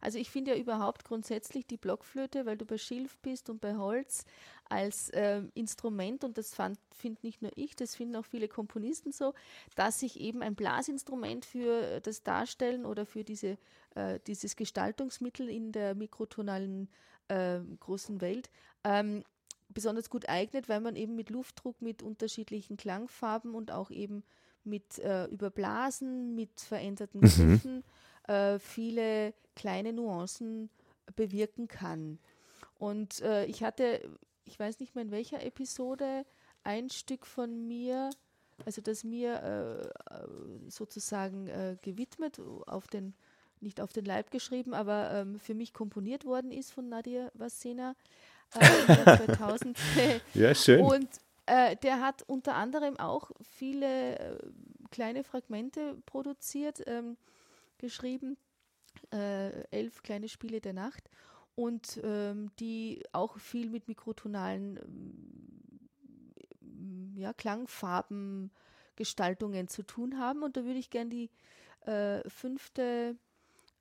also 0.06 0.20
ich 0.20 0.30
finde 0.30 0.52
ja 0.52 0.56
überhaupt 0.56 1.04
grundsätzlich 1.04 1.66
die 1.66 1.76
Blockflöte, 1.76 2.46
weil 2.46 2.56
du 2.56 2.64
bei 2.64 2.78
Schilf 2.78 3.18
bist 3.22 3.50
und 3.50 3.60
bei 3.60 3.74
Holz 3.74 4.24
als 4.68 5.10
äh, 5.10 5.42
Instrument, 5.54 6.22
und 6.22 6.38
das 6.38 6.54
finde 6.92 7.18
nicht 7.22 7.42
nur 7.42 7.50
ich, 7.56 7.74
das 7.74 7.96
finden 7.96 8.14
auch 8.14 8.24
viele 8.24 8.46
Komponisten 8.46 9.10
so, 9.10 9.34
dass 9.74 9.98
sich 9.98 10.20
eben 10.20 10.42
ein 10.42 10.54
Blasinstrument 10.54 11.44
für 11.44 11.98
das 11.98 12.22
Darstellen 12.22 12.86
oder 12.86 13.04
für 13.04 13.24
diese, 13.24 13.58
äh, 13.96 14.20
dieses 14.28 14.54
Gestaltungsmittel 14.54 15.48
in 15.48 15.72
der 15.72 15.96
mikrotonalen 15.96 16.88
äh, 17.26 17.58
großen 17.80 18.20
Welt 18.20 18.48
ähm, 18.84 19.24
besonders 19.70 20.08
gut 20.08 20.28
eignet, 20.28 20.68
weil 20.68 20.80
man 20.80 20.94
eben 20.94 21.16
mit 21.16 21.30
Luftdruck, 21.30 21.82
mit 21.82 22.04
unterschiedlichen 22.04 22.76
Klangfarben 22.76 23.56
und 23.56 23.72
auch 23.72 23.90
eben 23.90 24.22
mit 24.62 25.00
äh, 25.00 25.24
Überblasen, 25.26 26.36
mit 26.36 26.60
veränderten 26.60 27.22
Griffen 27.22 27.78
mhm 27.78 27.84
äh, 28.28 28.58
viele 28.58 29.34
kleine 29.54 29.92
Nuancen 29.92 30.70
bewirken 31.14 31.68
kann. 31.68 32.18
Und 32.78 33.20
äh, 33.22 33.44
ich 33.46 33.62
hatte, 33.62 34.00
ich 34.44 34.58
weiß 34.58 34.80
nicht 34.80 34.94
mehr 34.94 35.04
in 35.04 35.10
welcher 35.10 35.42
Episode, 35.42 36.24
ein 36.62 36.90
Stück 36.90 37.26
von 37.26 37.66
mir, 37.66 38.10
also 38.64 38.82
das 38.82 39.04
mir 39.04 39.92
äh, 40.10 40.70
sozusagen 40.70 41.46
äh, 41.48 41.76
gewidmet, 41.82 42.40
auf 42.66 42.88
den, 42.88 43.14
nicht 43.60 43.80
auf 43.80 43.92
den 43.92 44.04
Leib 44.04 44.30
geschrieben, 44.30 44.74
aber 44.74 45.10
ähm, 45.12 45.38
für 45.38 45.54
mich 45.54 45.72
komponiert 45.72 46.24
worden 46.24 46.50
ist 46.50 46.72
von 46.72 46.88
Nadia 46.88 47.30
Vassena 47.34 47.94
äh, 48.54 49.16
2000. 49.26 49.78
ja, 50.34 50.54
schön. 50.54 50.80
Und 50.80 51.08
äh, 51.46 51.76
der 51.76 52.00
hat 52.00 52.22
unter 52.26 52.54
anderem 52.54 52.98
auch 52.98 53.30
viele 53.42 54.18
äh, 54.18 54.38
kleine 54.90 55.24
Fragmente 55.24 55.96
produziert. 56.04 56.82
Ähm, 56.86 57.16
geschrieben, 57.78 58.36
äh, 59.12 59.62
elf 59.70 60.02
kleine 60.02 60.28
Spiele 60.28 60.60
der 60.60 60.72
Nacht 60.72 61.10
und 61.54 62.00
ähm, 62.02 62.50
die 62.58 63.02
auch 63.12 63.38
viel 63.38 63.70
mit 63.70 63.88
mikrotonalen 63.88 64.78
ähm, 66.62 67.14
ja, 67.16 67.32
Klangfarben, 67.32 68.52
Gestaltungen 68.94 69.68
zu 69.68 69.82
tun 69.82 70.18
haben. 70.18 70.42
Und 70.42 70.56
da 70.56 70.64
würde 70.64 70.78
ich 70.78 70.90
gerne 70.90 71.10
die 71.10 71.30
äh, 71.86 72.28
fünfte, 72.28 73.16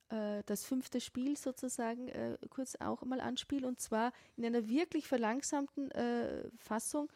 äh, 0.08 0.42
das 0.46 0.64
fünfte 0.64 1.00
Spiel 1.00 1.36
sozusagen 1.36 2.08
äh, 2.08 2.38
kurz 2.48 2.76
auch 2.76 3.04
mal 3.04 3.20
anspielen 3.20 3.64
und 3.64 3.80
zwar 3.80 4.12
in 4.36 4.46
einer 4.46 4.68
wirklich 4.68 5.06
verlangsamten 5.06 5.90
äh, 5.90 6.48
Fassung, 6.56 7.12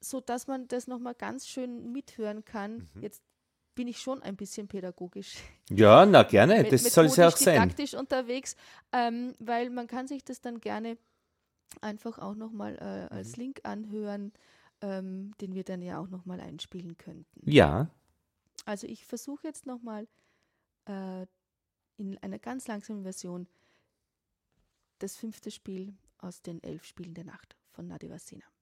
sodass 0.00 0.46
man 0.46 0.68
das 0.68 0.86
nochmal 0.86 1.14
ganz 1.14 1.46
schön 1.46 1.92
mithören 1.92 2.44
kann. 2.44 2.88
Mhm. 2.94 3.02
Jetzt 3.02 3.22
bin 3.74 3.88
ich 3.88 3.98
schon 3.98 4.22
ein 4.22 4.36
bisschen 4.36 4.68
pädagogisch. 4.68 5.36
Ja, 5.70 6.06
na 6.06 6.22
gerne, 6.22 6.64
das 6.64 6.84
soll 6.84 7.06
es 7.06 7.16
ja 7.16 7.28
auch 7.28 7.36
sein. 7.36 7.60
Didaktisch 7.62 7.94
unterwegs, 7.94 8.56
ähm, 8.92 9.34
weil 9.38 9.70
man 9.70 9.86
kann 9.86 10.06
sich 10.06 10.24
das 10.24 10.40
dann 10.40 10.60
gerne 10.60 10.98
einfach 11.80 12.18
auch 12.18 12.34
nochmal 12.34 12.76
äh, 12.76 13.14
als 13.14 13.36
mhm. 13.36 13.42
Link 13.42 13.60
anhören, 13.64 14.32
ähm, 14.80 15.32
den 15.40 15.54
wir 15.54 15.64
dann 15.64 15.82
ja 15.82 15.98
auch 15.98 16.08
nochmal 16.08 16.40
einspielen 16.40 16.96
könnten. 16.96 17.50
Ja. 17.50 17.88
Also 18.64 18.86
ich 18.86 19.04
versuche 19.04 19.46
jetzt 19.46 19.66
nochmal 19.66 20.06
äh, 20.86 21.26
in 21.96 22.18
einer 22.18 22.38
ganz 22.38 22.66
langsamen 22.66 23.02
Version 23.02 23.46
das 24.98 25.16
fünfte 25.16 25.50
Spiel 25.50 25.94
aus 26.18 26.42
den 26.42 26.62
elf 26.62 26.84
Spielen 26.84 27.14
der 27.14 27.24
Nacht 27.24 27.56
von 27.70 27.86
Nadivasena. 27.88 28.44
Also 28.44 28.53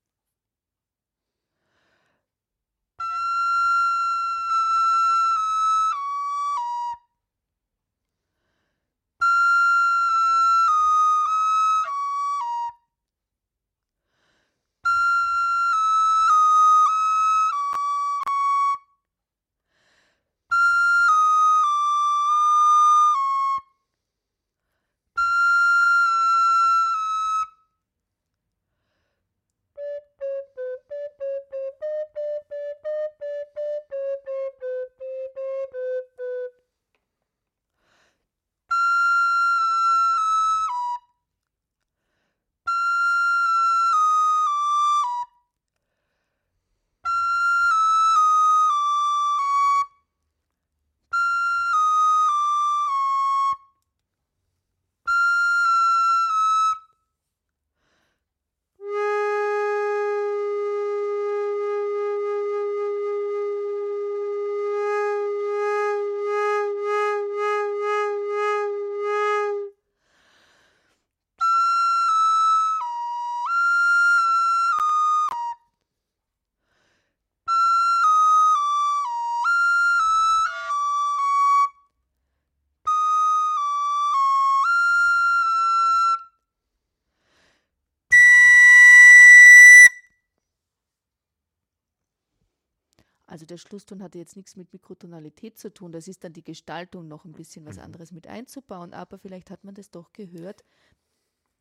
der 93.53 93.59
Schlusston 93.59 94.03
hatte 94.03 94.18
jetzt 94.18 94.34
nichts 94.36 94.57
mit 94.57 94.72
Mikrotonalität 94.72 95.59
zu 95.59 95.72
tun. 95.72 95.92
Das 95.92 96.09
ist 96.09 96.24
dann 96.24 96.32
die 96.32 96.42
Gestaltung 96.42 97.07
noch 97.07 97.26
ein 97.26 97.32
bisschen 97.32 97.66
was 97.66 97.76
mhm. 97.76 97.82
anderes 97.82 98.11
mit 98.11 98.26
einzubauen. 98.26 98.94
Aber 98.94 99.18
vielleicht 99.18 99.50
hat 99.50 99.62
man 99.62 99.74
das 99.74 99.90
doch 99.90 100.12
gehört, 100.12 100.64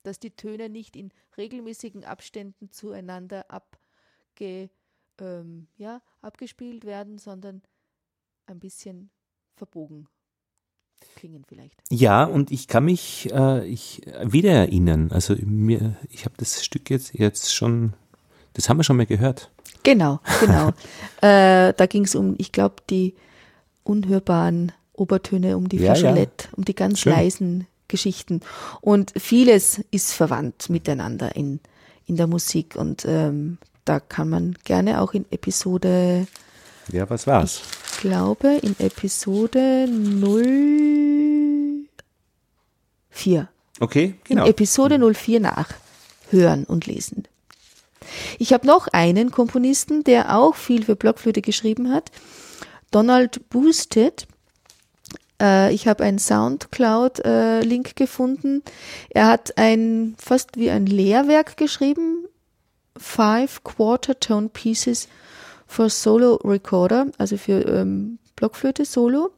dass 0.03 0.19
die 0.19 0.31
Töne 0.31 0.69
nicht 0.69 0.95
in 0.95 1.11
regelmäßigen 1.37 2.05
Abständen 2.05 2.71
zueinander 2.71 3.51
abge, 3.51 4.69
ähm, 5.19 5.67
ja, 5.75 6.01
abgespielt 6.21 6.85
werden, 6.85 7.17
sondern 7.17 7.61
ein 8.45 8.59
bisschen 8.59 9.11
verbogen 9.55 10.07
klingen 11.15 11.43
vielleicht. 11.47 11.81
Ja, 11.89 12.25
und 12.25 12.51
ich 12.51 12.67
kann 12.67 12.85
mich 12.85 13.29
äh, 13.31 13.65
ich 13.65 14.01
wieder 14.23 14.51
erinnern. 14.51 15.11
Also 15.11 15.35
mir, 15.43 15.97
ich 16.09 16.25
habe 16.25 16.35
das 16.37 16.63
Stück 16.63 16.89
jetzt, 16.89 17.13
jetzt 17.13 17.53
schon, 17.53 17.93
das 18.53 18.69
haben 18.69 18.77
wir 18.77 18.83
schon 18.83 18.97
mal 18.97 19.05
gehört. 19.05 19.51
Genau, 19.83 20.19
genau. 20.39 20.69
äh, 21.21 21.73
da 21.73 21.85
ging 21.87 22.03
es 22.05 22.15
um, 22.15 22.35
ich 22.37 22.51
glaube, 22.51 22.75
die 22.89 23.15
unhörbaren 23.83 24.71
Obertöne, 24.93 25.57
um 25.57 25.67
die 25.67 25.77
ja, 25.77 25.95
Flageolett, 25.95 26.43
ja. 26.43 26.49
um 26.57 26.65
die 26.65 26.75
ganz 26.75 26.99
Schön. 26.99 27.13
leisen 27.13 27.67
Geschichten. 27.87 28.41
Und 28.79 29.13
vieles 29.17 29.81
ist 29.91 30.13
verwandt 30.13 30.69
miteinander 30.69 31.35
in, 31.35 31.59
in 32.05 32.15
der 32.15 32.27
Musik. 32.27 32.75
Und 32.75 33.05
ähm, 33.05 33.57
da 33.85 33.99
kann 33.99 34.29
man 34.29 34.55
gerne 34.63 35.01
auch 35.01 35.13
in 35.13 35.25
Episode. 35.31 36.27
Ja, 36.91 37.09
was 37.09 37.27
war's? 37.27 37.61
Ich 37.93 37.99
glaube, 38.01 38.59
in 38.61 38.75
Episode 38.79 39.87
04. 43.11 43.47
Okay, 43.79 44.15
genau. 44.23 44.45
In 44.45 44.49
Episode 44.49 45.13
04 45.13 45.39
nachhören 45.39 46.63
und 46.65 46.85
lesen. 46.87 47.27
Ich 48.39 48.53
habe 48.53 48.67
noch 48.67 48.87
einen 48.87 49.31
Komponisten, 49.31 50.03
der 50.03 50.37
auch 50.37 50.55
viel 50.55 50.85
für 50.85 50.95
Blockflöte 50.95 51.41
geschrieben 51.41 51.91
hat, 51.91 52.11
Donald 52.91 53.49
Boosted. 53.49 54.27
Äh, 55.41 55.73
ich 55.73 55.87
habe 55.87 56.03
einen 56.03 56.19
Soundcloud-Link 56.19 57.89
äh, 57.89 57.93
gefunden. 57.93 58.63
Er 59.09 59.27
hat 59.27 59.57
ein 59.57 60.15
fast 60.17 60.57
wie 60.57 60.69
ein 60.69 60.85
Lehrwerk 60.85 61.57
geschrieben, 61.57 62.25
Five 62.97 63.63
Quarter 63.63 64.19
Tone 64.19 64.49
Pieces 64.49 65.07
for 65.65 65.89
Solo 65.89 66.35
Recorder, 66.43 67.07
also 67.17 67.37
für 67.37 67.65
ähm, 67.65 68.19
Blockflöte 68.35 68.85
Solo. 68.85 69.31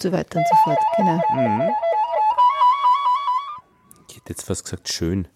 Und 0.00 0.02
so 0.04 0.12
weiter 0.12 0.38
und 0.38 0.46
so 0.48 0.56
fort. 0.64 0.78
Genau. 0.96 1.20
Mhm. 1.34 1.70
Ich 4.08 4.16
hätte 4.16 4.30
jetzt 4.30 4.46
fast 4.46 4.64
gesagt 4.64 4.90
schön. 4.90 5.28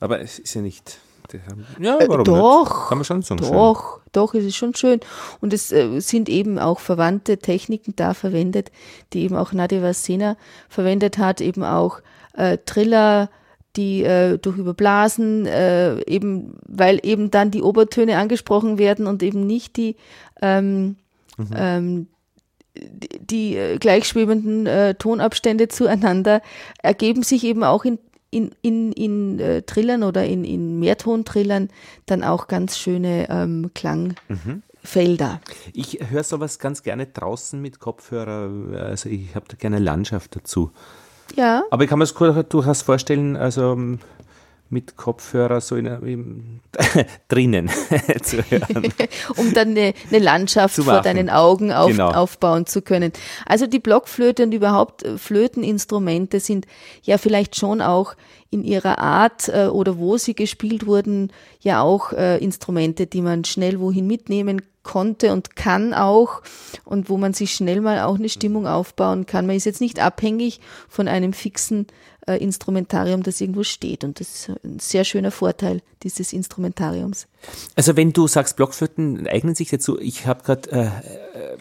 Aber 0.00 0.20
es 0.20 0.38
ist 0.38 0.54
ja 0.54 0.62
nicht. 0.62 0.98
Ja, 1.78 1.98
Äh, 1.98 2.08
warum 2.08 2.24
doch, 2.24 2.64
nicht? 2.64 2.88
Kann 2.88 2.98
man 2.98 3.04
schon 3.04 3.20
sagen. 3.22 3.42
schön. 3.44 3.52
Doch, 3.52 4.00
doch, 4.12 4.32
es 4.34 4.44
ist 4.44 4.56
schon 4.56 4.74
schön. 4.74 5.00
Und 5.42 5.52
es 5.52 5.70
äh, 5.70 6.00
sind 6.00 6.30
eben 6.30 6.58
auch 6.58 6.80
verwandte 6.80 7.36
Techniken 7.36 7.94
da 7.96 8.14
verwendet, 8.14 8.70
die 9.12 9.24
eben 9.24 9.36
auch 9.36 9.52
Nadia 9.52 9.82
Vassena 9.82 10.38
verwendet 10.70 11.18
hat, 11.18 11.42
eben 11.42 11.62
auch 11.62 12.00
äh, 12.34 12.56
Triller, 12.64 13.28
die 13.76 14.02
äh, 14.02 14.38
durch 14.38 14.56
Überblasen, 14.56 15.44
äh, 15.44 16.00
eben, 16.06 16.58
weil 16.66 17.00
eben 17.02 17.30
dann 17.30 17.50
die 17.50 17.60
Obertöne 17.62 18.16
angesprochen 18.16 18.78
werden 18.78 19.06
und 19.06 19.22
eben 19.22 19.46
nicht 19.46 19.76
die, 19.76 19.96
ähm, 20.40 20.96
ähm, 21.54 22.06
die, 23.20 23.56
äh, 23.56 23.78
gleichschwebenden 23.78 24.66
äh, 24.66 24.94
Tonabstände 24.94 25.68
zueinander, 25.68 26.42
ergeben 26.82 27.22
sich 27.22 27.44
eben 27.44 27.64
auch 27.64 27.84
in 27.84 27.98
in, 28.30 28.50
in, 28.60 28.92
in 28.92 29.38
äh, 29.38 29.62
Trillern 29.62 30.02
oder 30.02 30.26
in, 30.26 30.44
in 30.44 30.78
Mehrtontrillern 30.78 31.70
dann 32.06 32.24
auch 32.24 32.48
ganz 32.48 32.76
schöne 32.76 33.28
ähm, 33.30 33.70
Klangfelder. 33.72 35.40
Ich 35.72 36.00
höre 36.10 36.24
sowas 36.24 36.58
ganz 36.58 36.82
gerne 36.82 37.06
draußen 37.06 37.62
mit 37.62 37.78
Kopfhörer. 37.78 38.50
Also 38.78 39.08
ich 39.08 39.34
habe 39.34 39.46
da 39.48 39.56
gerne 39.56 39.78
Landschaft 39.78 40.36
dazu. 40.36 40.72
Ja, 41.34 41.62
Aber 41.70 41.84
ich 41.84 41.90
kann 41.90 41.98
mir 41.98 42.06
das 42.06 42.48
durchaus 42.48 42.82
vorstellen, 42.82 43.36
also 43.36 43.72
ähm, 43.72 44.00
mit 44.68 44.96
Kopfhörer 44.96 45.60
so 45.60 45.76
in, 45.76 45.86
im, 45.86 46.60
drinnen 47.28 47.68
zu 48.22 48.38
hören. 48.50 48.92
um 49.36 49.52
dann 49.52 49.70
eine, 49.70 49.94
eine 50.10 50.18
Landschaft 50.18 50.76
vor 50.76 51.00
deinen 51.02 51.30
Augen 51.30 51.72
auf, 51.72 51.90
Genau. 51.90 52.10
aufbauen 52.10 52.66
zu 52.66 52.82
können. 52.82 53.12
Also 53.46 53.66
die 53.66 53.78
Blockflöte 53.78 54.42
und 54.42 54.52
überhaupt 54.52 55.04
äh, 55.04 55.18
Flöteninstrumente 55.18 56.40
sind 56.40 56.66
ja 57.02 57.18
vielleicht 57.18 57.56
schon 57.56 57.80
auch 57.80 58.14
in 58.50 58.64
ihrer 58.64 58.98
Art 58.98 59.48
äh, 59.48 59.66
oder 59.66 59.98
wo 59.98 60.16
sie 60.16 60.34
gespielt 60.34 60.86
wurden, 60.86 61.32
ja 61.60 61.82
auch 61.82 62.12
äh, 62.12 62.38
Instrumente, 62.38 63.06
die 63.06 63.22
man 63.22 63.44
schnell 63.44 63.80
wohin 63.80 64.06
mitnehmen 64.06 64.62
konnte 64.82 65.32
und 65.32 65.56
kann 65.56 65.92
auch 65.94 66.42
und 66.84 67.10
wo 67.10 67.16
man 67.16 67.34
sich 67.34 67.52
schnell 67.54 67.80
mal 67.80 68.00
auch 68.00 68.14
eine 68.16 68.28
Stimmung 68.28 68.66
aufbauen 68.68 69.26
kann. 69.26 69.46
Man 69.46 69.56
ist 69.56 69.64
jetzt 69.66 69.80
nicht 69.80 70.00
abhängig 70.00 70.60
von 70.88 71.08
einem 71.08 71.32
fixen 71.32 71.88
äh, 72.26 72.36
Instrumentarium, 72.36 73.22
das 73.22 73.40
irgendwo 73.40 73.62
steht 73.62 74.04
und 74.04 74.20
das 74.20 74.48
ist 74.48 74.48
ein 74.64 74.78
sehr 74.78 75.04
schöner 75.04 75.30
Vorteil 75.30 75.80
dieses 76.02 76.32
Instrumentariums. 76.32 77.26
Also 77.74 77.96
wenn 77.96 78.12
du 78.12 78.26
sagst, 78.26 78.56
Blockflöten 78.56 79.26
eignen 79.26 79.54
sich 79.54 79.70
dazu, 79.70 79.98
ich 80.00 80.26
habe 80.26 80.42
gerade 80.42 80.70
äh, 80.72 80.86
äh, 80.86 81.56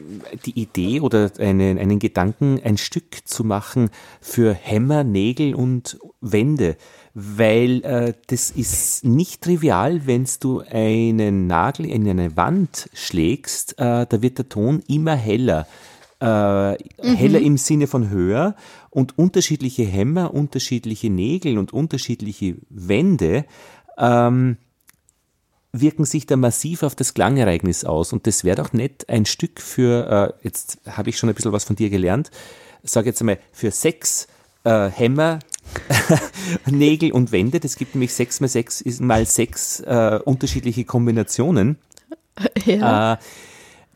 die 0.46 0.60
Idee 0.60 1.02
oder 1.02 1.32
einen, 1.38 1.78
einen 1.78 2.00
Gedanken, 2.00 2.60
ein 2.64 2.78
Stück 2.78 3.28
zu 3.28 3.44
machen 3.44 3.90
für 4.22 4.54
Hämmer, 4.54 5.04
Nägel 5.04 5.56
und 5.56 6.00
Wände, 6.22 6.78
weil 7.14 7.84
äh, 7.84 8.14
das 8.28 8.52
ist 8.52 9.06
nicht 9.06 9.44
trivial, 9.44 10.06
wenn 10.06 10.28
du 10.40 10.62
einen 10.62 11.48
Nagel 11.48 11.86
in 11.86 12.10
eine 12.10 12.36
Wand 12.36 12.90
schlägst, 12.94 13.74
äh, 13.80 14.06
da 14.08 14.22
wird 14.22 14.40
der 14.40 14.50
Ton 14.50 14.84
immer 14.88 15.16
heller. 15.16 15.68
Äh, 16.22 16.78
heller 17.04 17.40
im 17.40 17.58
Sinne 17.58 17.88
von 17.88 18.10
höher 18.10 18.56
und 18.96 19.18
unterschiedliche 19.18 19.84
Hämmer, 19.84 20.34
unterschiedliche 20.34 21.10
Nägel 21.10 21.58
und 21.58 21.74
unterschiedliche 21.74 22.56
Wände 22.70 23.44
ähm, 23.98 24.56
wirken 25.74 26.06
sich 26.06 26.26
da 26.28 26.38
massiv 26.38 26.82
auf 26.82 26.96
das 26.96 27.14
Klangereignis 27.14 27.84
aus. 27.84 28.14
Und 28.14 28.26
das 28.26 28.46
wäre 28.46 28.56
doch 28.56 28.72
nicht 28.72 29.10
ein 29.10 29.26
Stück 29.26 29.60
für, 29.60 30.34
äh, 30.42 30.46
jetzt 30.46 30.80
habe 30.88 31.10
ich 31.10 31.18
schon 31.18 31.28
ein 31.28 31.36
bisschen 31.36 31.52
was 31.52 31.66
von 31.66 31.76
dir 31.76 31.90
gelernt, 31.90 32.32
sage 32.84 33.10
jetzt 33.10 33.20
einmal, 33.20 33.40
für 33.52 33.70
sechs 33.72 34.28
äh, 34.64 34.90
Hämmer, 34.90 35.40
Nägel 36.66 37.12
und 37.12 37.34
Wände, 37.34 37.60
das 37.60 37.76
gibt 37.76 37.96
nämlich 37.96 38.14
sechs 38.14 38.40
mal 38.40 38.48
sechs 38.48 38.80
ist 38.80 39.02
mal 39.02 39.26
sechs 39.26 39.82
äh, 39.82 40.20
unterschiedliche 40.24 40.86
Kombinationen 40.86 41.80
Ja. 42.66 43.14
äh, 43.14 43.18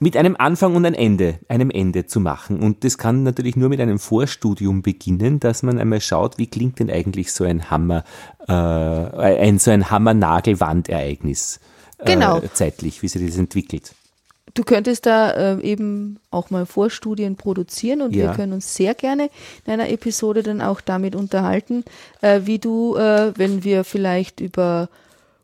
mit 0.02 0.16
einem 0.16 0.36
Anfang 0.40 0.76
und 0.76 0.86
ein 0.86 0.94
Ende, 0.94 1.40
einem 1.50 1.70
Ende 1.70 2.06
zu 2.06 2.20
machen. 2.22 2.60
Und 2.62 2.84
das 2.86 2.98
kann 2.98 3.24
natürlich 3.24 3.56
nur 3.58 3.68
mit 3.70 3.82
einem 3.82 4.00
Vorstudium 4.00 4.82
beginnen, 4.82 5.40
dass 5.42 5.62
man 5.62 5.78
einmal 5.78 6.00
schaut, 6.02 6.38
wie 6.38 6.48
klingt 6.48 6.80
denn 6.80 6.90
eigentlich 6.90 7.34
so 7.34 7.44
ein 7.44 7.70
Hammer, 7.70 8.04
äh, 8.48 8.54
ein, 8.54 9.60
so 9.60 9.72
ein 9.72 9.90
Hammer-Nagel-Wandereignis 9.90 11.60
Genau. 12.06 12.38
äh, 12.38 12.50
zeitlich, 12.54 13.02
wie 13.02 13.08
sich 13.10 13.26
das 13.26 13.38
entwickelt. 13.38 13.94
Du 14.54 14.64
könntest 14.64 15.06
da 15.06 15.32
äh, 15.32 15.62
eben 15.62 16.18
auch 16.32 16.50
mal 16.50 16.66
Vorstudien 16.66 17.36
produzieren 17.36 18.02
und 18.02 18.16
Ja. 18.16 18.30
wir 18.30 18.36
können 18.36 18.54
uns 18.54 18.74
sehr 18.76 18.96
gerne 18.96 19.30
in 19.66 19.74
einer 19.74 19.90
Episode 19.90 20.42
dann 20.42 20.62
auch 20.62 20.82
damit 20.82 21.14
unterhalten, 21.16 21.84
äh, 22.22 22.42
wie 22.46 22.58
du, 22.58 22.96
äh, 22.96 23.34
wenn 23.38 23.64
wir 23.64 23.84
vielleicht 23.84 24.40
über 24.40 24.90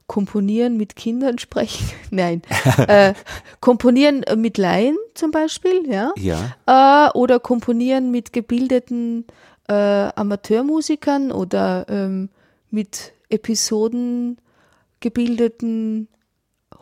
Komponieren 0.08 0.78
mit 0.78 0.96
Kindern 0.96 1.40
sprechen, 1.40 1.90
nein, 2.12 2.42
äh, 2.88 3.14
Komponieren 3.60 4.24
äh, 4.24 4.36
mit 4.36 4.58
Laien 4.58 4.98
zum 5.16 5.32
Beispiel, 5.32 5.90
ja, 5.92 6.14
Ja. 6.18 7.08
äh, 7.08 7.12
oder 7.18 7.40
Komponieren 7.40 8.12
mit 8.12 8.32
gebildeten 8.34 9.26
äh, 9.68 9.74
Amateurmusikern 9.74 11.32
oder 11.32 11.86
ähm, 11.90 12.30
mit 12.70 13.14
Episoden 13.30 14.38
gebildeten 15.00 16.08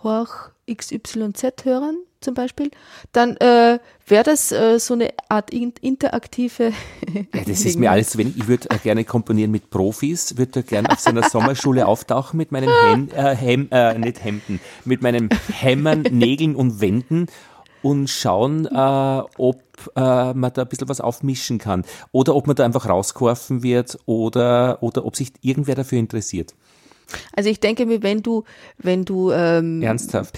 Horch 0.04 0.52
XYZ-Hörern 0.70 1.98
zum 2.24 2.34
Beispiel, 2.34 2.72
dann 3.12 3.38
äh, 3.38 3.80
wäre 4.08 4.24
das 4.24 4.52
äh, 4.52 4.80
so 4.80 4.94
eine 4.94 5.12
Art 5.30 5.52
in 5.52 5.74
interaktive. 5.82 6.74
Ja, 7.34 7.42
das 7.46 7.66
ist 7.66 7.78
mir 7.78 7.92
alles 7.92 8.12
zu 8.12 8.18
wenig. 8.18 8.38
Ich 8.38 8.48
würde 8.48 8.70
äh, 8.70 8.78
gerne 8.78 9.04
komponieren 9.04 9.52
mit 9.52 9.70
Profis, 9.70 10.38
würde 10.38 10.64
gerne 10.64 10.90
auf 10.90 11.00
so 11.00 11.10
einer 11.10 11.30
Sommerschule 11.30 11.86
auftauchen 11.88 12.38
mit 12.38 12.52
meinen 12.52 12.70
Hem, 12.70 13.10
äh, 13.16 13.36
Hem, 13.36 13.68
äh, 13.72 13.98
nicht 13.98 14.24
Hemden, 14.24 14.60
mit 14.86 15.02
meinen 15.02 15.30
Hämmern, 15.52 16.02
Nägeln 16.12 16.56
und 16.56 16.82
Wänden 16.82 17.28
und 17.82 18.10
schauen, 18.10 18.66
äh, 18.66 19.22
ob 19.38 19.62
man 19.96 20.54
da 20.54 20.62
ein 20.62 20.68
bisschen 20.68 20.88
was 20.88 21.02
aufmischen 21.02 21.58
kann. 21.58 21.84
Oder 22.12 22.36
ob 22.36 22.46
man 22.46 22.56
da 22.56 22.64
einfach 22.64 22.88
rausgeworfen 22.88 23.64
wird 23.64 23.98
oder, 24.06 24.78
oder 24.82 25.04
ob 25.04 25.16
sich 25.16 25.34
irgendwer 25.42 25.74
dafür 25.74 25.98
interessiert. 25.98 26.54
Also 27.36 27.50
ich 27.50 27.60
denke 27.60 27.86
mir, 27.86 28.04
wenn 28.04 28.22
du, 28.22 28.44
wenn 28.78 29.06
du 29.06 29.32
ähm, 29.32 29.82
Ernsthaft. 29.82 30.38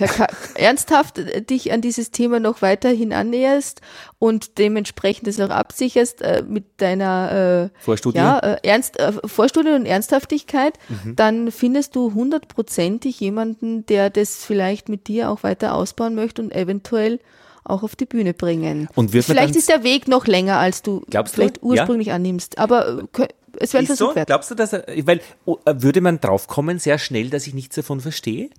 ernsthaft 0.55 1.19
äh, 1.19 1.41
dich 1.41 1.71
an 1.71 1.81
dieses 1.81 2.11
Thema 2.11 2.39
noch 2.39 2.61
weiterhin 2.61 3.13
annäherst 3.13 3.81
und 4.19 4.57
dementsprechend 4.57 5.27
es 5.27 5.39
auch 5.39 5.49
absicherst 5.49 6.21
äh, 6.21 6.43
mit 6.47 6.65
deiner 6.81 7.71
äh, 7.73 7.79
Vorstudie? 7.83 8.17
ja, 8.17 8.39
äh, 8.39 8.57
Ernst, 8.63 8.99
äh, 8.99 9.13
Vorstudie 9.25 9.71
und 9.71 9.85
Ernsthaftigkeit, 9.85 10.73
Mhm. 10.89 11.15
dann 11.15 11.51
findest 11.51 11.95
du 11.95 12.13
hundertprozentig 12.13 13.19
jemanden, 13.19 13.85
der 13.85 14.09
das 14.09 14.43
vielleicht 14.45 14.89
mit 14.89 15.07
dir 15.07 15.29
auch 15.29 15.43
weiter 15.43 15.73
ausbauen 15.73 16.15
möchte 16.15 16.41
und 16.41 16.53
eventuell 16.53 17.19
auch 17.65 17.83
auf 17.83 17.95
die 17.95 18.05
Bühne 18.05 18.33
bringen. 18.33 18.87
Und 18.95 19.13
wird 19.13 19.25
vielleicht 19.25 19.55
ist 19.55 19.69
der 19.69 19.83
Weg 19.83 20.07
noch 20.07 20.27
länger, 20.27 20.57
als 20.57 20.81
du 20.81 21.03
Glaubst 21.09 21.33
du? 21.33 21.41
vielleicht 21.41 21.57
Ja. 21.57 21.63
ursprünglich 21.63 22.11
annimmst, 22.11 22.57
aber 22.57 23.03
äh, 23.17 23.27
es 23.59 23.73
wäre 23.73 23.83
ein 23.83 23.85
Ist 23.85 23.97
so? 23.97 24.05
Versuch 24.05 24.15
wert. 24.15 24.27
Glaubst 24.27 24.51
du, 24.51 24.55
dass 24.55 24.73
er, 24.73 24.85
weil 25.05 25.21
oh, 25.45 25.57
äh, 25.65 25.73
würde 25.77 26.01
man 26.01 26.19
draufkommen 26.19 26.79
sehr 26.79 26.97
schnell, 26.97 27.29
dass 27.29 27.47
ich 27.47 27.53
nichts 27.53 27.75
davon 27.75 28.01
verstehe? 28.01 28.49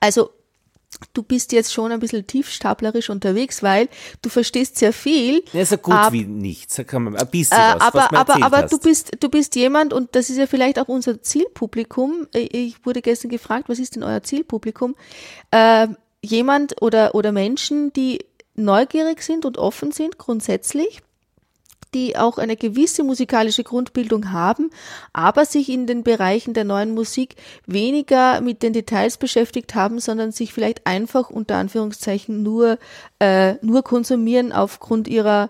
Also 0.00 0.30
du 1.12 1.22
bist 1.22 1.52
jetzt 1.52 1.72
schon 1.72 1.92
ein 1.92 2.00
bisschen 2.00 2.26
tiefstaplerisch 2.26 3.10
unterwegs, 3.10 3.62
weil 3.62 3.88
du 4.22 4.28
verstehst 4.28 4.78
sehr 4.78 4.92
viel. 4.92 5.42
Ja, 5.52 5.64
so 5.64 5.76
gut 5.76 5.94
ab, 5.94 6.12
wie 6.12 6.24
nichts, 6.24 6.80
kann 6.86 7.04
man 7.04 7.16
ein 7.16 7.28
bisschen 7.28 7.58
äh, 7.58 7.74
was, 7.74 7.82
aber, 7.82 8.08
was 8.10 8.12
aber, 8.12 8.42
aber 8.42 8.62
du 8.62 8.78
bist, 8.78 9.12
du 9.20 9.28
bist 9.28 9.56
jemand 9.56 9.92
und 9.92 10.14
das 10.14 10.30
ist 10.30 10.38
ja 10.38 10.46
vielleicht 10.46 10.78
auch 10.78 10.88
unser 10.88 11.20
Zielpublikum. 11.22 12.28
Ich 12.32 12.84
wurde 12.84 13.02
gestern 13.02 13.30
gefragt, 13.30 13.68
was 13.68 13.78
ist 13.78 13.96
denn 13.96 14.02
euer 14.02 14.22
Zielpublikum? 14.22 14.94
Äh, 15.50 15.88
jemand 16.22 16.80
oder, 16.82 17.14
oder 17.14 17.32
Menschen, 17.32 17.92
die 17.92 18.24
neugierig 18.54 19.22
sind 19.22 19.44
und 19.44 19.58
offen 19.58 19.92
sind 19.92 20.18
grundsätzlich 20.18 21.02
die 21.96 22.16
auch 22.16 22.36
eine 22.36 22.56
gewisse 22.56 23.04
musikalische 23.04 23.64
Grundbildung 23.64 24.30
haben, 24.30 24.70
aber 25.14 25.46
sich 25.46 25.70
in 25.70 25.86
den 25.86 26.02
Bereichen 26.02 26.52
der 26.52 26.64
neuen 26.64 26.92
Musik 26.92 27.36
weniger 27.66 28.42
mit 28.42 28.62
den 28.62 28.74
Details 28.74 29.16
beschäftigt 29.16 29.74
haben, 29.74 29.98
sondern 29.98 30.30
sich 30.30 30.52
vielleicht 30.52 30.86
einfach 30.86 31.30
unter 31.30 31.56
Anführungszeichen 31.56 32.42
nur, 32.42 32.78
äh, 33.18 33.54
nur 33.62 33.82
konsumieren 33.82 34.52
aufgrund 34.52 35.08
ihrer 35.08 35.48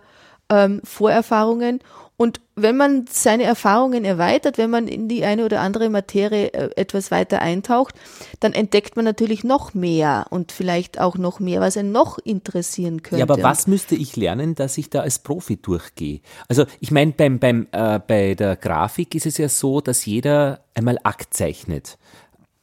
ähm, 0.48 0.80
Vorerfahrungen 0.84 1.80
und 2.18 2.40
wenn 2.54 2.78
man 2.78 3.04
seine 3.10 3.42
Erfahrungen 3.42 4.06
erweitert, 4.06 4.56
wenn 4.56 4.70
man 4.70 4.88
in 4.88 5.06
die 5.06 5.24
eine 5.24 5.44
oder 5.44 5.60
andere 5.60 5.90
Materie 5.90 6.46
äh, 6.46 6.70
etwas 6.76 7.10
weiter 7.10 7.42
eintaucht, 7.42 7.94
dann 8.40 8.54
entdeckt 8.54 8.96
man 8.96 9.04
natürlich 9.04 9.44
noch 9.44 9.74
mehr 9.74 10.26
und 10.30 10.50
vielleicht 10.50 10.98
auch 10.98 11.18
noch 11.18 11.40
mehr, 11.40 11.60
was 11.60 11.76
einen 11.76 11.92
noch 11.92 12.18
interessieren 12.18 13.02
könnte. 13.02 13.18
Ja, 13.18 13.24
aber 13.24 13.42
was 13.42 13.66
müsste 13.66 13.94
ich 13.94 14.16
lernen, 14.16 14.54
dass 14.54 14.78
ich 14.78 14.88
da 14.88 15.00
als 15.00 15.18
Profi 15.18 15.58
durchgehe? 15.58 16.20
Also 16.48 16.64
ich 16.80 16.90
meine, 16.90 17.12
beim, 17.12 17.38
beim, 17.38 17.66
äh, 17.72 18.00
bei 18.00 18.34
der 18.34 18.56
Grafik 18.56 19.14
ist 19.14 19.26
es 19.26 19.36
ja 19.36 19.50
so, 19.50 19.82
dass 19.82 20.06
jeder 20.06 20.60
einmal 20.74 20.98
Akt 21.02 21.34
zeichnet 21.34 21.98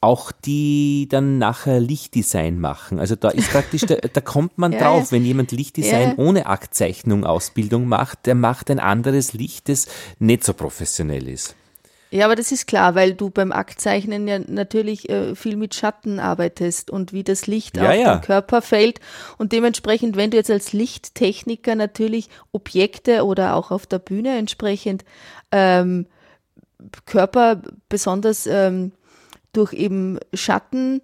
auch 0.04 0.32
die 0.32 1.08
dann 1.10 1.38
nachher 1.38 1.80
Lichtdesign 1.80 2.60
machen. 2.60 2.98
Also 2.98 3.16
da 3.16 3.30
ist 3.30 3.50
praktisch, 3.50 3.82
da, 3.82 3.96
da 3.96 4.20
kommt 4.20 4.58
man 4.58 4.72
ja, 4.74 4.78
drauf, 4.78 5.10
wenn 5.10 5.24
jemand 5.24 5.50
Lichtdesign 5.50 6.10
ja. 6.10 6.14
ohne 6.16 6.46
Aktzeichnung 6.46 7.24
Ausbildung 7.24 7.86
macht, 7.86 8.26
der 8.26 8.34
macht 8.34 8.70
ein 8.70 8.78
anderes 8.78 9.32
Licht, 9.32 9.68
das 9.68 9.86
nicht 10.18 10.44
so 10.44 10.52
professionell 10.52 11.28
ist. 11.28 11.56
Ja, 12.10 12.26
aber 12.26 12.36
das 12.36 12.52
ist 12.52 12.66
klar, 12.66 12.94
weil 12.94 13.14
du 13.14 13.28
beim 13.30 13.50
Aktzeichnen 13.50 14.28
ja 14.28 14.38
natürlich 14.38 15.08
äh, 15.08 15.34
viel 15.34 15.56
mit 15.56 15.74
Schatten 15.74 16.20
arbeitest 16.20 16.88
und 16.88 17.12
wie 17.12 17.24
das 17.24 17.48
Licht 17.48 17.76
ja, 17.76 17.88
auf 17.88 17.96
ja. 17.96 18.14
den 18.14 18.20
Körper 18.20 18.62
fällt. 18.62 19.00
Und 19.36 19.50
dementsprechend, 19.50 20.16
wenn 20.16 20.30
du 20.30 20.36
jetzt 20.36 20.50
als 20.50 20.72
Lichttechniker 20.72 21.74
natürlich 21.74 22.28
Objekte 22.52 23.24
oder 23.24 23.56
auch 23.56 23.72
auf 23.72 23.86
der 23.86 23.98
Bühne 23.98 24.38
entsprechend 24.38 25.04
ähm, 25.50 26.06
Körper 27.04 27.62
besonders 27.88 28.46
ähm, 28.46 28.92
durch 29.56 29.72
eben 29.72 30.18
Schatten 30.32 31.00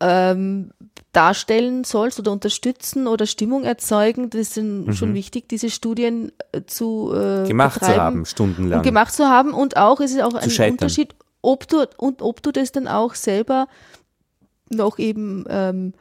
ähm, 0.00 0.72
darstellen 1.12 1.84
sollst 1.84 2.18
oder 2.18 2.32
unterstützen 2.32 3.06
oder 3.06 3.26
Stimmung 3.26 3.64
erzeugen. 3.64 4.30
Das 4.30 4.40
ist 4.40 4.56
mhm. 4.56 4.92
schon 4.92 5.14
wichtig, 5.14 5.48
diese 5.48 5.70
Studien 5.70 6.32
äh, 6.52 6.62
zu 6.66 7.12
äh, 7.14 7.46
gemacht 7.46 7.80
betreiben. 7.80 7.94
zu 7.94 8.00
haben, 8.00 8.26
stundenlang. 8.26 8.78
Und 8.80 8.84
gemacht 8.84 9.14
zu 9.14 9.28
haben. 9.28 9.52
Und 9.52 9.76
auch, 9.76 10.00
es 10.00 10.12
ist 10.12 10.22
auch 10.22 10.34
ein 10.34 10.50
scheitern. 10.50 10.72
Unterschied, 10.72 11.14
ob 11.40 11.68
du 11.68 11.86
und 11.98 12.22
ob 12.22 12.42
du 12.42 12.50
das 12.50 12.72
dann 12.72 12.88
auch 12.88 13.14
selber 13.14 13.68
noch 14.70 14.98
eben 14.98 15.44
ähm, 15.48 15.92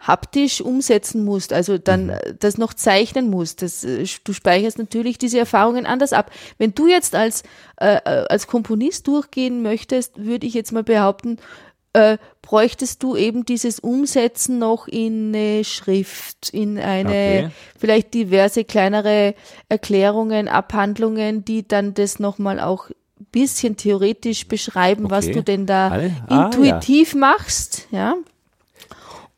haptisch 0.00 0.60
umsetzen 0.60 1.24
musst, 1.24 1.52
also 1.52 1.76
dann 1.76 2.06
mhm. 2.06 2.16
das 2.38 2.56
noch 2.56 2.72
zeichnen 2.74 3.30
musst. 3.30 3.62
Das, 3.62 3.84
äh, 3.84 4.04
du 4.24 4.32
speicherst 4.32 4.78
natürlich 4.78 5.18
diese 5.18 5.38
Erfahrungen 5.38 5.86
anders 5.86 6.12
ab. 6.12 6.30
Wenn 6.58 6.74
du 6.74 6.86
jetzt 6.86 7.14
als, 7.14 7.42
äh, 7.80 7.96
äh, 7.96 8.26
als 8.28 8.46
Komponist 8.46 9.06
durchgehen 9.08 9.62
möchtest, 9.62 10.24
würde 10.24 10.46
ich 10.46 10.54
jetzt 10.54 10.72
mal 10.72 10.84
behaupten, 10.84 11.38
äh, 11.94 12.18
bräuchtest 12.42 13.02
du 13.02 13.16
eben 13.16 13.44
dieses 13.44 13.80
Umsetzen 13.80 14.58
noch 14.58 14.88
in 14.88 15.34
eine 15.34 15.64
Schrift, 15.64 16.50
in 16.50 16.78
eine 16.78 17.08
okay. 17.08 17.50
vielleicht 17.78 18.14
diverse 18.14 18.64
kleinere 18.64 19.34
Erklärungen, 19.68 20.48
Abhandlungen, 20.48 21.44
die 21.44 21.66
dann 21.66 21.94
das 21.94 22.18
nochmal 22.18 22.60
auch 22.60 22.90
bisschen 23.32 23.76
theoretisch 23.76 24.46
beschreiben, 24.46 25.06
okay. 25.06 25.14
was 25.14 25.26
du 25.26 25.42
denn 25.42 25.66
da 25.66 26.10
ah, 26.28 26.46
intuitiv 26.46 27.14
ja. 27.14 27.18
machst, 27.18 27.88
ja. 27.90 28.14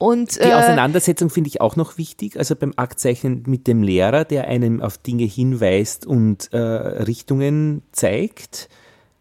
Und, 0.00 0.36
die 0.36 0.48
äh, 0.48 0.54
Auseinandersetzung 0.54 1.28
finde 1.28 1.48
ich 1.48 1.60
auch 1.60 1.76
noch 1.76 1.98
wichtig, 1.98 2.38
also 2.38 2.56
beim 2.56 2.72
Aktzeichnen 2.76 3.42
mit 3.46 3.66
dem 3.66 3.82
Lehrer, 3.82 4.24
der 4.24 4.48
einem 4.48 4.80
auf 4.80 4.96
Dinge 4.96 5.24
hinweist 5.24 6.06
und 6.06 6.50
äh, 6.54 6.58
Richtungen 6.58 7.82
zeigt. 7.92 8.70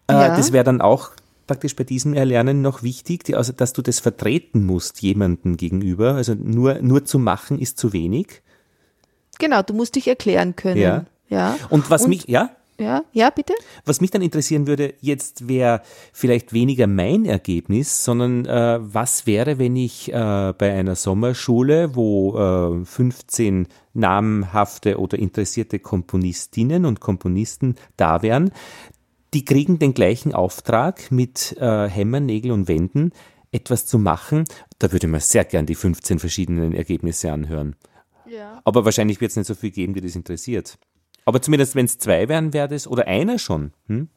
Äh, 0.08 0.14
ja. 0.14 0.38
Das 0.38 0.54
wäre 0.54 0.64
dann 0.64 0.80
auch 0.80 1.12
praktisch 1.48 1.76
bei 1.76 1.84
diesem 1.84 2.14
Erlernen 2.14 2.62
noch 2.62 2.82
wichtig, 2.82 3.26
die, 3.26 3.36
also, 3.36 3.52
dass 3.52 3.74
du 3.74 3.82
das 3.82 4.00
vertreten 4.00 4.66
musst 4.66 5.02
jemandem 5.02 5.58
gegenüber. 5.58 6.14
Also 6.14 6.34
nur, 6.34 6.76
nur 6.76 7.04
zu 7.04 7.20
machen 7.20 7.60
ist 7.60 7.78
zu 7.78 7.92
wenig. 7.92 8.42
Genau, 9.38 9.62
du 9.64 9.74
musst 9.74 9.98
dich 9.98 10.08
erklären 10.08 10.56
können. 10.56 10.80
Ja. 10.80 11.04
ja. 11.28 11.58
Und 11.70 11.90
was 11.90 12.04
und, 12.04 12.10
mich, 12.12 12.30
ja? 12.30 12.52
Ja, 12.80 13.04
ja, 13.12 13.30
bitte. 13.30 13.54
Was 13.86 14.00
mich 14.00 14.10
dann 14.10 14.22
interessieren 14.22 14.66
würde, 14.66 14.94
jetzt 15.02 15.50
wäre 15.50 15.82
vielleicht 16.14 16.54
weniger 16.54 16.88
mein 16.88 17.26
Ergebnis, 17.26 18.04
sondern 18.04 18.46
äh, 18.46 18.80
was 18.82 19.28
wäre, 19.28 19.60
wenn 19.60 19.76
ich 19.76 20.12
äh, 20.12 20.54
bei 20.58 20.74
einer 20.74 20.96
Sommerschule, 20.96 21.96
wo 21.96 22.82
äh, 22.82 22.86
15 22.86 23.68
namhafte 23.94 24.98
oder 24.98 25.20
interessierte 25.20 25.80
Komponistinnen 25.80 26.86
und 26.86 27.02
Komponisten 27.02 27.76
da 27.98 28.22
wären, 28.22 28.52
die 29.34 29.46
kriegen 29.46 29.78
den 29.78 29.94
gleichen 29.94 30.34
Auftrag 30.34 31.12
mit 31.12 31.58
äh, 31.60 31.88
Hämmern, 31.88 32.26
Nägel 32.26 32.52
und 32.52 32.68
Wänden 32.68 33.12
etwas 33.52 33.86
zu 33.86 34.00
machen. 34.00 34.46
Da 34.80 34.92
würde 34.92 35.08
man 35.08 35.20
sehr 35.20 35.44
gern 35.44 35.66
die 35.66 35.76
15 35.76 36.20
verschiedenen 36.20 36.74
Ergebnisse 36.74 37.32
anhören. 37.32 37.76
Ja. 38.30 38.62
Aber 38.64 38.86
wahrscheinlich 38.86 39.22
wird 39.22 39.32
es 39.32 39.38
nicht 39.38 39.48
so 39.48 39.56
viel 39.56 39.72
geben, 39.72 39.94
die 39.94 40.02
das 40.02 40.16
interessiert. 40.16 40.78
Aber 41.30 41.44
zumindest, 41.44 41.76
wenn 41.76 41.86
es 41.86 42.00
zwei 42.00 42.28
wären, 42.28 42.54
wäre 42.54 42.68
das, 42.68 42.88
oder 42.88 43.06
einer 43.06 43.38
schon. 43.38 43.72
Hm? 43.86 44.10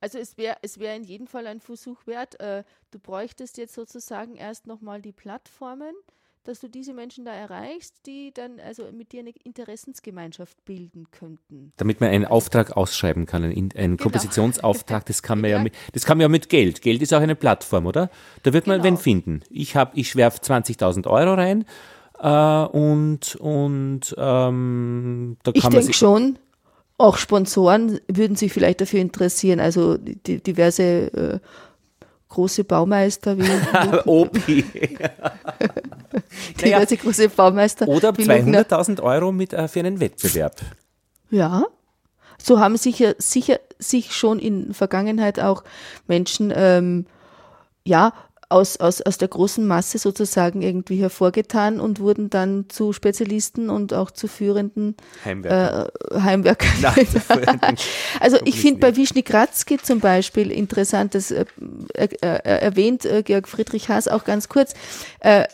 Also 0.00 0.18
es 0.18 0.36
wäre 0.36 0.56
es 0.62 0.80
wär 0.80 0.96
in 0.96 1.04
jedem 1.04 1.28
Fall 1.28 1.46
ein 1.46 1.60
Versuch 1.60 2.08
wert. 2.08 2.40
Äh, 2.40 2.64
du 2.90 2.98
bräuchtest 2.98 3.56
jetzt 3.56 3.72
sozusagen 3.72 4.34
erst 4.34 4.66
nochmal 4.66 5.00
die 5.00 5.12
Plattformen, 5.12 5.94
dass 6.42 6.58
du 6.58 6.66
diese 6.66 6.92
Menschen 6.92 7.24
da 7.24 7.32
erreichst, 7.32 7.94
die 8.04 8.32
dann 8.34 8.58
also 8.58 8.90
mit 8.90 9.12
dir 9.12 9.20
eine 9.20 9.30
Interessensgemeinschaft 9.44 10.64
bilden 10.64 11.06
könnten. 11.12 11.72
Damit 11.76 12.00
man 12.00 12.10
einen 12.10 12.24
Auftrag 12.24 12.76
ausschreiben 12.76 13.26
kann, 13.26 13.44
einen, 13.44 13.54
einen 13.54 13.70
genau. 13.70 14.02
Kompositionsauftrag, 14.02 15.06
das 15.06 15.22
kann 15.22 15.40
man 15.40 15.50
ja. 15.50 15.62
mit, 15.62 15.72
das 15.92 16.04
kann 16.04 16.18
man 16.18 16.22
ja 16.22 16.28
mit 16.28 16.48
Geld. 16.48 16.82
Geld 16.82 17.00
ist 17.00 17.14
auch 17.14 17.20
eine 17.20 17.36
Plattform, 17.36 17.86
oder? 17.86 18.10
Da 18.42 18.52
wird 18.52 18.66
man 18.66 18.82
genau. 18.82 18.96
wen 18.96 18.96
finden. 18.96 19.42
Ich 19.50 19.76
habe, 19.76 19.92
ich 19.94 20.16
werfe 20.16 20.40
20.000 20.40 21.06
Euro 21.06 21.34
rein 21.34 21.64
äh, 22.20 22.64
und 22.66 23.36
und 23.36 24.14
ähm, 24.16 25.36
da 25.42 25.52
kann 25.52 25.60
ich 25.62 25.68
denke 25.68 25.92
schon, 25.92 26.38
auch 26.98 27.16
Sponsoren 27.16 28.00
würden 28.08 28.36
sich 28.36 28.52
vielleicht 28.52 28.80
dafür 28.82 29.00
interessieren. 29.00 29.58
Also 29.60 29.96
die, 29.96 30.42
diverse 30.42 30.82
äh, 30.82 31.38
große 32.28 32.64
Baumeister 32.64 33.38
wie 33.38 33.48
Opi. 34.06 34.62
diverse 36.60 36.94
naja. 36.94 37.02
große 37.02 37.28
Baumeister. 37.30 37.88
Oder 37.88 38.10
200.000 38.10 39.02
Euro 39.02 39.32
mit, 39.32 39.52
äh, 39.52 39.66
für 39.68 39.80
einen 39.80 39.98
Wettbewerb. 40.00 40.60
Ja, 41.30 41.64
so 42.42 42.58
haben 42.58 42.76
sicher, 42.76 43.14
sicher 43.18 43.60
sich 43.78 44.12
schon 44.12 44.38
in 44.38 44.74
Vergangenheit 44.74 45.40
auch 45.40 45.64
Menschen 46.06 46.52
ähm, 46.54 47.06
ja 47.84 48.12
aus, 48.50 48.78
aus, 48.78 49.00
aus 49.00 49.16
der 49.16 49.28
großen 49.28 49.66
Masse 49.66 49.98
sozusagen 49.98 50.60
irgendwie 50.60 50.96
hervorgetan 50.96 51.80
und 51.80 52.00
wurden 52.00 52.30
dann 52.30 52.66
zu 52.68 52.92
Spezialisten 52.92 53.70
und 53.70 53.94
auch 53.94 54.10
zu 54.10 54.26
führenden 54.26 54.96
Heimwerker. 55.24 55.92
Äh, 56.10 56.20
Heimwerker. 56.20 56.66
also 58.20 58.38
ich 58.44 58.60
finde 58.60 58.80
bei 58.80 58.96
Wischny 58.96 59.22
Kratzki 59.22 59.78
zum 59.78 60.00
Beispiel 60.00 60.50
interessant, 60.50 61.14
das 61.14 61.30
äh, 61.30 61.46
äh, 61.94 62.16
erwähnt 62.20 63.04
äh, 63.04 63.22
Georg 63.22 63.48
Friedrich 63.48 63.88
Haas 63.88 64.08
auch 64.08 64.24
ganz 64.24 64.48
kurz, 64.48 64.74
äh, 65.20 65.44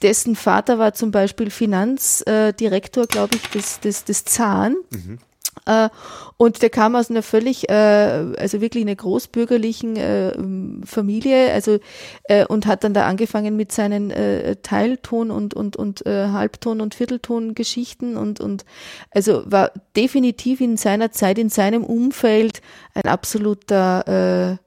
dessen 0.00 0.36
Vater 0.36 0.78
war 0.78 0.94
zum 0.94 1.10
Beispiel 1.10 1.50
Finanzdirektor, 1.50 3.06
glaube 3.06 3.36
ich, 3.36 3.50
des, 3.50 3.80
des, 3.80 4.04
des 4.04 4.24
Zahn. 4.24 4.76
Mhm. 4.90 5.18
Äh, 5.66 5.88
und 6.36 6.62
der 6.62 6.70
kam 6.70 6.96
aus 6.96 7.10
einer 7.10 7.22
völlig, 7.22 7.68
äh, 7.68 7.72
also 7.72 8.60
wirklich 8.60 8.82
einer 8.82 8.96
großbürgerlichen 8.96 9.96
äh, 9.96 10.32
Familie, 10.86 11.52
also 11.52 11.78
und 12.48 12.66
hat 12.66 12.84
dann 12.84 12.94
da 12.94 13.06
angefangen 13.06 13.56
mit 13.56 13.72
seinen 13.72 14.12
Teilton 14.62 15.30
und 15.30 15.54
und 15.54 15.76
und 15.76 16.02
Halbton 16.06 16.80
und 16.80 16.94
Viertelton 16.94 17.54
Geschichten 17.54 18.16
und 18.16 18.40
und 18.40 18.64
also 19.10 19.42
war 19.46 19.72
definitiv 19.96 20.60
in 20.60 20.76
seiner 20.76 21.10
Zeit 21.10 21.38
in 21.38 21.48
seinem 21.48 21.84
Umfeld 21.84 22.62
ein 22.94 23.06
absoluter 23.06 24.58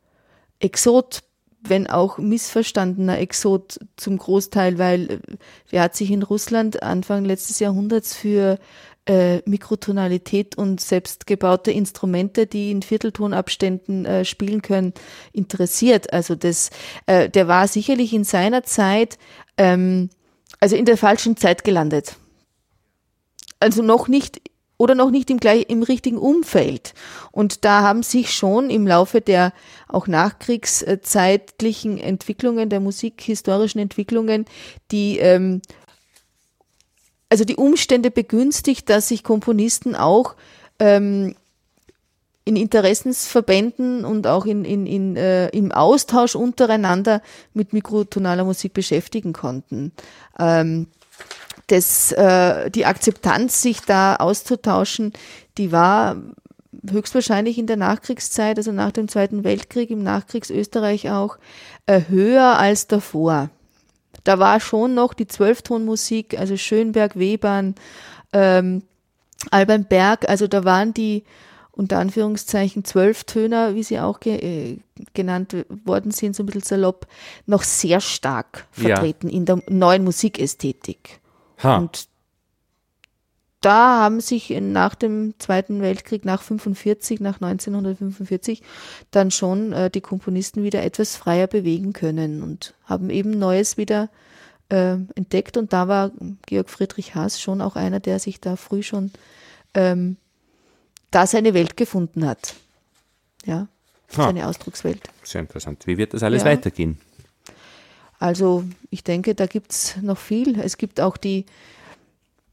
Exot 0.60 1.22
wenn 1.66 1.88
auch 1.88 2.18
missverstandener 2.18 3.20
Exot 3.20 3.80
zum 3.96 4.18
Großteil, 4.18 4.78
weil 4.78 5.22
er 5.72 5.84
hat 5.84 5.96
sich 5.96 6.12
in 6.12 6.22
Russland 6.22 6.84
Anfang 6.84 7.24
letztes 7.24 7.60
Jahrhunderts 7.60 8.14
für 8.14 8.60
äh, 9.06 9.42
Mikrotonalität 9.46 10.58
und 10.58 10.80
selbstgebaute 10.80 11.72
Instrumente, 11.72 12.48
die 12.48 12.72
in 12.72 12.82
Vierteltonabständen 12.82 14.06
äh, 14.06 14.26
spielen 14.26 14.62
können, 14.62 14.94
interessiert. 15.34 16.14
Also 16.14 16.36
das, 16.36 16.70
äh, 17.06 17.30
der 17.30 17.48
war 17.48 17.68
sicherlich 17.68 18.14
in 18.14 18.24
seiner 18.24 18.64
Zeit, 18.64 19.18
ähm, 19.58 20.10
also 20.60 20.76
in 20.76 20.86
der 20.86 20.98
falschen 20.98 21.36
Zeit 21.36 21.64
gelandet. 21.64 22.16
Also 23.60 23.82
noch 23.82 24.08
nicht 24.08 24.42
oder 24.78 24.96
noch 24.96 25.12
nicht 25.12 25.30
im, 25.30 25.38
gleich, 25.38 25.66
im 25.70 25.84
richtigen 25.84 26.18
Umfeld. 26.18 26.94
Und 27.32 27.64
da 27.64 27.82
haben 27.82 28.04
sich 28.04 28.34
schon 28.34 28.70
im 28.70 28.86
Laufe 28.88 29.22
der 29.22 29.54
auch 29.88 30.08
nachkriegszeitlichen 30.08 31.98
Entwicklungen, 31.98 32.70
der 32.70 32.80
musikhistorischen 32.80 33.80
Entwicklungen, 33.80 34.46
die 34.92 35.20
ähm, 35.20 35.62
also 37.34 37.46
die 37.46 37.56
Umstände 37.56 38.12
begünstigt, 38.12 38.92
dass 38.92 39.08
sich 39.08 39.24
Komponisten 39.24 39.96
auch 39.96 40.36
ähm, 40.78 41.34
in 42.46 42.56
Interessensverbänden 42.56 44.06
und 44.06 44.28
auch 44.28 44.46
in, 44.46 44.64
in, 44.64 44.86
in, 44.86 45.16
äh, 45.16 45.48
im 45.50 45.72
Austausch 45.72 46.36
untereinander 46.36 47.24
mit 47.56 47.74
mikrotonaler 47.74 48.44
Musik 48.44 48.74
beschäftigen 48.74 49.34
konnten. 49.34 49.94
Ähm, 50.38 50.86
das, 51.66 52.12
äh, 52.12 52.70
die 52.70 52.86
Akzeptanz, 52.86 53.64
sich 53.64 53.82
da 53.82 54.18
auszutauschen, 54.18 55.14
die 55.58 55.72
war 55.72 56.18
höchstwahrscheinlich 56.88 57.58
in 57.58 57.66
der 57.66 57.78
Nachkriegszeit, 57.78 58.60
also 58.60 58.72
nach 58.72 58.92
dem 58.92 59.08
Zweiten 59.08 59.44
Weltkrieg, 59.44 59.90
im 59.90 60.04
Nachkriegsösterreich 60.04 61.10
auch, 61.10 61.40
äh, 61.88 62.02
höher 62.10 62.60
als 62.60 62.86
davor. 62.86 63.50
Da 64.24 64.40
war 64.40 64.60
schon 64.60 64.94
noch 64.94 65.14
die 65.14 65.28
Zwölftonmusik, 65.28 66.40
also 66.40 66.58
Schönberg, 66.58 67.18
Webern, 67.18 67.76
ähm, 68.32 68.84
Alban 69.52 69.86
Berg, 69.86 70.30
also 70.30 70.48
da 70.48 70.64
waren 70.64 70.94
die 70.94 71.24
unter 71.72 71.98
Anführungszeichen 71.98 72.86
Zwölftöner, 72.86 73.74
wie 73.74 73.84
sie 73.84 74.00
auch 74.00 74.20
ge 74.20 74.36
äh, 74.36 74.78
genannt 75.14 75.56
worden 75.86 76.12
sind, 76.12 76.36
so 76.36 76.44
ein 76.44 76.46
bisschen 76.46 76.62
salopp, 76.62 77.08
noch 77.48 77.64
sehr 77.64 78.00
stark 78.00 78.68
vertreten 78.72 79.28
ja. 79.28 79.36
in 79.36 79.46
der 79.46 79.62
neuen 79.68 80.04
Musikästhetik. 80.04 81.20
Ha. 81.64 81.78
Und 81.78 82.08
da 83.66 84.00
haben 84.02 84.20
sich 84.20 84.50
nach 84.50 84.96
dem 84.96 85.34
Zweiten 85.40 85.82
Weltkrieg, 85.82 86.26
nach 86.26 86.42
45, 86.42 87.20
nach 87.20 87.42
1945, 87.42 88.62
dann 89.12 89.32
schon 89.32 89.74
äh, 89.74 89.90
die 89.90 90.02
Komponisten 90.02 90.64
wieder 90.64 90.84
etwas 90.84 91.16
freier 91.16 91.48
bewegen 91.48 91.94
können 91.94 92.44
und 92.44 92.74
haben 92.86 93.10
eben 93.10 93.32
Neues 93.32 93.78
wieder 93.78 94.10
äh, 94.70 94.98
entdeckt. 95.16 95.58
Und 95.58 95.74
da 95.74 95.88
war 95.88 96.12
Georg 96.46 96.70
Friedrich 96.70 97.16
Haas 97.16 97.40
schon 97.40 97.62
auch 97.62 97.76
einer, 97.76 98.00
der 98.00 98.20
sich 98.20 98.42
da 98.42 98.56
früh 98.56 98.84
schon 98.84 99.12
ähm, 99.74 100.18
da 101.12 101.26
seine 101.28 101.54
Welt 101.54 101.78
gefunden 101.78 102.26
hat. 102.26 102.56
Ja, 103.46 103.68
seine 104.10 104.48
Ausdruckswelt. 104.48 105.02
Sehr 105.24 105.42
interessant. 105.42 105.88
Wie 105.88 105.98
wird 105.98 106.14
das 106.14 106.24
alles 106.24 106.44
ja. 106.44 106.50
weitergehen? 106.50 107.00
Also 108.20 108.64
ich 108.90 109.04
denke, 109.04 109.36
da 109.36 109.48
gibt 109.48 109.72
es 109.72 109.98
noch 110.02 110.18
viel. 110.18 110.60
Es 110.60 110.78
gibt 110.78 111.02
auch 111.02 111.18
die, 111.18 111.46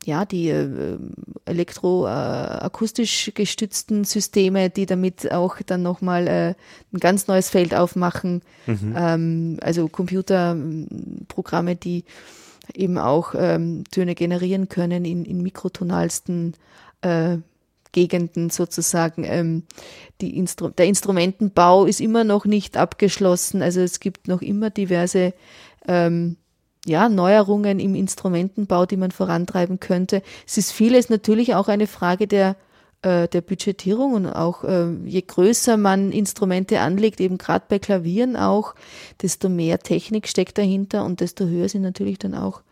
ja, 0.05 0.25
die 0.25 0.49
äh, 0.49 0.99
elektroakustisch 1.45 3.29
äh, 3.29 3.33
gestützten 3.33 4.05
Systeme, 4.05 4.71
die 4.71 4.87
damit 4.87 5.31
auch 5.31 5.57
dann 5.65 5.83
nochmal 5.83 6.27
äh, 6.27 6.55
ein 6.93 7.01
ganz 7.01 7.27
neues 7.27 7.51
Feld 7.51 7.75
aufmachen. 7.75 8.43
Mhm. 8.67 8.95
Ähm, 8.97 9.57
also 9.63 9.89
Computerprogramme, 9.89 11.77
die 11.77 12.05
eben 12.75 12.99
auch 12.99 13.35
ähm, 13.37 13.85
Töne 13.91 14.15
generieren 14.15 14.69
können 14.69 15.05
in, 15.05 15.25
in 15.25 15.43
mikrotonalsten 15.43 16.55
äh, 17.03 17.39
Gegenden 17.93 18.51
sozusagen. 18.51 19.25
Ähm, 19.25 19.65
die 20.21 20.37
Instru 20.37 20.69
der 20.69 20.87
Instrumentenbau 20.87 21.87
ist 21.87 22.01
immer 22.01 22.25
noch 22.25 22.45
nicht 22.45 22.77
abgeschlossen. 22.77 23.63
Also 23.63 23.81
es 23.81 24.01
gibt 24.01 24.29
noch 24.29 24.43
immer 24.43 24.71
diverse 24.71 25.35
ähm, 25.89 26.37
ja, 26.87 27.09
Neuerungen 27.09 27.79
im 27.79 27.95
Instrumentenbau, 27.95 28.87
die 28.87 28.97
man 28.97 29.11
vorantreiben 29.11 29.81
könnte. 29.81 30.23
Es 30.47 30.59
ist 30.59 30.73
vieles 30.73 31.11
natürlich 31.11 31.55
auch 31.55 31.69
eine 31.69 31.87
Frage 31.87 32.27
der, 32.27 32.57
äh, 33.03 33.29
der 33.29 33.41
Budgetierung 33.43 34.15
und 34.15 34.27
auch 34.27 34.65
äh, 34.65 34.91
je 35.05 35.23
größer 35.23 35.77
man 35.77 36.13
Instrumente 36.13 36.81
anlegt, 36.81 37.21
eben 37.21 37.39
gerade 37.39 37.65
bei 37.69 37.79
Klavieren 37.79 38.37
auch, 38.37 38.75
desto 39.23 39.49
mehr 39.49 39.79
Technik 39.79 40.29
steckt 40.29 40.59
dahinter 40.59 41.05
und 41.05 41.21
desto 41.21 41.47
höher 41.47 41.69
sind 41.69 41.83
natürlich 41.83 42.19
dann 42.19 42.35
auch 42.35 42.63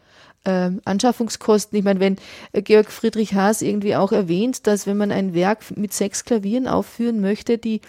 äh, 0.49 0.71
Anschaffungskosten. 0.85 1.79
Ich 1.79 1.85
meine, 1.85 2.01
wenn 2.01 2.17
äh, 2.53 2.63
Georg 2.63 2.91
Friedrich 2.91 3.35
Haas 3.35 3.63
irgendwie 3.63 3.95
auch 3.95 4.13
erwähnt, 4.13 4.67
dass 4.67 4.87
wenn 4.87 4.97
man 4.97 5.13
ein 5.13 5.35
Werk 5.35 5.77
mit 5.77 5.93
sechs 5.93 6.25
Klavieren 6.25 6.67
aufführen 6.67 7.21
möchte, 7.21 7.59
die 7.59 7.81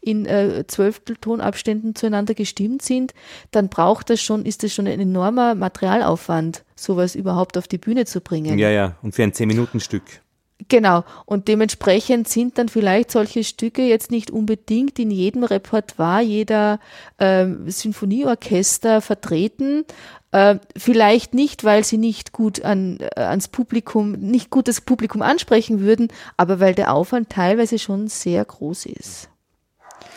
in 0.00 0.26
äh, 0.26 0.64
Zwölfteltonabständen 0.66 1.94
zueinander 1.94 2.34
gestimmt 2.34 2.82
sind, 2.82 3.14
dann 3.50 3.68
braucht 3.68 4.10
das 4.10 4.20
schon, 4.20 4.44
ist 4.44 4.62
das 4.62 4.74
schon 4.74 4.86
ein 4.86 5.00
enormer 5.00 5.54
Materialaufwand, 5.54 6.64
sowas 6.74 7.14
überhaupt 7.14 7.56
auf 7.56 7.68
die 7.68 7.78
Bühne 7.78 8.04
zu 8.04 8.20
bringen. 8.20 8.58
Ja, 8.58 8.70
ja, 8.70 8.96
und 9.02 9.14
für 9.14 9.22
ein 9.22 9.32
Zehn-Minuten-Stück. 9.32 10.20
Genau. 10.66 11.04
Und 11.24 11.46
dementsprechend 11.46 12.28
sind 12.28 12.58
dann 12.58 12.68
vielleicht 12.68 13.12
solche 13.12 13.44
Stücke 13.44 13.82
jetzt 13.82 14.10
nicht 14.10 14.30
unbedingt 14.30 14.98
in 14.98 15.10
jedem 15.12 15.44
Repertoire 15.44 16.20
jeder 16.20 16.80
äh, 17.18 17.46
Sinfonieorchester 17.66 19.00
vertreten, 19.00 19.84
äh, 20.32 20.56
vielleicht 20.76 21.32
nicht, 21.32 21.62
weil 21.62 21.84
sie 21.84 21.96
nicht 21.96 22.32
gut 22.32 22.62
an, 22.64 22.98
äh, 23.00 23.20
ans 23.20 23.48
Publikum, 23.48 24.12
nicht 24.12 24.50
gut 24.50 24.66
das 24.66 24.80
Publikum 24.80 25.22
ansprechen 25.22 25.80
würden, 25.80 26.08
aber 26.36 26.58
weil 26.58 26.74
der 26.74 26.92
Aufwand 26.92 27.30
teilweise 27.30 27.78
schon 27.78 28.08
sehr 28.08 28.44
groß 28.44 28.86
ist. 28.86 29.30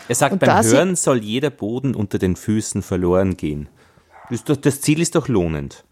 Er 0.07 0.15
sagt, 0.15 0.33
Und 0.33 0.39
beim 0.39 0.63
Hören 0.63 0.95
soll 0.95 1.23
jeder 1.23 1.51
Boden 1.51 1.95
unter 1.95 2.17
den 2.17 2.35
Füßen 2.35 2.81
verloren 2.81 3.37
gehen. 3.37 3.69
Das 4.61 4.81
Ziel 4.81 5.01
ist 5.01 5.15
doch 5.15 5.27
lohnend. 5.27 5.85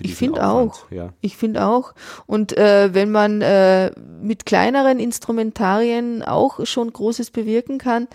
Ich 0.00 0.14
finde 0.14 0.46
auch. 0.46 0.90
Ja. 0.90 1.12
Ich 1.20 1.36
finde 1.36 1.64
auch. 1.66 1.94
Und 2.26 2.56
äh, 2.56 2.94
wenn 2.94 3.10
man 3.10 3.42
äh, 3.42 3.90
mit 4.22 4.46
kleineren 4.46 4.98
Instrumentarien 4.98 6.22
auch 6.22 6.64
schon 6.66 6.92
Großes 6.92 7.30
bewirken 7.30 7.78
kann, 7.78 8.08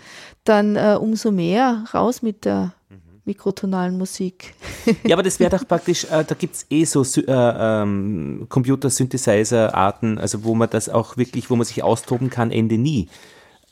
dann 0.44 0.76
äh, 0.76 0.96
umso 1.00 1.30
mehr 1.30 1.84
raus 1.94 2.22
mit 2.22 2.44
der 2.44 2.74
mikrotonalen 3.24 3.96
Musik. 3.96 4.54
ja, 5.04 5.14
aber 5.14 5.22
das 5.22 5.38
wäre 5.38 5.56
doch 5.56 5.66
praktisch, 5.66 6.04
äh, 6.04 6.24
da 6.24 6.34
gibt 6.34 6.56
es 6.56 6.66
eh 6.70 6.84
so 6.84 7.02
äh, 7.02 7.24
ähm, 7.28 8.46
Computer-Synthesizer-Arten, 8.48 10.18
also 10.18 10.44
wo 10.44 10.54
man 10.54 10.68
das 10.70 10.88
auch 10.88 11.16
wirklich, 11.16 11.50
wo 11.50 11.56
man 11.56 11.64
sich 11.64 11.82
austoben 11.82 12.30
kann, 12.30 12.50
Ende 12.50 12.78
nie 12.78 13.08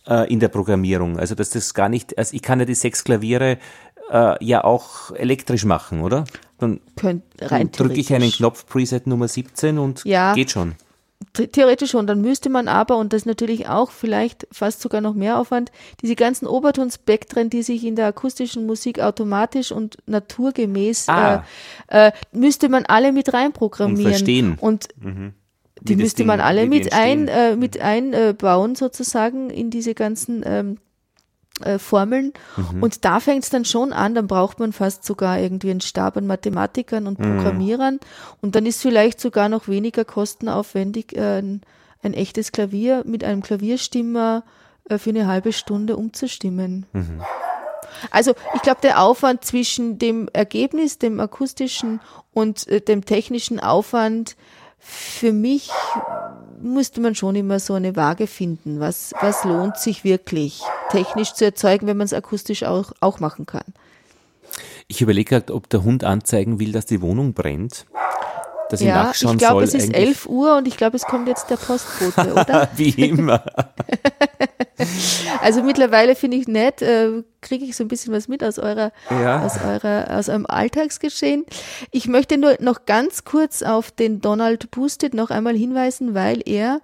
äh, 0.07 0.33
in 0.33 0.41
der 0.41 0.49
Programmierung. 0.49 1.19
Also 1.19 1.35
dass 1.35 1.51
das 1.51 1.75
gar 1.75 1.89
nicht, 1.89 2.17
also 2.19 2.35
ich 2.35 2.43
kann 2.43 2.61
ja 2.61 2.67
die 2.67 2.75
sechs 2.75 3.05
Klaviere 3.05 3.59
äh, 4.11 4.45
ja 4.45 4.65
auch 4.65 5.11
elektrisch 5.13 5.65
machen, 5.65 6.03
oder? 6.03 6.25
Dann, 6.59 6.81
dann 6.97 7.71
drücke 7.71 8.01
ich 8.01 8.13
einen 8.13 8.33
Knopf 8.33 8.67
Preset 8.67 9.07
Nummer 9.07 9.29
17 9.29 9.79
und 9.79 10.05
ja. 10.05 10.35
geht 10.35 10.51
schon. 10.51 10.75
Theoretisch 11.33 11.91
schon, 11.91 12.07
dann 12.07 12.21
müsste 12.21 12.49
man 12.49 12.69
aber, 12.69 12.97
und 12.97 13.13
das 13.13 13.23
ist 13.23 13.27
natürlich 13.27 13.69
auch 13.69 13.91
vielleicht 13.91 14.47
fast 14.53 14.81
sogar 14.81 15.01
noch 15.01 15.15
mehr 15.15 15.39
Aufwand, 15.39 15.71
diese 16.01 16.17
ganzen 16.17 16.47
Obertonspektren, 16.47 17.51
die 17.51 17.63
sich 17.63 17.85
in 17.85 17.97
der 17.97 18.07
akustischen 18.07 18.67
Musik 18.67 19.01
automatisch 19.01 19.71
und 19.71 19.99
naturgemäß, 20.07 21.09
ah. 21.09 21.45
äh, 21.89 22.09
äh, 22.09 22.13
müsste 22.33 22.69
man 22.69 22.87
alle 22.87 23.13
mit 23.13 23.33
reinprogrammieren. 23.33 24.05
Und 24.05 24.11
verstehen. 24.11 24.59
Und 24.61 24.89
mhm. 25.01 25.35
die 25.81 25.97
müsste 25.97 26.25
man 26.25 26.41
alle 26.41 26.67
mit, 26.67 26.93
ein, 26.93 27.29
äh, 27.29 27.57
mit 27.57 27.81
einbauen 27.81 28.75
sozusagen 28.75 29.51
in 29.51 29.71
diese 29.71 29.95
ganzen 29.95 30.43
ähm, 30.45 30.79
äh, 31.63 31.79
Formeln. 31.79 32.33
Mhm. 32.57 32.83
Und 32.83 33.05
da 33.05 33.21
fängt 33.21 33.45
es 33.45 33.51
dann 33.51 33.65
schon 33.65 33.93
an, 33.93 34.15
dann 34.15 34.27
braucht 34.27 34.59
man 34.59 34.73
fast 34.73 35.05
sogar 35.05 35.39
irgendwie 35.39 35.71
einen 35.71 35.81
Stab 35.81 36.17
an 36.17 36.27
Mathematikern 36.27 37.07
und 37.07 37.19
mhm. 37.19 37.37
Programmierern. 37.37 37.95
Mhm. 37.95 38.01
Und 38.41 38.55
dann 38.55 38.67
ist 38.67 38.83
vielleicht 38.83 39.21
sogar 39.21 39.49
noch 39.49 39.69
weniger 39.69 40.05
kostenaufwendig, 40.05 41.17
äh, 41.17 41.39
ein, 41.39 41.63
ein, 42.03 42.15
echtes 42.15 42.53
Klavier 42.53 43.03
mit 43.07 43.25
einem 43.25 43.43
Klavierstimmer 43.43 44.45
äh, 44.89 44.99
für 44.99 45.11
eine 45.11 45.27
halbe 45.27 45.53
Stunde 45.53 45.97
umzustimmen. 45.97 46.87
Mhm. 46.93 47.23
Also 48.11 48.35
ich 48.55 48.63
glaube, 48.63 48.81
der 48.83 49.03
Aufwand 49.03 49.45
zwischen 49.45 49.99
dem 49.99 50.29
Ergebnis, 50.33 50.99
dem 50.99 51.21
akustischen 51.21 52.01
und 52.33 52.67
äh, 52.69 52.81
dem 52.81 53.05
technischen 53.05 53.61
Aufwand 53.61 54.37
für 54.79 55.33
mich 55.33 55.71
musste 56.63 57.01
man 57.01 57.15
schon 57.15 57.37
immer 57.37 57.61
so 57.61 57.75
eine 57.75 57.97
Waage 57.97 58.27
finden. 58.27 58.81
Was, 58.81 59.13
was 59.21 59.45
lohnt 59.45 59.77
sich 59.79 60.05
wirklich 60.05 60.63
technisch 60.91 61.35
zu 61.35 61.45
erzeugen, 61.45 61.87
wenn 61.87 61.97
man 61.97 62.07
es 62.07 62.13
akustisch 62.13 62.63
auch, 62.63 62.93
auch 63.01 63.21
machen 63.21 63.47
kann? 63.47 63.65
Ich 64.87 65.03
überlege 65.03 65.29
gerade, 65.29 65.55
ob 65.55 65.69
der 65.69 65.85
Hund 65.85 66.05
anzeigen 66.05 66.59
will, 66.59 66.73
dass 66.73 66.87
die 66.87 67.03
Wohnung 67.03 67.35
brennt. 67.35 67.87
Dass 68.71 68.81
ja, 68.81 69.05
nachschauen 69.05 69.35
ich 69.35 69.39
glaube, 69.39 69.65
es 69.65 69.75
ist 69.75 69.95
11 69.95 70.27
Uhr 70.27 70.57
und 70.57 70.69
ich 70.69 70.77
glaube, 70.77 70.97
es 70.97 71.05
kommt 71.05 71.29
jetzt 71.29 71.49
der 71.51 71.57
Postbote, 71.57 72.33
oder? 72.35 72.69
Wie 72.77 72.91
immer. 72.91 73.43
also 75.43 75.63
mittlerweile 75.63 76.15
finde 76.15 76.37
ich 76.37 76.49
nett, 76.49 76.83
äh, 76.83 77.23
kriege 77.41 77.65
ich 77.65 77.77
so 77.77 77.85
ein 77.85 77.89
bisschen 77.89 78.13
was 78.13 78.29
mit 78.29 78.45
aus 78.45 78.59
eurer, 78.59 78.93
Ja. 79.11 79.45
aus 79.45 79.57
eurer, 79.65 80.07
aus 80.19 80.29
eurem 80.29 80.47
Alltagsgeschehen. 80.47 81.45
Ich 81.91 82.09
möchte 82.09 82.37
nur 82.39 82.57
noch 82.61 82.85
ganz 82.87 83.25
kurz 83.25 83.63
auf 83.63 83.91
den 83.91 84.21
Donald 84.21 84.71
Boosted 84.71 85.15
noch 85.15 85.31
einmal 85.31 85.57
hinweisen, 85.57 86.15
weil 86.15 86.43
er 86.45 86.81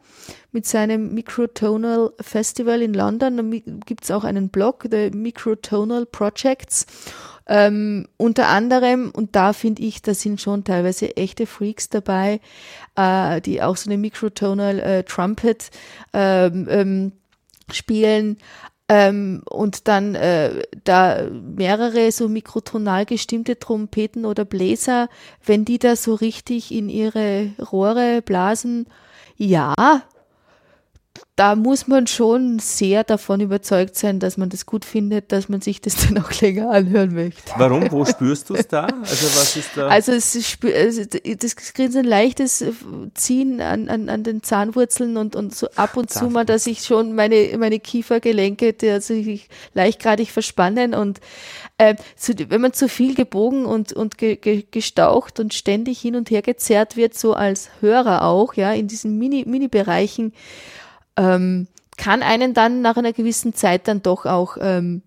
mit 0.53 0.67
seinem 0.67 1.13
Microtonal 1.15 2.13
Festival 2.21 2.81
in 2.81 2.95
London, 2.95 3.51
gibt 3.85 4.05
es 4.05 4.11
auch 4.11 4.25
einen 4.25 4.49
Blog, 4.49 4.87
The 4.91 5.11
Microtonal 5.11 6.07
Projects, 6.07 6.87
ähm, 7.47 8.09
unter 8.17 8.49
anderem, 8.49 9.11
und 9.11 9.37
da 9.37 9.53
finde 9.53 9.83
ich, 9.83 10.03
da 10.03 10.15
sind 10.15 10.41
schon 10.41 10.65
teilweise 10.65 11.17
echte 11.17 11.47
Freaks 11.47 11.89
dabei, 11.91 12.41
äh, 12.97 13.41
die 13.41 13.63
auch 13.63 13.77
so 13.77 13.91
eine 13.91 13.99
Microtonal 13.99 14.79
äh, 14.81 15.03
Trumpet 15.05 15.71
ähm, 16.13 16.67
ähm, 16.71 17.13
spielen. 17.71 18.39
Ähm, 18.87 19.43
und 19.49 19.89
dann 19.89 20.15
äh, 20.15 20.63
da 20.85 21.27
mehrere 21.31 22.13
so 22.13 22.29
mikrotonal 22.29 23.07
gestimmte 23.07 23.59
Trompeten 23.59 24.27
oder 24.27 24.45
Bläser, 24.45 25.09
wenn 25.45 25.65
die 25.65 25.79
da 25.79 25.97
so 25.97 26.15
richtig 26.15 26.71
in 26.71 26.91
ihre 26.91 27.53
Rohre 27.73 28.21
blasen, 28.21 28.87
ja, 29.37 30.03
da 31.37 31.57
muss 31.57 31.89
man 31.89 32.07
schon 32.07 32.61
sehr 32.61 33.03
davon 33.03 33.41
überzeugt 33.41 33.97
sein, 33.97 34.21
dass 34.21 34.37
man 34.37 34.51
das 34.51 34.67
gut 34.67 34.85
findet, 34.85 35.33
dass 35.33 35.49
man 35.49 35.61
sich 35.61 35.81
das 35.81 35.97
dann 36.07 36.23
auch 36.23 36.31
länger 36.41 36.71
anhören 36.71 37.13
möchte. 37.13 37.53
Warum? 37.57 37.91
Wo 37.91 38.05
spürst 38.05 38.51
du 38.51 38.55
es 38.55 38.69
da? 38.69 38.87
Also 38.87 39.27
was 39.27 39.57
ist 39.57 39.71
da? 39.75 39.89
Also 39.89 40.13
es 40.13 40.37
also 40.63 41.03
das 41.05 41.57
kriegt 41.57 41.93
so 41.93 41.99
ein 41.99 42.05
leichtes 42.05 42.65
Ziehen 43.15 43.61
an, 43.61 43.89
an, 43.89 44.09
an 44.09 44.23
den 44.23 44.45
Zahnwurzeln 44.45 45.17
und, 45.17 45.35
und 45.35 45.55
so 45.55 45.69
ab 45.75 45.97
und 45.97 46.11
zu 46.11 46.31
mal, 46.31 46.45
dass 46.45 46.69
ich 46.69 46.85
schon 46.85 47.15
meine, 47.15 47.57
meine 47.59 47.81
Kiefergelenke, 47.81 48.73
die 48.73 48.91
also 48.91 49.15
sich 49.15 49.49
leichtgradig 49.73 50.31
verspannen 50.31 50.95
und 50.95 51.21
äh, 51.79 51.97
zu, 52.17 52.33
wenn 52.49 52.61
man 52.61 52.73
zu 52.73 52.89
viel 52.89 53.17
gebogen 53.17 53.67
und, 53.67 53.93
und 53.93 54.19
ge, 54.19 54.37
ge, 54.37 54.65
gestaucht 54.71 55.41
und 55.41 55.53
ständig 55.53 56.01
hin 56.01 56.15
und 56.15 56.31
her 56.31 56.43
gezerrt 56.43 56.97
wird, 56.97 57.15
so 57.15 57.35
als 57.35 57.71
Hörer 57.81 58.23
auch, 58.23 58.55
ja, 58.55 58.73
in 58.73 58.87
diesen 58.87 59.19
Mini, 59.19 59.45
Mini-Bereichen, 59.47 60.33
ähm, 61.17 61.69
kann 61.97 62.23
einen 62.23 62.55
dann 62.55 62.83
nach 62.83 62.97
einer 62.97 63.13
gewissen 63.13 63.55
Zeit 63.55 63.89
dann 63.89 64.03
doch 64.03 64.27
auch 64.27 64.57
ähm, 64.61 65.03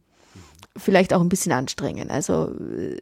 vielleicht 0.76 1.14
auch 1.14 1.22
ein 1.22 1.30
bisschen 1.30 1.52
anstrengen. 1.52 2.10
Also 2.10 2.52
äh, 2.78 2.98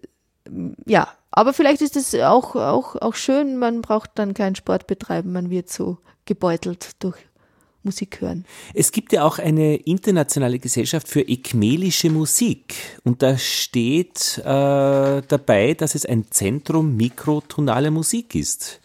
ja, 0.85 1.07
aber 1.31 1.53
vielleicht 1.53 1.81
ist 1.81 1.95
es 1.95 2.15
auch, 2.15 2.55
auch, 2.55 2.95
auch 2.95 3.15
schön, 3.15 3.57
man 3.57 3.81
braucht 3.81 4.11
dann 4.15 4.33
keinen 4.33 4.55
Sport 4.55 4.87
betreiben, 4.87 5.33
man 5.33 5.49
wird 5.49 5.69
so 5.69 5.97
gebeutelt 6.25 6.91
durch 6.99 7.17
Musik 7.83 8.21
hören. 8.21 8.45
Es 8.73 8.91
gibt 8.91 9.13
ja 9.13 9.23
auch 9.23 9.37
eine 9.37 9.75
internationale 9.75 10.59
Gesellschaft 10.59 11.07
für 11.07 11.21
ekmelische 11.21 12.09
Musik 12.09 12.75
und 13.03 13.21
da 13.21 13.37
steht 13.37 14.39
äh, 14.39 14.43
dabei, 14.43 15.75
dass 15.77 15.93
es 15.93 16.05
ein 16.05 16.25
Zentrum 16.31 16.95
mikrotonaler 16.95 17.91
Musik 17.91 18.33
ist. 18.35 18.79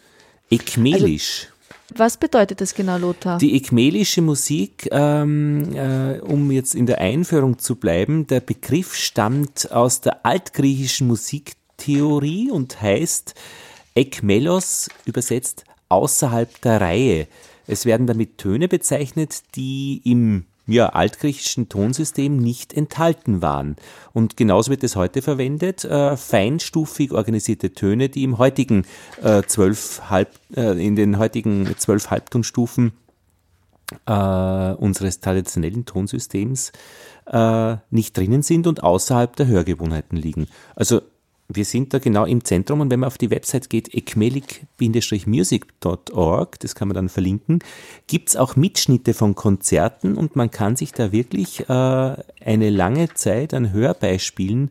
Ekmelisch. 0.50 1.48
Was 1.94 2.16
bedeutet 2.16 2.60
das 2.60 2.74
genau, 2.74 2.98
Lothar? 2.98 3.38
Die 3.38 3.54
ekmelische 3.54 4.22
Musik, 4.22 4.88
ähm, 4.90 5.74
äh, 5.74 6.20
um 6.20 6.50
jetzt 6.50 6.74
in 6.74 6.86
der 6.86 6.98
Einführung 6.98 7.58
zu 7.58 7.76
bleiben, 7.76 8.26
der 8.26 8.40
Begriff 8.40 8.94
stammt 8.94 9.70
aus 9.72 10.00
der 10.00 10.24
altgriechischen 10.24 11.06
Musiktheorie 11.06 12.50
und 12.50 12.80
heißt 12.80 13.34
Ekmelos, 13.94 14.88
übersetzt 15.04 15.64
außerhalb 15.88 16.60
der 16.62 16.80
Reihe. 16.80 17.26
Es 17.66 17.86
werden 17.86 18.06
damit 18.06 18.38
Töne 18.38 18.68
bezeichnet, 18.68 19.42
die 19.54 20.00
im 20.04 20.46
ja, 20.70 20.88
altgriechischen 20.88 21.68
Tonsystem 21.68 22.36
nicht 22.36 22.72
enthalten 22.72 23.42
waren. 23.42 23.76
Und 24.12 24.36
genauso 24.36 24.70
wird 24.70 24.84
es 24.84 24.96
heute 24.96 25.22
verwendet, 25.22 25.84
äh, 25.84 26.16
feinstufig 26.16 27.12
organisierte 27.12 27.72
Töne, 27.72 28.08
die 28.08 28.22
im 28.22 28.38
heutigen 28.38 28.84
äh, 29.22 29.42
zwölf 29.42 30.02
Halb, 30.08 30.30
äh, 30.54 30.84
in 30.84 30.96
den 30.96 31.18
heutigen 31.18 31.74
zwölf 31.78 32.10
Halbtonstufen 32.10 32.92
äh, 34.06 34.72
unseres 34.72 35.20
traditionellen 35.20 35.84
Tonsystems 35.84 36.72
äh, 37.26 37.76
nicht 37.90 38.16
drinnen 38.16 38.42
sind 38.42 38.66
und 38.66 38.82
außerhalb 38.82 39.34
der 39.36 39.46
Hörgewohnheiten 39.46 40.16
liegen. 40.16 40.46
Also 40.76 41.02
wir 41.52 41.64
sind 41.64 41.92
da 41.92 41.98
genau 41.98 42.24
im 42.24 42.44
Zentrum 42.44 42.80
und 42.80 42.90
wenn 42.90 43.00
man 43.00 43.08
auf 43.08 43.18
die 43.18 43.30
Website 43.30 43.68
geht, 43.68 43.92
ecmelic-music.org, 43.92 46.60
das 46.60 46.74
kann 46.74 46.88
man 46.88 46.94
dann 46.94 47.08
verlinken, 47.08 47.58
gibt 48.06 48.30
es 48.30 48.36
auch 48.36 48.56
Mitschnitte 48.56 49.14
von 49.14 49.34
Konzerten 49.34 50.16
und 50.16 50.36
man 50.36 50.50
kann 50.50 50.76
sich 50.76 50.92
da 50.92 51.12
wirklich 51.12 51.68
äh, 51.68 51.72
eine 51.72 52.70
lange 52.70 53.12
Zeit 53.14 53.52
an 53.52 53.72
Hörbeispielen 53.72 54.70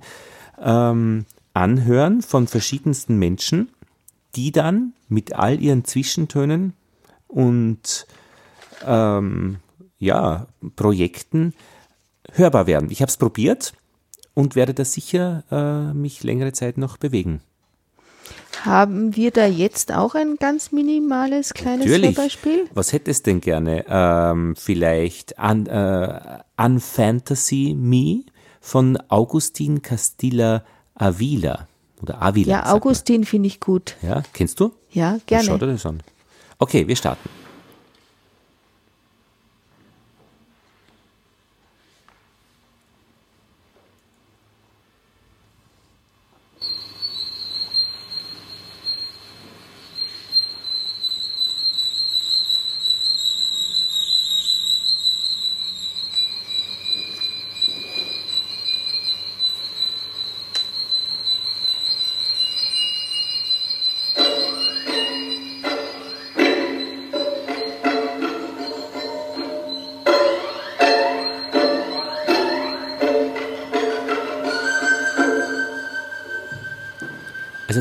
ähm, 0.62 1.26
anhören 1.54 2.22
von 2.22 2.48
verschiedensten 2.48 3.18
Menschen, 3.18 3.70
die 4.36 4.52
dann 4.52 4.94
mit 5.08 5.34
all 5.34 5.62
ihren 5.62 5.84
Zwischentönen 5.84 6.74
und 7.28 8.08
ähm, 8.86 9.58
ja, 9.98 10.48
Projekten 10.76 11.54
hörbar 12.34 12.68
werden. 12.68 12.92
Ich 12.92 13.02
habe 13.02 13.10
es 13.10 13.18
probiert 13.18 13.74
und 14.34 14.56
werde 14.56 14.74
da 14.74 14.86
sicher 14.86 15.44
äh, 15.52 15.94
mich 15.94 16.24
längere 16.24 16.54
Zeit 16.54 16.78
noch 16.78 16.98
bewegen. 16.98 17.42
Haben 18.64 19.16
wir 19.16 19.32
da 19.32 19.46
jetzt 19.46 19.94
auch 19.94 20.16
ein 20.16 20.36
ganz 20.38 20.72
minimales 20.72 21.54
kleines 21.54 21.86
Natürlich. 21.86 22.18
Hörbeispiel? 22.18 22.66
Was 22.74 22.92
hättest 22.92 23.26
denn 23.26 23.40
gerne? 23.40 23.86
Ähm, 23.88 24.56
vielleicht 24.58 25.36
Un, 25.40 25.66
äh, 25.68 26.40
Unfantasy 26.58 27.74
Me 27.78 28.24
von 28.60 28.98
Augustin 29.08 29.82
Castilla 29.82 30.64
Avila 30.96 31.68
oder 32.02 32.22
Avila. 32.22 32.50
Ja. 32.50 32.74
Augustin 32.74 33.24
finde 33.24 33.48
ich 33.48 33.60
gut. 33.62 33.96
Ja, 34.02 34.24
kennst 34.34 34.60
du? 34.60 34.74
Ja, 34.92 35.18
Dann 35.28 35.44
Schau 35.44 35.58
gerne. 35.58 35.60
dir 35.60 35.74
das 35.74 35.86
an. 35.86 36.04
Okay, 36.58 36.86
wir 36.88 36.96
starten. 36.98 37.30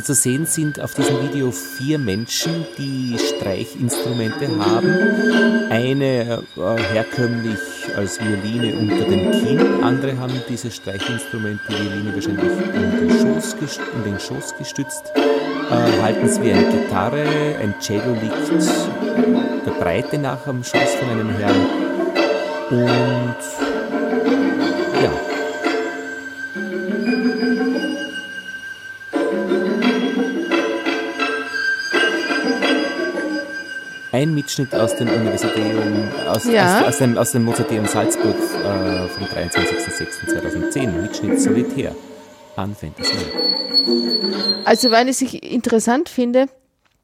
Zu 0.08 0.14
sehen 0.14 0.46
sind 0.46 0.80
auf 0.80 0.94
diesem 0.94 1.22
Video 1.22 1.50
vier 1.50 1.98
Menschen, 1.98 2.64
die 2.78 3.14
Streichinstrumente 3.18 4.48
haben. 4.58 5.68
Eine 5.68 6.42
äh, 6.56 6.82
herkömmlich 6.94 7.58
als 7.94 8.18
Violine 8.18 8.74
unter 8.74 9.04
dem 9.04 9.30
Kinn, 9.32 9.84
andere 9.84 10.16
haben 10.16 10.32
dieses 10.48 10.76
Streichinstrument, 10.76 11.60
die 11.68 11.74
Violine 11.74 12.14
wahrscheinlich 12.14 12.42
um 12.42 13.06
den 13.06 13.10
Schoß, 13.10 13.56
gest- 13.58 13.80
um 13.94 14.02
den 14.02 14.18
Schoß 14.18 14.54
gestützt, 14.56 15.12
äh, 15.14 16.02
halten 16.02 16.24
es 16.24 16.40
wie 16.40 16.52
eine 16.52 16.64
Gitarre, 16.72 17.26
ein 17.60 17.74
Cello 17.78 18.14
liegt 18.14 19.66
der 19.66 19.72
Breite 19.72 20.16
nach 20.16 20.46
am 20.46 20.64
Schoß 20.64 20.94
von 21.00 21.10
einem 21.10 21.28
Herrn. 21.36 21.66
Und 22.70 23.67
Mitschnitt 34.48 34.74
aus 34.74 34.96
dem 34.96 35.10
Universitäum, 35.10 36.08
aus, 36.26 36.46
Ja. 36.46 36.80
aus, 36.80 36.86
aus, 36.86 36.98
dem, 36.98 37.18
aus 37.18 37.32
dem 37.32 37.44
Mozarteum 37.44 37.84
Salzburg 37.84 38.34
äh, 38.34 39.06
vom 39.08 39.24
23.06.2010. 39.24 40.86
Mitschnitt 40.88 41.38
Solitär. 41.38 41.94
An 42.56 42.74
Fantasy. 42.74 43.12
Also, 44.64 44.90
weil 44.90 45.10
ich 45.10 45.20
es 45.20 45.34
interessant 45.34 46.08
finde, 46.08 46.46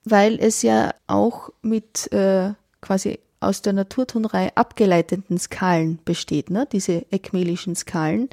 weil 0.07 0.39
es 0.41 0.63
ja 0.63 0.95
auch 1.07 1.51
mit 1.61 2.11
äh, 2.15 2.55
quasi 2.81 3.19
aus 3.41 3.61
der 3.61 3.75
Naturtonreihe 3.75 4.57
abgeleiteten 4.57 5.39
Skalen 5.39 5.99
besteht, 6.07 6.49
ne? 6.49 6.67
diese 6.73 7.05
ekmelischen 7.11 7.77
Skalen, 7.77 8.31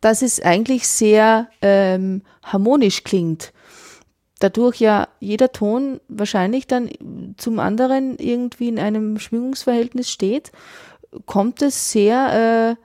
dass 0.00 0.22
es 0.22 0.40
eigentlich 0.40 0.86
sehr 0.86 1.48
ähm, 1.62 2.22
harmonisch 2.44 3.02
klingt. 3.02 3.52
Dadurch 4.38 4.80
ja 4.80 5.08
jeder 5.18 5.52
Ton 5.52 6.00
wahrscheinlich 6.08 6.66
dann 6.66 6.90
zum 7.38 7.58
anderen 7.58 8.18
irgendwie 8.18 8.68
in 8.68 8.78
einem 8.78 9.18
Schwingungsverhältnis 9.18 10.10
steht 10.10 10.52
kommt 11.24 11.62
es 11.62 11.90
sehr 11.92 12.76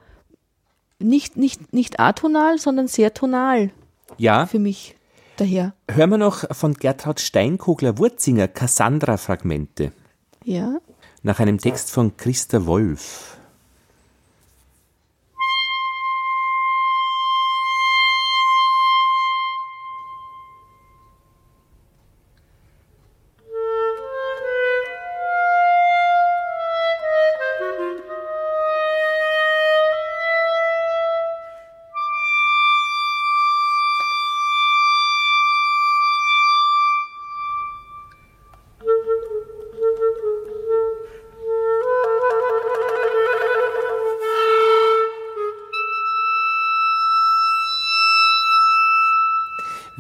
äh, 1.02 1.04
nicht, 1.04 1.36
nicht, 1.36 1.74
nicht 1.74 2.00
atonal, 2.00 2.58
sondern 2.60 2.88
sehr 2.88 3.14
tonal 3.14 3.72
Ja, 4.18 4.46
für 4.46 4.60
mich 4.60 4.96
daher. 5.36 5.74
hören 5.90 6.12
wir 6.12 6.18
noch 6.18 6.46
von 6.56 6.76
Gertraud 6.76 7.20
Steinkogler-Wurzinger 7.20 8.48
Cassandra-Fragmente 8.48 9.92
Ja. 10.46 10.78
nach 11.24 11.40
einem 11.40 11.58
Text 11.58 11.92
von 11.92 12.16
Christa 12.16 12.66
Wolf. 12.66 13.38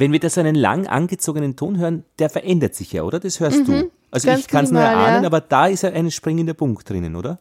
Wenn 0.02 0.12
wir 0.12 0.20
da 0.20 0.32
so 0.32 0.40
einen 0.42 0.56
lang 0.56 0.88
angezogenen 0.88 1.56
Ton 1.56 1.78
hören, 1.78 2.04
der 2.18 2.32
verändert 2.32 2.74
sich 2.74 2.92
ja, 2.92 3.04
oder? 3.04 3.20
Das 3.20 3.40
hörst 3.40 3.68
du. 3.68 3.92
Also 4.10 4.32
Mhm. 4.32 4.38
ich 4.40 4.48
kann 4.48 4.66
es 4.66 4.72
nur 4.72 4.82
erahnen, 4.82 5.22
ja. 5.22 5.28
aber 5.28 5.42
da 5.42 5.68
ist 5.68 5.84
ja 5.84 5.92
ein 5.92 6.10
springender 6.10 6.56
Punkt 6.56 6.90
drinnen, 6.90 7.16
oder? 7.16 7.38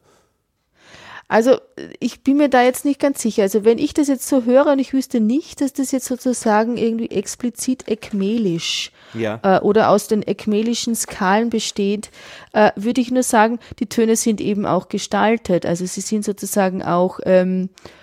Also 1.27 1.59
ich 2.01 2.23
bin 2.23 2.37
mir 2.37 2.51
da 2.51 2.63
jetzt 2.63 2.85
nicht 2.85 3.01
ganz 3.01 3.23
sicher. 3.23 3.45
Also 3.45 3.65
wenn 3.65 3.79
ich 3.79 3.95
das 3.95 4.09
jetzt 4.09 4.29
so 4.29 4.45
höre 4.45 4.67
und 4.67 4.79
ich 4.79 4.93
wüsste 4.93 5.21
nicht, 5.21 5.63
dass 5.63 5.73
das 5.73 5.91
jetzt 5.91 6.05
sozusagen 6.05 6.77
irgendwie 6.77 7.09
explizit 7.11 7.89
ekmelisch 7.89 8.91
Ja. 9.15 9.41
äh, 9.43 9.61
oder 9.61 9.89
aus 9.89 10.07
den 10.09 10.23
ekmelischen 10.23 10.95
Skalen 10.95 11.49
besteht, 11.49 12.11
äh, 12.53 12.73
würde 12.77 13.01
ich 13.01 13.11
nur 13.11 13.23
sagen, 13.23 13.59
die 13.79 13.87
Töne 13.87 14.17
sind 14.17 14.41
eben 14.41 14.67
auch 14.67 14.89
gestaltet. 14.89 15.65
Also 15.65 15.87
sie 15.87 16.03
sind 16.03 16.27
sozusagen 16.27 16.83
auch 16.83 17.21
ähm, 17.25 17.71
äh, 17.81 17.89
äh, 17.89 18.00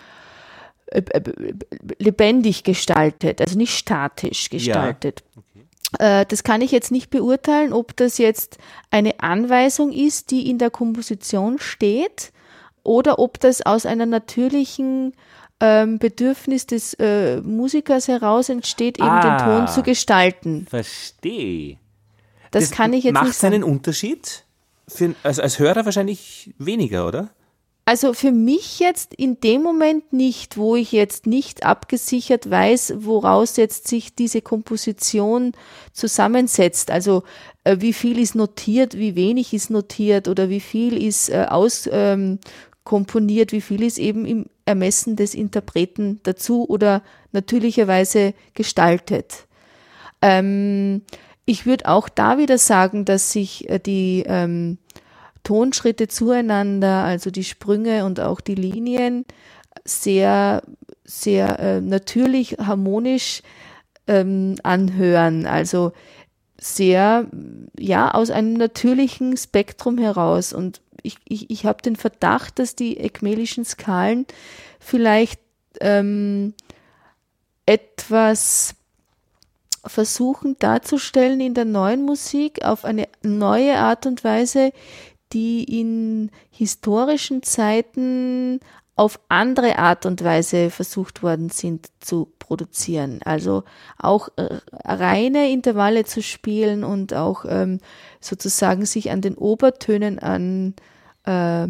lebendig 2.00 2.64
gestaltet, 2.64 3.42
also 3.42 3.58
nicht 3.58 3.78
statisch 3.78 4.50
gestaltet. 4.50 5.24
Äh, 6.00 6.26
Das 6.26 6.44
kann 6.44 6.62
ich 6.62 6.72
jetzt 6.72 6.92
nicht 6.92 7.10
beurteilen, 7.10 7.74
ob 7.74 7.96
das 7.96 8.18
jetzt 8.18 8.58
eine 8.92 9.20
Anweisung 9.20 9.92
ist, 9.92 10.32
die 10.32 10.50
in 10.50 10.58
der 10.58 10.70
Komposition 10.70 11.60
steht, 11.60 12.32
oder 12.84 13.20
ob 13.20 13.40
das 13.40 13.66
aus 13.66 13.86
einer 13.86 14.06
natürlichen 14.06 15.14
ähm, 15.60 15.98
Bedürfnis 16.00 16.68
des 16.68 16.94
äh, 16.96 17.42
Musikers 17.42 18.08
heraus 18.08 18.48
entsteht, 18.50 18.98
eben 19.00 19.08
den 19.22 19.32
Ah. 19.32 19.66
Ton 19.66 19.68
zu 19.68 19.84
gestalten. 19.84 20.68
Verstehe. 20.70 21.78
Das, 22.52 22.72
kann 22.72 22.94
ich 22.94 23.04
jetzt 23.04 23.14
macht 23.14 23.26
nicht 23.28 23.38
sagen. 23.38 23.56
einen 23.56 23.64
Unterschied? 23.64 24.46
Für, 24.88 25.14
also 25.24 25.42
als 25.42 25.60
Hörer 25.60 25.84
wahrscheinlich 25.84 26.54
weniger, 26.60 27.06
oder? 27.08 27.30
Also 27.88 28.12
für 28.12 28.34
mich 28.34 28.82
jetzt 28.82 29.14
in 29.14 29.40
dem 29.40 29.64
Moment 29.64 30.12
nicht, 30.12 30.58
wo 30.58 30.76
ich 30.76 30.92
jetzt 30.92 31.26
nicht 31.26 31.66
abgesichert 31.66 32.50
weiß, 32.50 32.96
woraus 32.98 33.56
jetzt 33.56 33.88
sich 33.88 34.14
diese 34.14 34.42
Komposition 34.42 35.54
zusammensetzt. 35.94 36.92
Also 36.92 37.24
äh, 37.64 37.78
wie 37.80 37.94
viel 37.94 38.20
ist 38.20 38.36
notiert, 38.36 38.98
wie 38.98 39.16
wenig 39.16 39.54
ist 39.54 39.70
notiert 39.70 40.28
oder 40.28 40.50
wie 40.50 40.60
viel 40.60 41.02
ist 41.02 41.30
äh, 41.30 41.46
aus 41.50 41.88
ähm, 41.90 42.40
wie 42.84 43.62
viel 43.62 43.84
ist 43.84 44.00
eben 44.00 44.26
im 44.26 44.48
Ermessen 44.66 45.16
des 45.16 45.34
Interpreten 45.34 46.20
dazu 46.24 46.68
oder 46.68 47.04
natürlicherweise 47.32 48.34
gestaltet. 48.54 49.48
Ähm, 50.22 51.04
ich 51.46 51.66
würde 51.66 51.88
auch 51.88 52.10
da 52.10 52.38
wieder 52.38 52.58
sagen, 52.58 53.06
dass 53.06 53.32
sich 53.32 53.70
äh, 53.70 53.80
die 53.80 54.26
ähm, 54.28 54.78
Tonschritte 55.48 56.10
zueinander, 56.10 57.06
also 57.06 57.32
die 57.32 57.46
Sprünge 57.46 58.04
und 58.04 58.20
auch 58.20 58.42
die 58.42 58.56
Linien, 58.56 59.24
sehr, 59.86 60.62
sehr 61.06 61.58
äh, 61.60 61.80
natürlich, 61.80 62.58
harmonisch 62.58 63.44
ähm, 64.08 64.56
anhören. 64.64 65.46
Also 65.46 65.94
sehr, 66.60 67.28
ja, 67.80 68.12
aus 68.14 68.30
einem 68.30 68.56
natürlichen 68.56 69.38
Spektrum 69.38 69.98
heraus. 69.98 70.52
Und 70.52 70.82
ich, 71.02 71.16
ich, 71.24 71.50
ich 71.50 71.66
habe 71.66 71.82
den 71.82 71.96
Verdacht, 71.96 72.60
dass 72.60 72.76
die 72.76 72.98
ekmelischen 72.98 73.64
Skalen 73.64 74.26
vielleicht 74.82 75.40
ähm, 75.80 76.56
etwas 77.66 78.76
versuchen 79.86 80.58
darzustellen 80.60 81.40
in 81.40 81.54
der 81.54 81.64
neuen 81.64 82.04
Musik 82.04 82.66
auf 82.66 82.84
eine 82.84 83.08
neue 83.24 83.78
Art 83.78 84.06
und 84.06 84.26
Weise, 84.26 84.74
die 85.34 85.64
in 85.80 86.32
historischen 86.50 87.44
Zeiten 87.44 88.60
auf 88.98 89.20
andere 89.30 89.78
Art 89.78 90.08
und 90.08 90.24
Weise 90.24 90.72
versucht 90.72 91.22
worden 91.22 91.50
sind 91.50 91.88
zu 92.00 92.34
produzieren. 92.40 93.20
Also 93.24 93.64
auch 94.00 94.30
äh, 94.38 94.60
reine 94.84 95.52
Intervalle 95.52 96.04
zu 96.04 96.24
spielen 96.24 96.84
und 96.84 97.14
auch 97.14 97.46
ähm, 97.48 97.80
sozusagen 98.20 98.86
sich 98.86 99.12
an 99.12 99.22
den 99.22 99.36
Obertönen 99.36 100.18
an, 100.18 100.74
äh, 101.26 101.68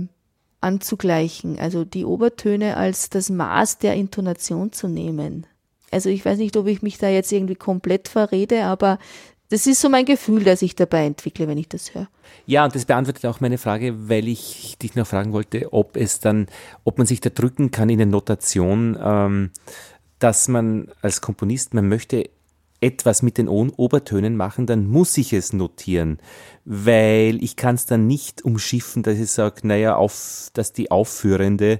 anzugleichen. 0.61 1.59
Also 1.59 1.83
die 1.83 2.05
Obertöne 2.05 2.77
als 2.77 3.09
das 3.09 3.29
Maß 3.29 3.79
der 3.79 3.95
Intonation 3.95 4.71
zu 4.71 4.87
nehmen. 4.87 5.45
Also 5.91 6.09
ich 6.09 6.25
weiß 6.25 6.37
nicht, 6.37 6.55
ob 6.55 6.67
ich 6.67 6.81
mich 6.81 6.97
da 6.97 7.09
jetzt 7.09 7.31
irgendwie 7.33 7.55
komplett 7.55 8.07
verrede, 8.07 8.63
aber 8.63 8.99
das 9.49 9.67
ist 9.67 9.81
so 9.81 9.89
mein 9.89 10.05
Gefühl, 10.05 10.43
das 10.43 10.61
ich 10.61 10.75
dabei 10.75 11.05
entwickle, 11.05 11.47
wenn 11.47 11.57
ich 11.57 11.69
das 11.69 11.93
höre. 11.93 12.07
Ja, 12.45 12.65
und 12.65 12.75
das 12.75 12.85
beantwortet 12.85 13.25
auch 13.25 13.39
meine 13.39 13.57
Frage, 13.57 14.09
weil 14.09 14.27
ich 14.27 14.77
dich 14.81 14.95
noch 14.95 15.07
fragen 15.07 15.33
wollte, 15.33 15.71
ob 15.73 15.95
es 15.95 16.19
dann, 16.19 16.47
ob 16.83 16.97
man 16.97 17.07
sich 17.07 17.21
da 17.21 17.29
drücken 17.29 17.71
kann 17.71 17.89
in 17.89 17.97
der 17.97 18.07
Notation, 18.07 18.97
ähm, 19.01 19.51
dass 20.19 20.47
man 20.47 20.89
als 21.01 21.21
Komponist, 21.21 21.73
man 21.73 21.87
möchte 21.87 22.29
etwas 22.79 23.23
mit 23.23 23.37
den 23.37 23.47
Obertönen 23.47 24.35
machen, 24.35 24.67
dann 24.67 24.87
muss 24.87 25.17
ich 25.17 25.33
es 25.33 25.51
notieren, 25.51 26.19
weil 26.63 27.43
ich 27.43 27.55
kann 27.55 27.75
es 27.75 27.85
dann 27.85 28.05
nicht 28.05 28.43
umschiffen, 28.43 29.01
dass 29.01 29.17
ich 29.17 29.31
sage, 29.31 29.67
naja, 29.67 29.95
auf, 29.95 30.49
dass 30.53 30.73
die 30.73 30.91
Aufführende 30.91 31.79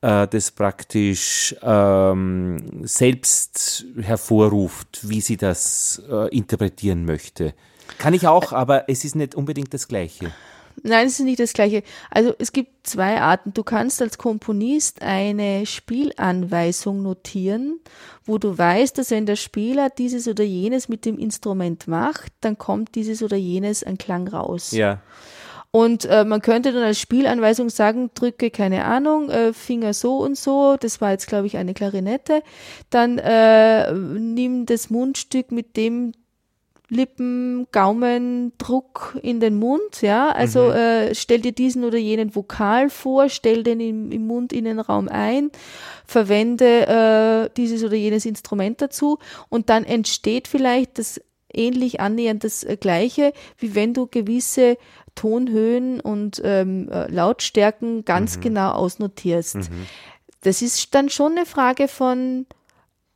äh, 0.00 0.26
das 0.28 0.50
praktisch 0.50 1.54
ähm, 1.62 2.82
selbst 2.84 3.84
hervorruft, 4.00 5.08
wie 5.08 5.20
sie 5.20 5.36
das 5.36 6.02
äh, 6.10 6.28
interpretieren 6.36 7.04
möchte. 7.04 7.54
Kann 7.98 8.14
ich 8.14 8.26
auch, 8.26 8.52
aber 8.52 8.88
es 8.88 9.04
ist 9.04 9.16
nicht 9.16 9.34
unbedingt 9.34 9.72
das 9.72 9.88
Gleiche. 9.88 10.32
Nein, 10.82 11.06
es 11.06 11.18
ist 11.18 11.24
nicht 11.24 11.40
das 11.40 11.52
Gleiche. 11.52 11.82
Also 12.10 12.34
es 12.38 12.52
gibt 12.52 12.86
zwei 12.86 13.20
Arten. 13.20 13.52
Du 13.54 13.62
kannst 13.62 14.02
als 14.02 14.18
Komponist 14.18 15.02
eine 15.02 15.64
Spielanweisung 15.64 17.02
notieren, 17.02 17.80
wo 18.24 18.38
du 18.38 18.56
weißt, 18.56 18.98
dass 18.98 19.10
wenn 19.10 19.26
der 19.26 19.36
Spieler 19.36 19.88
dieses 19.88 20.28
oder 20.28 20.44
jenes 20.44 20.88
mit 20.88 21.04
dem 21.04 21.18
Instrument 21.18 21.88
macht, 21.88 22.32
dann 22.40 22.58
kommt 22.58 22.94
dieses 22.94 23.22
oder 23.22 23.36
jenes 23.36 23.84
an 23.84 23.98
Klang 23.98 24.28
raus. 24.28 24.72
Ja. 24.72 25.00
Und 25.76 26.06
äh, 26.06 26.24
man 26.24 26.40
könnte 26.40 26.72
dann 26.72 26.84
als 26.84 26.98
Spielanweisung 26.98 27.68
sagen, 27.68 28.08
drücke, 28.14 28.50
keine 28.50 28.86
Ahnung, 28.86 29.28
äh, 29.28 29.52
Finger 29.52 29.92
so 29.92 30.16
und 30.16 30.38
so, 30.38 30.78
das 30.80 31.02
war 31.02 31.10
jetzt, 31.10 31.26
glaube 31.26 31.48
ich, 31.48 31.58
eine 31.58 31.74
Klarinette, 31.74 32.42
dann 32.88 33.18
äh, 33.18 33.92
nimm 33.92 34.64
das 34.64 34.88
Mundstück 34.88 35.52
mit 35.52 35.76
dem 35.76 36.12
Lippen, 36.88 37.66
Gaumen, 37.72 38.54
Druck 38.56 39.18
in 39.20 39.38
den 39.38 39.58
Mund, 39.58 40.00
ja, 40.00 40.30
also 40.30 40.70
äh, 40.70 41.14
stell 41.14 41.40
dir 41.40 41.52
diesen 41.52 41.84
oder 41.84 41.98
jenen 41.98 42.34
Vokal 42.34 42.88
vor, 42.88 43.28
stell 43.28 43.62
den 43.62 43.78
im, 43.78 44.10
im 44.10 44.26
Mundinnenraum 44.26 45.08
ein, 45.08 45.50
verwende 46.06 46.86
äh, 46.86 47.50
dieses 47.54 47.84
oder 47.84 47.96
jenes 47.96 48.24
Instrument 48.24 48.80
dazu 48.80 49.18
und 49.50 49.68
dann 49.68 49.84
entsteht 49.84 50.48
vielleicht 50.48 50.98
das 50.98 51.20
ähnlich 51.52 52.00
annähernd 52.00 52.44
das 52.44 52.64
äh, 52.64 52.78
gleiche, 52.78 53.34
wie 53.58 53.74
wenn 53.74 53.92
du 53.92 54.06
gewisse 54.06 54.78
Tonhöhen 55.16 56.00
und 56.00 56.40
ähm, 56.44 56.88
äh, 56.88 57.10
Lautstärken 57.10 58.04
ganz 58.04 58.38
genau 58.38 58.70
ausnotierst. 58.70 59.68
Das 60.42 60.62
ist 60.62 60.94
dann 60.94 61.08
schon 61.08 61.32
eine 61.32 61.46
Frage 61.46 61.88
von 61.88 62.46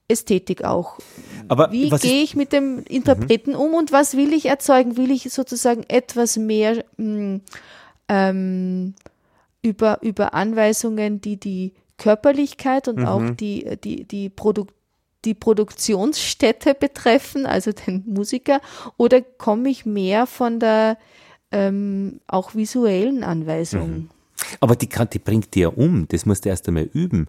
Ästhetik 0.09 0.65
auch. 0.65 0.99
Aber 1.47 1.71
Wie 1.71 1.89
gehe 1.91 2.23
ich 2.25 2.35
mit 2.35 2.53
dem 2.53 2.83
Interpreten 2.85 3.55
um 3.55 3.75
und 3.75 3.93
was 3.93 4.17
will 4.17 4.33
ich 4.33 4.47
erzeugen? 4.47 4.97
Will 4.97 5.13
ich 5.13 5.31
sozusagen 5.33 5.85
etwas 5.87 6.37
mehr 6.37 6.85
mh, 6.97 7.41
ähm, 8.09 8.95
über, 9.63 10.03
über 10.03 10.35
Anweisungen, 10.35 11.21
die 11.21 11.39
die 11.39 11.75
Körperlichkeit 11.97 12.89
und 12.89 13.05
auch 13.05 13.31
die, 13.31 13.77
die, 13.85 14.05
die, 14.05 14.29
Produ 14.29 14.67
die 15.25 15.35
Produktionsstätte 15.35 16.75
betreffen, 16.75 17.45
also 17.45 17.73
den 17.73 18.05
Musiker, 18.07 18.61
oder 18.97 19.21
komme 19.21 19.69
ich 19.69 19.85
mehr 19.85 20.27
von 20.27 20.59
der 20.59 20.97
ähm, 21.53 22.21
auch 22.27 22.55
visuellen 22.55 23.25
Anweisung? 23.25 24.11
Aber 24.61 24.77
die, 24.77 24.89
kann, 24.89 25.09
die 25.11 25.19
bringt 25.19 25.55
dir 25.55 25.61
ja 25.61 25.69
um, 25.69 26.09
das 26.09 26.27
musst 26.27 26.45
du 26.45 26.49
erst 26.49 26.67
einmal 26.69 26.89
üben. 26.93 27.29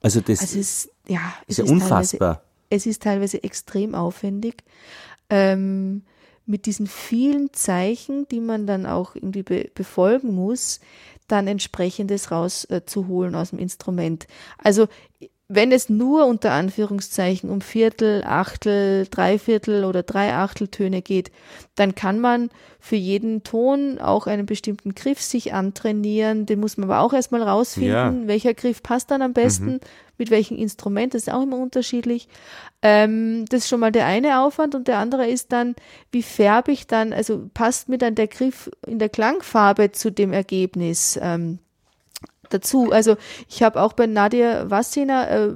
Also 0.00 0.20
das 0.20 0.40
Also 0.40 0.58
es, 0.58 0.90
ja, 1.06 1.34
ist 1.46 1.58
ja 1.58 1.64
unfassbar. 1.64 2.42
Es 2.70 2.86
ist 2.86 3.02
teilweise 3.02 3.42
extrem 3.42 3.94
aufwendig. 3.94 4.62
Ähm, 5.28 6.02
mit 6.46 6.66
diesen 6.66 6.86
vielen 6.86 7.52
Zeichen, 7.52 8.26
die 8.28 8.40
man 8.40 8.66
dann 8.66 8.86
auch 8.86 9.14
irgendwie 9.14 9.42
be 9.42 9.70
befolgen 9.74 10.34
muss, 10.34 10.80
dann 11.28 11.46
entsprechendes 11.46 12.30
rauszuholen 12.30 13.34
äh, 13.34 13.36
aus 13.36 13.50
dem 13.50 13.58
Instrument. 13.58 14.26
Also 14.58 14.88
wenn 15.52 15.72
es 15.72 15.88
nur 15.88 16.26
unter 16.26 16.52
Anführungszeichen 16.52 17.50
um 17.50 17.60
Viertel, 17.60 18.22
Achtel, 18.24 19.08
Dreiviertel 19.10 19.84
oder 19.84 20.04
Dreiachteltöne 20.04 21.02
geht, 21.02 21.32
dann 21.74 21.96
kann 21.96 22.20
man 22.20 22.50
für 22.78 22.94
jeden 22.94 23.42
Ton 23.42 23.98
auch 23.98 24.28
einen 24.28 24.46
bestimmten 24.46 24.94
Griff 24.94 25.20
sich 25.20 25.52
antrainieren. 25.52 26.46
Den 26.46 26.60
muss 26.60 26.76
man 26.76 26.88
aber 26.88 27.00
auch 27.00 27.12
erstmal 27.12 27.42
rausfinden, 27.42 27.90
Ja. 27.92 28.14
welcher 28.26 28.54
Griff 28.54 28.80
passt 28.80 29.10
dann 29.10 29.22
am 29.22 29.32
besten, 29.32 29.80
mit 30.18 30.30
welchem 30.30 30.56
Instrument, 30.56 31.14
das 31.14 31.22
ist 31.22 31.32
auch 31.32 31.42
immer 31.42 31.58
unterschiedlich. 31.58 32.28
Ähm, 32.80 33.44
das 33.48 33.62
ist 33.64 33.68
schon 33.68 33.80
mal 33.80 33.90
der 33.90 34.06
eine 34.06 34.40
Aufwand 34.42 34.76
und 34.76 34.86
der 34.86 34.98
andere 34.98 35.26
ist 35.26 35.50
dann, 35.50 35.74
wie 36.12 36.22
färbe 36.22 36.70
ich 36.70 36.86
dann, 36.86 37.12
also 37.12 37.50
passt 37.52 37.88
mir 37.88 37.98
dann 37.98 38.14
der 38.14 38.28
Griff 38.28 38.70
in 38.86 39.00
der 39.00 39.08
Klangfarbe 39.08 39.90
zu 39.90 40.12
dem 40.12 40.32
Ergebnis. 40.32 41.18
Ähm, 41.20 41.58
dazu. 42.50 42.92
Also 42.92 43.16
ich 43.48 43.62
habe 43.62 43.80
auch 43.80 43.92
bei 43.92 44.06
Nadir 44.06 44.70
Wassina 44.70 45.28
äh, 45.28 45.48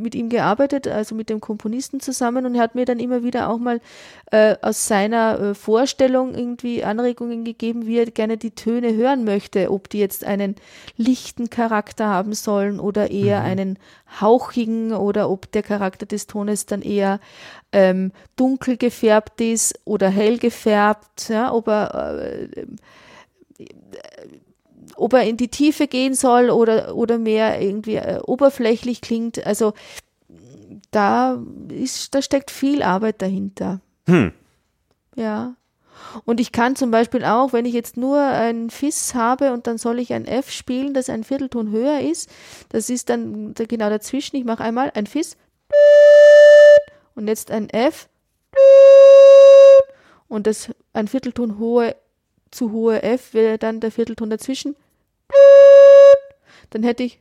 mit 0.00 0.14
ihm 0.14 0.28
gearbeitet, 0.28 0.88
also 0.88 1.14
mit 1.14 1.28
dem 1.28 1.40
Komponisten 1.40 2.00
zusammen 2.00 2.46
und 2.46 2.54
er 2.54 2.62
hat 2.62 2.74
mir 2.74 2.84
dann 2.84 2.98
immer 2.98 3.22
wieder 3.22 3.50
auch 3.50 3.58
mal 3.58 3.80
äh, 4.30 4.56
aus 4.62 4.86
seiner 4.86 5.40
äh, 5.40 5.54
Vorstellung 5.54 6.34
irgendwie 6.34 6.84
Anregungen 6.84 7.44
gegeben, 7.44 7.86
wie 7.86 7.98
er 7.98 8.06
gerne 8.06 8.36
die 8.36 8.52
Töne 8.52 8.94
hören 8.94 9.24
möchte, 9.24 9.70
ob 9.70 9.88
die 9.90 9.98
jetzt 9.98 10.24
einen 10.24 10.56
lichten 10.96 11.50
Charakter 11.50 12.06
haben 12.06 12.32
sollen 12.32 12.80
oder 12.80 13.10
eher 13.10 13.42
einen 13.42 13.78
hauchigen 14.20 14.92
oder 14.92 15.30
ob 15.30 15.52
der 15.52 15.62
Charakter 15.62 16.06
des 16.06 16.26
Tones 16.26 16.66
dann 16.66 16.82
eher 16.82 17.20
ähm, 17.72 18.12
dunkel 18.36 18.76
gefärbt 18.76 19.40
ist 19.40 19.78
oder 19.84 20.08
hell 20.08 20.38
gefärbt, 20.38 21.28
ja, 21.28 21.52
ob 21.52 21.68
er 21.68 22.22
äh, 22.22 22.66
ob 25.00 25.14
er 25.14 25.24
in 25.24 25.36
die 25.36 25.48
Tiefe 25.48 25.86
gehen 25.86 26.14
soll 26.14 26.50
oder, 26.50 26.94
oder 26.94 27.18
mehr 27.18 27.60
irgendwie 27.60 27.96
äh, 27.96 28.20
oberflächlich 28.24 29.00
klingt. 29.00 29.44
Also 29.46 29.72
da 30.90 31.42
ist, 31.68 32.14
da 32.14 32.22
steckt 32.22 32.50
viel 32.50 32.82
Arbeit 32.82 33.22
dahinter. 33.22 33.80
Hm. 34.06 34.32
Ja. 35.16 35.54
Und 36.24 36.40
ich 36.40 36.52
kann 36.52 36.76
zum 36.76 36.90
Beispiel 36.90 37.24
auch, 37.24 37.52
wenn 37.52 37.66
ich 37.66 37.74
jetzt 37.74 37.96
nur 37.96 38.20
ein 38.20 38.70
Fis 38.70 39.14
habe 39.14 39.52
und 39.52 39.66
dann 39.66 39.78
soll 39.78 39.98
ich 39.98 40.12
ein 40.12 40.26
F 40.26 40.50
spielen, 40.50 40.94
das 40.94 41.10
ein 41.10 41.24
Viertelton 41.24 41.70
höher 41.70 42.00
ist, 42.00 42.30
das 42.70 42.90
ist 42.90 43.10
dann 43.10 43.54
da 43.54 43.64
genau 43.64 43.90
dazwischen. 43.90 44.36
Ich 44.36 44.44
mache 44.44 44.64
einmal 44.64 44.90
ein 44.94 45.06
Fis 45.06 45.36
und 47.14 47.28
jetzt 47.28 47.50
ein 47.50 47.68
F 47.68 48.08
und 50.28 50.46
das 50.46 50.70
ein 50.92 51.06
Viertelton 51.06 51.58
hohe 51.58 51.94
zu 52.50 52.72
hohe 52.72 53.02
F 53.02 53.34
wäre 53.34 53.58
dann 53.58 53.80
der 53.80 53.92
Viertelton 53.92 54.30
dazwischen. 54.30 54.74
Dann 56.70 56.82
hätte 56.82 57.02
ich 57.02 57.20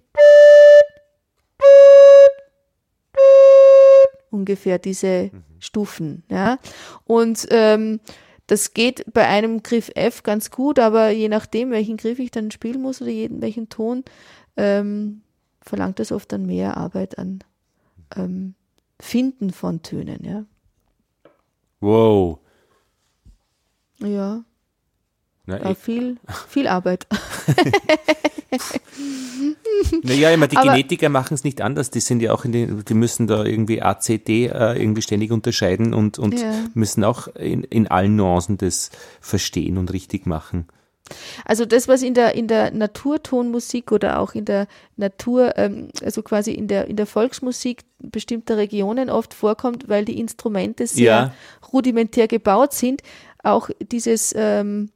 ungefähr 4.31 4.77
diese 4.79 5.31
Stufen, 5.59 6.23
ja. 6.29 6.59
Und 7.05 7.47
ähm, 7.51 7.99
das 8.47 8.73
geht 8.73 9.05
bei 9.13 9.27
einem 9.27 9.63
Griff 9.63 9.91
F 9.95 10.23
ganz 10.23 10.51
gut, 10.51 10.79
aber 10.79 11.09
je 11.09 11.29
nachdem, 11.29 11.71
welchen 11.71 11.97
Griff 11.97 12.19
ich 12.19 12.31
dann 12.31 12.51
spielen 12.51 12.81
muss 12.81 13.01
oder 13.01 13.11
jeden, 13.11 13.41
welchen 13.41 13.69
Ton, 13.69 14.03
ähm, 14.57 15.21
verlangt 15.61 15.99
das 15.99 16.11
oft 16.11 16.31
dann 16.31 16.45
mehr 16.45 16.77
Arbeit 16.77 17.17
an 17.17 17.43
ähm, 18.15 18.55
Finden 18.99 19.51
von 19.51 19.81
Tönen, 19.81 20.23
ja. 20.23 20.45
Wow. 21.79 22.39
Ja, 23.99 24.43
Na, 25.59 25.63
ja 25.63 25.71
ich, 25.71 25.77
viel, 25.77 26.17
viel 26.47 26.67
Arbeit. 26.67 27.07
naja, 30.03 30.29
meine, 30.37 30.47
die 30.47 30.57
Aber- 30.57 30.71
Genetiker 30.71 31.09
machen 31.09 31.33
es 31.33 31.43
nicht 31.43 31.61
anders. 31.61 31.89
Die 31.89 31.99
sind 31.99 32.21
ja 32.21 32.33
auch 32.33 32.45
in 32.45 32.51
den, 32.51 32.83
die 32.85 32.93
müssen 32.93 33.27
da 33.27 33.43
irgendwie 33.43 33.81
ACD 33.81 34.47
äh, 34.47 34.79
irgendwie 34.79 35.01
ständig 35.01 35.31
unterscheiden 35.31 35.93
und, 35.93 36.19
und 36.19 36.39
Ja. 36.39 36.51
müssen 36.73 37.03
auch 37.03 37.27
in, 37.35 37.63
in 37.63 37.87
allen 37.87 38.15
Nuancen 38.15 38.57
das 38.57 38.91
verstehen 39.21 39.77
und 39.77 39.91
richtig 39.93 40.25
machen. 40.25 40.67
Also 41.43 41.65
das, 41.65 41.87
was 41.87 42.03
in 42.03 42.13
der, 42.13 42.35
in 42.35 42.47
der 42.47 42.69
Naturtonmusik 42.71 43.91
oder 43.91 44.19
auch 44.19 44.35
in 44.35 44.45
der 44.45 44.67
Natur, 44.95 45.57
ähm, 45.57 45.89
also 46.03 46.21
quasi 46.21 46.51
in 46.51 46.67
der, 46.67 46.85
in 46.87 46.97
der 46.97 47.07
Volksmusik 47.07 47.81
bestimmter 47.97 48.57
Regionen 48.57 49.09
oft 49.09 49.33
vorkommt, 49.33 49.89
weil 49.89 50.05
die 50.05 50.19
Instrumente 50.19 50.85
sehr 50.85 51.05
Ja. 51.05 51.33
rudimentär 51.73 52.27
gebaut 52.27 52.73
sind, 52.73 53.01
auch 53.43 53.69
dieses 53.91 54.33
ähm, 54.37 54.91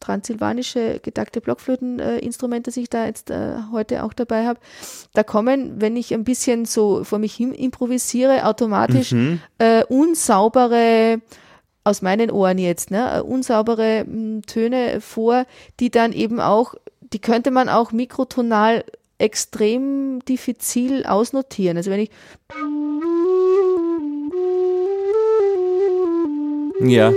transsilvanische 0.00 1.00
gedackte 1.00 1.40
Blockflöteninstrument, 1.40 2.66
das 2.66 2.76
ich 2.76 2.88
da 2.90 3.06
jetzt 3.06 3.30
äh, 3.30 3.54
heute 3.72 4.04
auch 4.04 4.12
dabei 4.12 4.46
habe, 4.46 4.60
da 5.14 5.22
kommen, 5.22 5.80
wenn 5.80 5.96
ich 5.96 6.14
ein 6.14 6.24
bisschen 6.24 6.64
so 6.64 7.04
vor 7.04 7.18
mich 7.18 7.34
hin 7.34 7.52
improvisiere, 7.52 8.44
automatisch 8.44 9.14
äh, 9.58 9.84
unsaubere 9.84 11.20
aus 11.84 12.02
meinen 12.02 12.30
Ohren 12.30 12.58
jetzt, 12.58 12.90
ne, 12.90 13.16
äh, 13.16 13.20
unsaubere 13.20 14.00
m, 14.00 14.42
Töne 14.46 15.00
vor, 15.00 15.46
die 15.80 15.90
dann 15.90 16.12
eben 16.12 16.40
auch, 16.40 16.74
die 17.12 17.18
könnte 17.18 17.50
man 17.50 17.68
auch 17.68 17.92
mikrotonal 17.92 18.84
extrem 19.18 20.20
diffizil 20.26 21.04
ausnotieren. 21.06 21.76
Also 21.76 21.90
wenn 21.90 22.00
ich 22.00 22.10
Ja. 26.80 27.12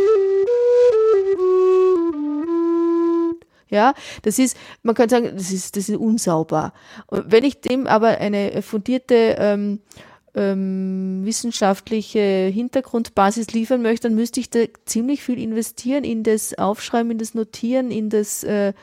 Ja, 3.72 3.94
das 4.22 4.38
ist, 4.38 4.58
man 4.84 4.96
kann 4.96 5.10
sagen, 5.10 5.32
das 5.34 5.52
ist, 5.52 5.76
das 5.76 5.90
ist 5.90 5.98
unsauber. 5.98 6.74
Und 7.08 7.32
wenn 7.32 7.44
ich 7.44 7.62
dem 7.62 7.88
aber 7.88 8.10
eine 8.20 8.62
fundierte 8.62 9.38
ähm, 9.40 9.80
ähm, 10.36 11.22
wissenschaftliche 11.24 12.52
Hintergrundbasis 12.54 13.52
liefern 13.52 13.82
möchte, 13.82 14.08
dann 14.08 14.16
müsste 14.16 14.40
ich 14.40 14.50
da 14.50 14.60
ziemlich 14.86 15.24
viel 15.24 15.40
investieren 15.40 16.04
in 16.04 16.24
das 16.24 16.58
Aufschreiben, 16.58 17.12
in 17.12 17.18
das 17.18 17.34
Notieren, 17.34 17.92
in 17.92 18.10
das 18.10 18.44
äh, 18.44 18.74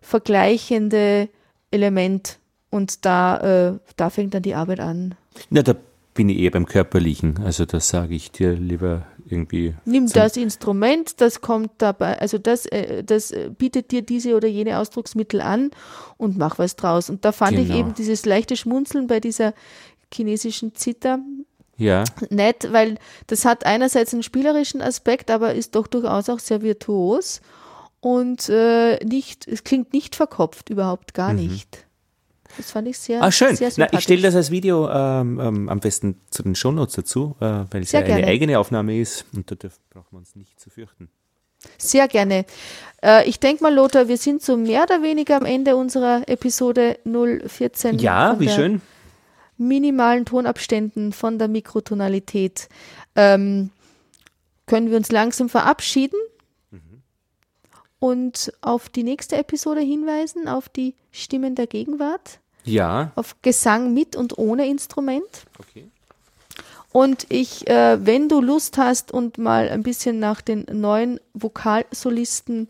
vergleichende 0.00 1.28
Element. 1.70 2.38
Und 2.70 3.04
da, 3.04 3.70
äh, 3.72 3.78
da 3.96 4.10
fängt 4.10 4.34
dann 4.34 4.42
die 4.42 4.54
Arbeit 4.54 4.80
an. 4.80 5.14
Na, 5.50 5.62
da 5.62 5.74
bin 6.14 6.28
ich 6.28 6.38
eher 6.38 6.50
beim 6.50 6.66
Körperlichen. 6.66 7.38
Also 7.44 7.64
da 7.64 7.80
sage 7.80 8.14
ich 8.14 8.32
dir 8.32 8.54
lieber 8.54 9.06
irgendwie. 9.28 9.74
Nimm 9.84 10.10
das 10.10 10.36
Instrument, 10.36 11.20
das 11.20 11.40
kommt 11.40 11.70
dabei, 11.78 12.18
also 12.18 12.38
das, 12.38 12.66
äh, 12.66 13.02
das 13.04 13.30
äh, 13.32 13.50
bietet 13.56 13.90
dir 13.90 14.02
diese 14.02 14.36
oder 14.36 14.48
jene 14.48 14.78
Ausdrucksmittel 14.78 15.40
an 15.40 15.70
und 16.16 16.38
mach 16.38 16.58
was 16.58 16.76
draus. 16.76 17.10
Und 17.10 17.24
da 17.24 17.32
fand 17.32 17.58
ich 17.58 17.68
Genau. 17.68 17.78
eben 17.80 17.94
dieses 17.94 18.24
leichte 18.24 18.56
Schmunzeln 18.56 19.06
bei 19.06 19.20
dieser 19.20 19.52
chinesischen 20.12 20.74
Zither 20.74 21.18
Ja, 21.76 22.04
nett, 22.30 22.68
weil 22.72 22.96
das 23.26 23.44
hat 23.44 23.66
einerseits 23.66 24.14
einen 24.14 24.22
spielerischen 24.22 24.80
Aspekt, 24.80 25.30
aber 25.30 25.54
ist 25.54 25.74
doch 25.74 25.86
durchaus 25.86 26.28
auch 26.30 26.38
sehr 26.38 26.62
virtuos 26.62 27.40
und 28.00 28.48
äh, 28.48 29.04
nicht, 29.04 29.46
es 29.48 29.64
klingt 29.64 29.92
nicht 29.92 30.14
verkopft, 30.16 30.70
überhaupt 30.70 31.12
gar 31.12 31.32
nicht. 31.32 31.85
Das 32.56 32.70
fand 32.70 32.88
ich 32.88 32.98
sehr, 32.98 33.18
Mhm. 33.18 33.22
ah, 33.24 33.32
schön. 33.32 33.56
sehr 33.56 33.70
Na, 33.76 33.92
ich 33.92 34.00
stelle 34.00 34.22
das 34.22 34.34
als 34.34 34.50
Video 34.50 34.88
ähm, 34.90 35.38
ähm, 35.40 35.68
am 35.68 35.80
besten 35.80 36.20
zu 36.30 36.42
den 36.42 36.54
Shownotes 36.54 36.94
dazu, 36.96 37.36
äh, 37.40 37.64
weil 37.70 37.82
es 37.82 37.90
Sehr 37.90 38.00
ja 38.00 38.06
eine 38.06 38.16
gerne. 38.16 38.26
eigene 38.32 38.58
Aufnahme 38.58 38.98
ist 38.98 39.24
und 39.34 39.50
da 39.50 39.54
dürfen, 39.54 39.80
brauchen 39.90 40.06
wir 40.12 40.18
uns 40.18 40.34
nicht 40.36 40.58
zu 40.58 40.70
fürchten. 40.70 41.08
Sehr 41.78 42.06
gerne. 42.08 42.44
Äh, 43.02 43.28
ich 43.28 43.40
denke 43.40 43.62
mal, 43.62 43.74
Lothar, 43.74 44.08
wir 44.08 44.16
sind 44.18 44.42
so 44.42 44.56
mehr 44.56 44.84
oder 44.84 45.02
weniger 45.02 45.36
am 45.36 45.44
Ende 45.44 45.76
unserer 45.76 46.28
Episode 46.28 46.98
014. 47.04 47.98
Ja, 47.98 48.38
wie 48.38 48.48
schön. 48.48 48.80
minimalen 49.58 50.24
Tonabständen 50.26 51.12
von 51.12 51.38
der 51.38 51.48
Mikrotonalität. 51.48 52.68
Ähm, 53.16 53.70
können 54.66 54.90
wir 54.90 54.96
uns 54.96 55.10
langsam 55.10 55.48
verabschieden 55.48 56.18
und 57.98 58.52
auf 58.60 58.88
die 58.88 59.02
nächste 59.02 59.36
Episode 59.36 59.80
hinweisen, 59.80 60.48
auf 60.48 60.68
die 60.68 60.94
Stimmen 61.12 61.54
der 61.54 61.66
Gegenwart, 61.66 62.40
Ja, 62.66 63.12
auf 63.14 63.36
Gesang 63.42 63.94
mit 63.94 64.16
und 64.16 64.36
ohne 64.38 64.66
Instrument. 64.66 65.46
okay. 65.58 65.88
Und 66.92 67.26
ich, 67.28 67.68
äh, 67.68 68.04
wenn 68.06 68.28
du 68.30 68.40
Lust 68.40 68.78
hast 68.78 69.12
und 69.12 69.36
mal 69.36 69.68
ein 69.68 69.82
bisschen 69.82 70.18
nach 70.18 70.40
den 70.40 70.64
neuen 70.72 71.20
Vokalsolisten 71.34 72.68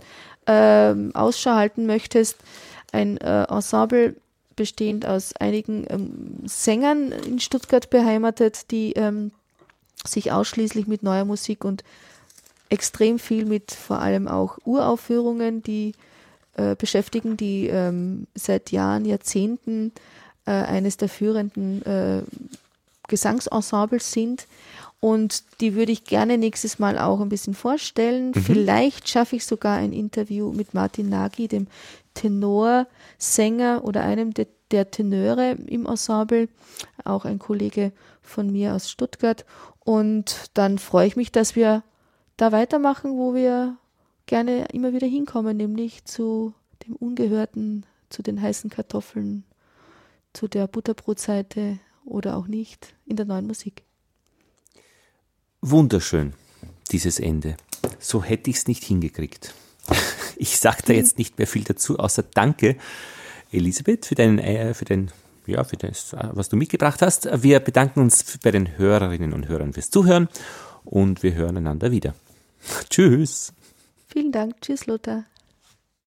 ähm, 0.48 1.12
Ausschau 1.14 1.52
halten 1.52 1.86
möchtest, 1.86 2.36
ein 2.90 3.18
äh, 3.18 3.44
Ensemble 3.44 4.16
bestehend 4.56 5.06
aus 5.06 5.36
einigen 5.36 5.86
ähm, 5.88 6.38
Sängern 6.44 7.12
in 7.12 7.38
Stuttgart 7.38 7.88
beheimatet, 7.88 8.70
die 8.72 8.94
ähm, 8.94 9.30
sich 10.04 10.32
ausschließlich 10.32 10.86
mit 10.86 11.02
neuer 11.02 11.24
Musik 11.24 11.64
und 11.64 11.84
extrem 12.68 13.18
viel 13.18 13.44
mit 13.44 13.70
vor 13.70 14.00
allem 14.00 14.26
auch 14.26 14.58
Uraufführungen, 14.64 15.62
die 15.62 15.92
äh, 16.56 16.74
beschäftigen, 16.74 17.36
die 17.36 17.66
ähm, 17.66 18.26
seit 18.34 18.72
Jahren, 18.72 19.04
Jahrzehnten 19.04 19.92
äh, 20.46 20.52
eines 20.52 20.96
der 20.96 21.08
führenden 21.08 21.84
äh, 21.84 22.22
Gesangsensembles 23.08 24.12
sind. 24.12 24.46
Und 25.00 25.42
die 25.60 25.74
würde 25.74 25.92
ich 25.92 26.04
gerne 26.04 26.38
nächstes 26.38 26.78
Mal 26.78 26.98
auch 26.98 27.20
ein 27.20 27.28
bisschen 27.28 27.54
vorstellen. 27.54 28.28
Mhm. 28.28 28.40
Vielleicht 28.40 29.08
schaffe 29.08 29.36
ich 29.36 29.44
sogar 29.44 29.76
ein 29.76 29.92
Interview 29.92 30.52
mit 30.52 30.74
Martin 30.74 31.08
Nagy, 31.08 31.48
dem 31.48 31.66
Tenorsänger 32.14 33.84
oder 33.84 34.02
einem 34.02 34.32
der, 34.32 34.46
der 34.70 34.90
Tenöre 34.90 35.52
im 35.66 35.86
Ensemble, 35.86 36.48
auch 37.04 37.24
ein 37.24 37.38
Kollege 37.38 37.92
von 38.22 38.50
mir 38.50 38.74
aus 38.74 38.90
Stuttgart. 38.90 39.44
Und 39.84 40.50
dann 40.54 40.78
freue 40.78 41.06
ich 41.06 41.16
mich, 41.16 41.30
dass 41.30 41.54
wir 41.54 41.82
da 42.36 42.50
weitermachen, 42.50 43.16
wo 43.16 43.34
wir 43.34 43.76
gerne 44.26 44.66
immer 44.72 44.92
wieder 44.92 45.06
hinkommen, 45.06 45.56
nämlich 45.56 46.04
zu 46.04 46.54
dem 46.86 46.96
Ungehörten, 46.96 47.86
zu 48.10 48.22
den 48.22 48.40
heißen 48.40 48.70
Kartoffeln, 48.70 49.44
zu 50.32 50.48
der 50.48 50.66
Butterbrotseite 50.66 51.78
oder 52.04 52.36
auch 52.36 52.46
nicht 52.46 52.94
in 53.06 53.16
der 53.16 53.26
neuen 53.26 53.46
Musik. 53.46 53.82
Wunderschön, 55.60 56.34
dieses 56.92 57.18
Ende. 57.18 57.56
So 57.98 58.22
hätte 58.22 58.50
ich 58.50 58.56
es 58.56 58.66
nicht 58.66 58.84
hingekriegt. 58.84 59.54
Ich 60.38 60.58
sage 60.58 60.82
da 60.84 60.92
jetzt 60.92 61.16
nicht 61.16 61.38
mehr 61.38 61.46
viel 61.46 61.64
dazu, 61.64 61.98
außer 61.98 62.22
Danke, 62.22 62.76
Elisabeth, 63.52 64.04
für 64.04 64.14
deinen, 64.14 64.38
äh, 64.38 64.74
für 64.74 64.84
den, 64.84 65.10
ja, 65.46 65.64
für 65.64 65.78
das, 65.78 66.14
was 66.32 66.50
du 66.50 66.56
mitgebracht 66.56 67.00
hast. 67.00 67.26
Wir 67.42 67.58
bedanken 67.58 68.00
uns 68.00 68.36
bei 68.42 68.50
den 68.50 68.76
Hörerinnen 68.76 69.32
und 69.32 69.48
Hörern 69.48 69.72
fürs 69.72 69.88
Zuhören 69.88 70.28
und 70.84 71.22
wir 71.22 71.34
hören 71.34 71.56
einander 71.56 71.90
wieder. 71.90 72.14
Tschüss. 72.90 73.54
Vielen 74.16 74.32
Dank. 74.32 74.62
Tschüss, 74.62 74.86
Lothar. 74.86 75.26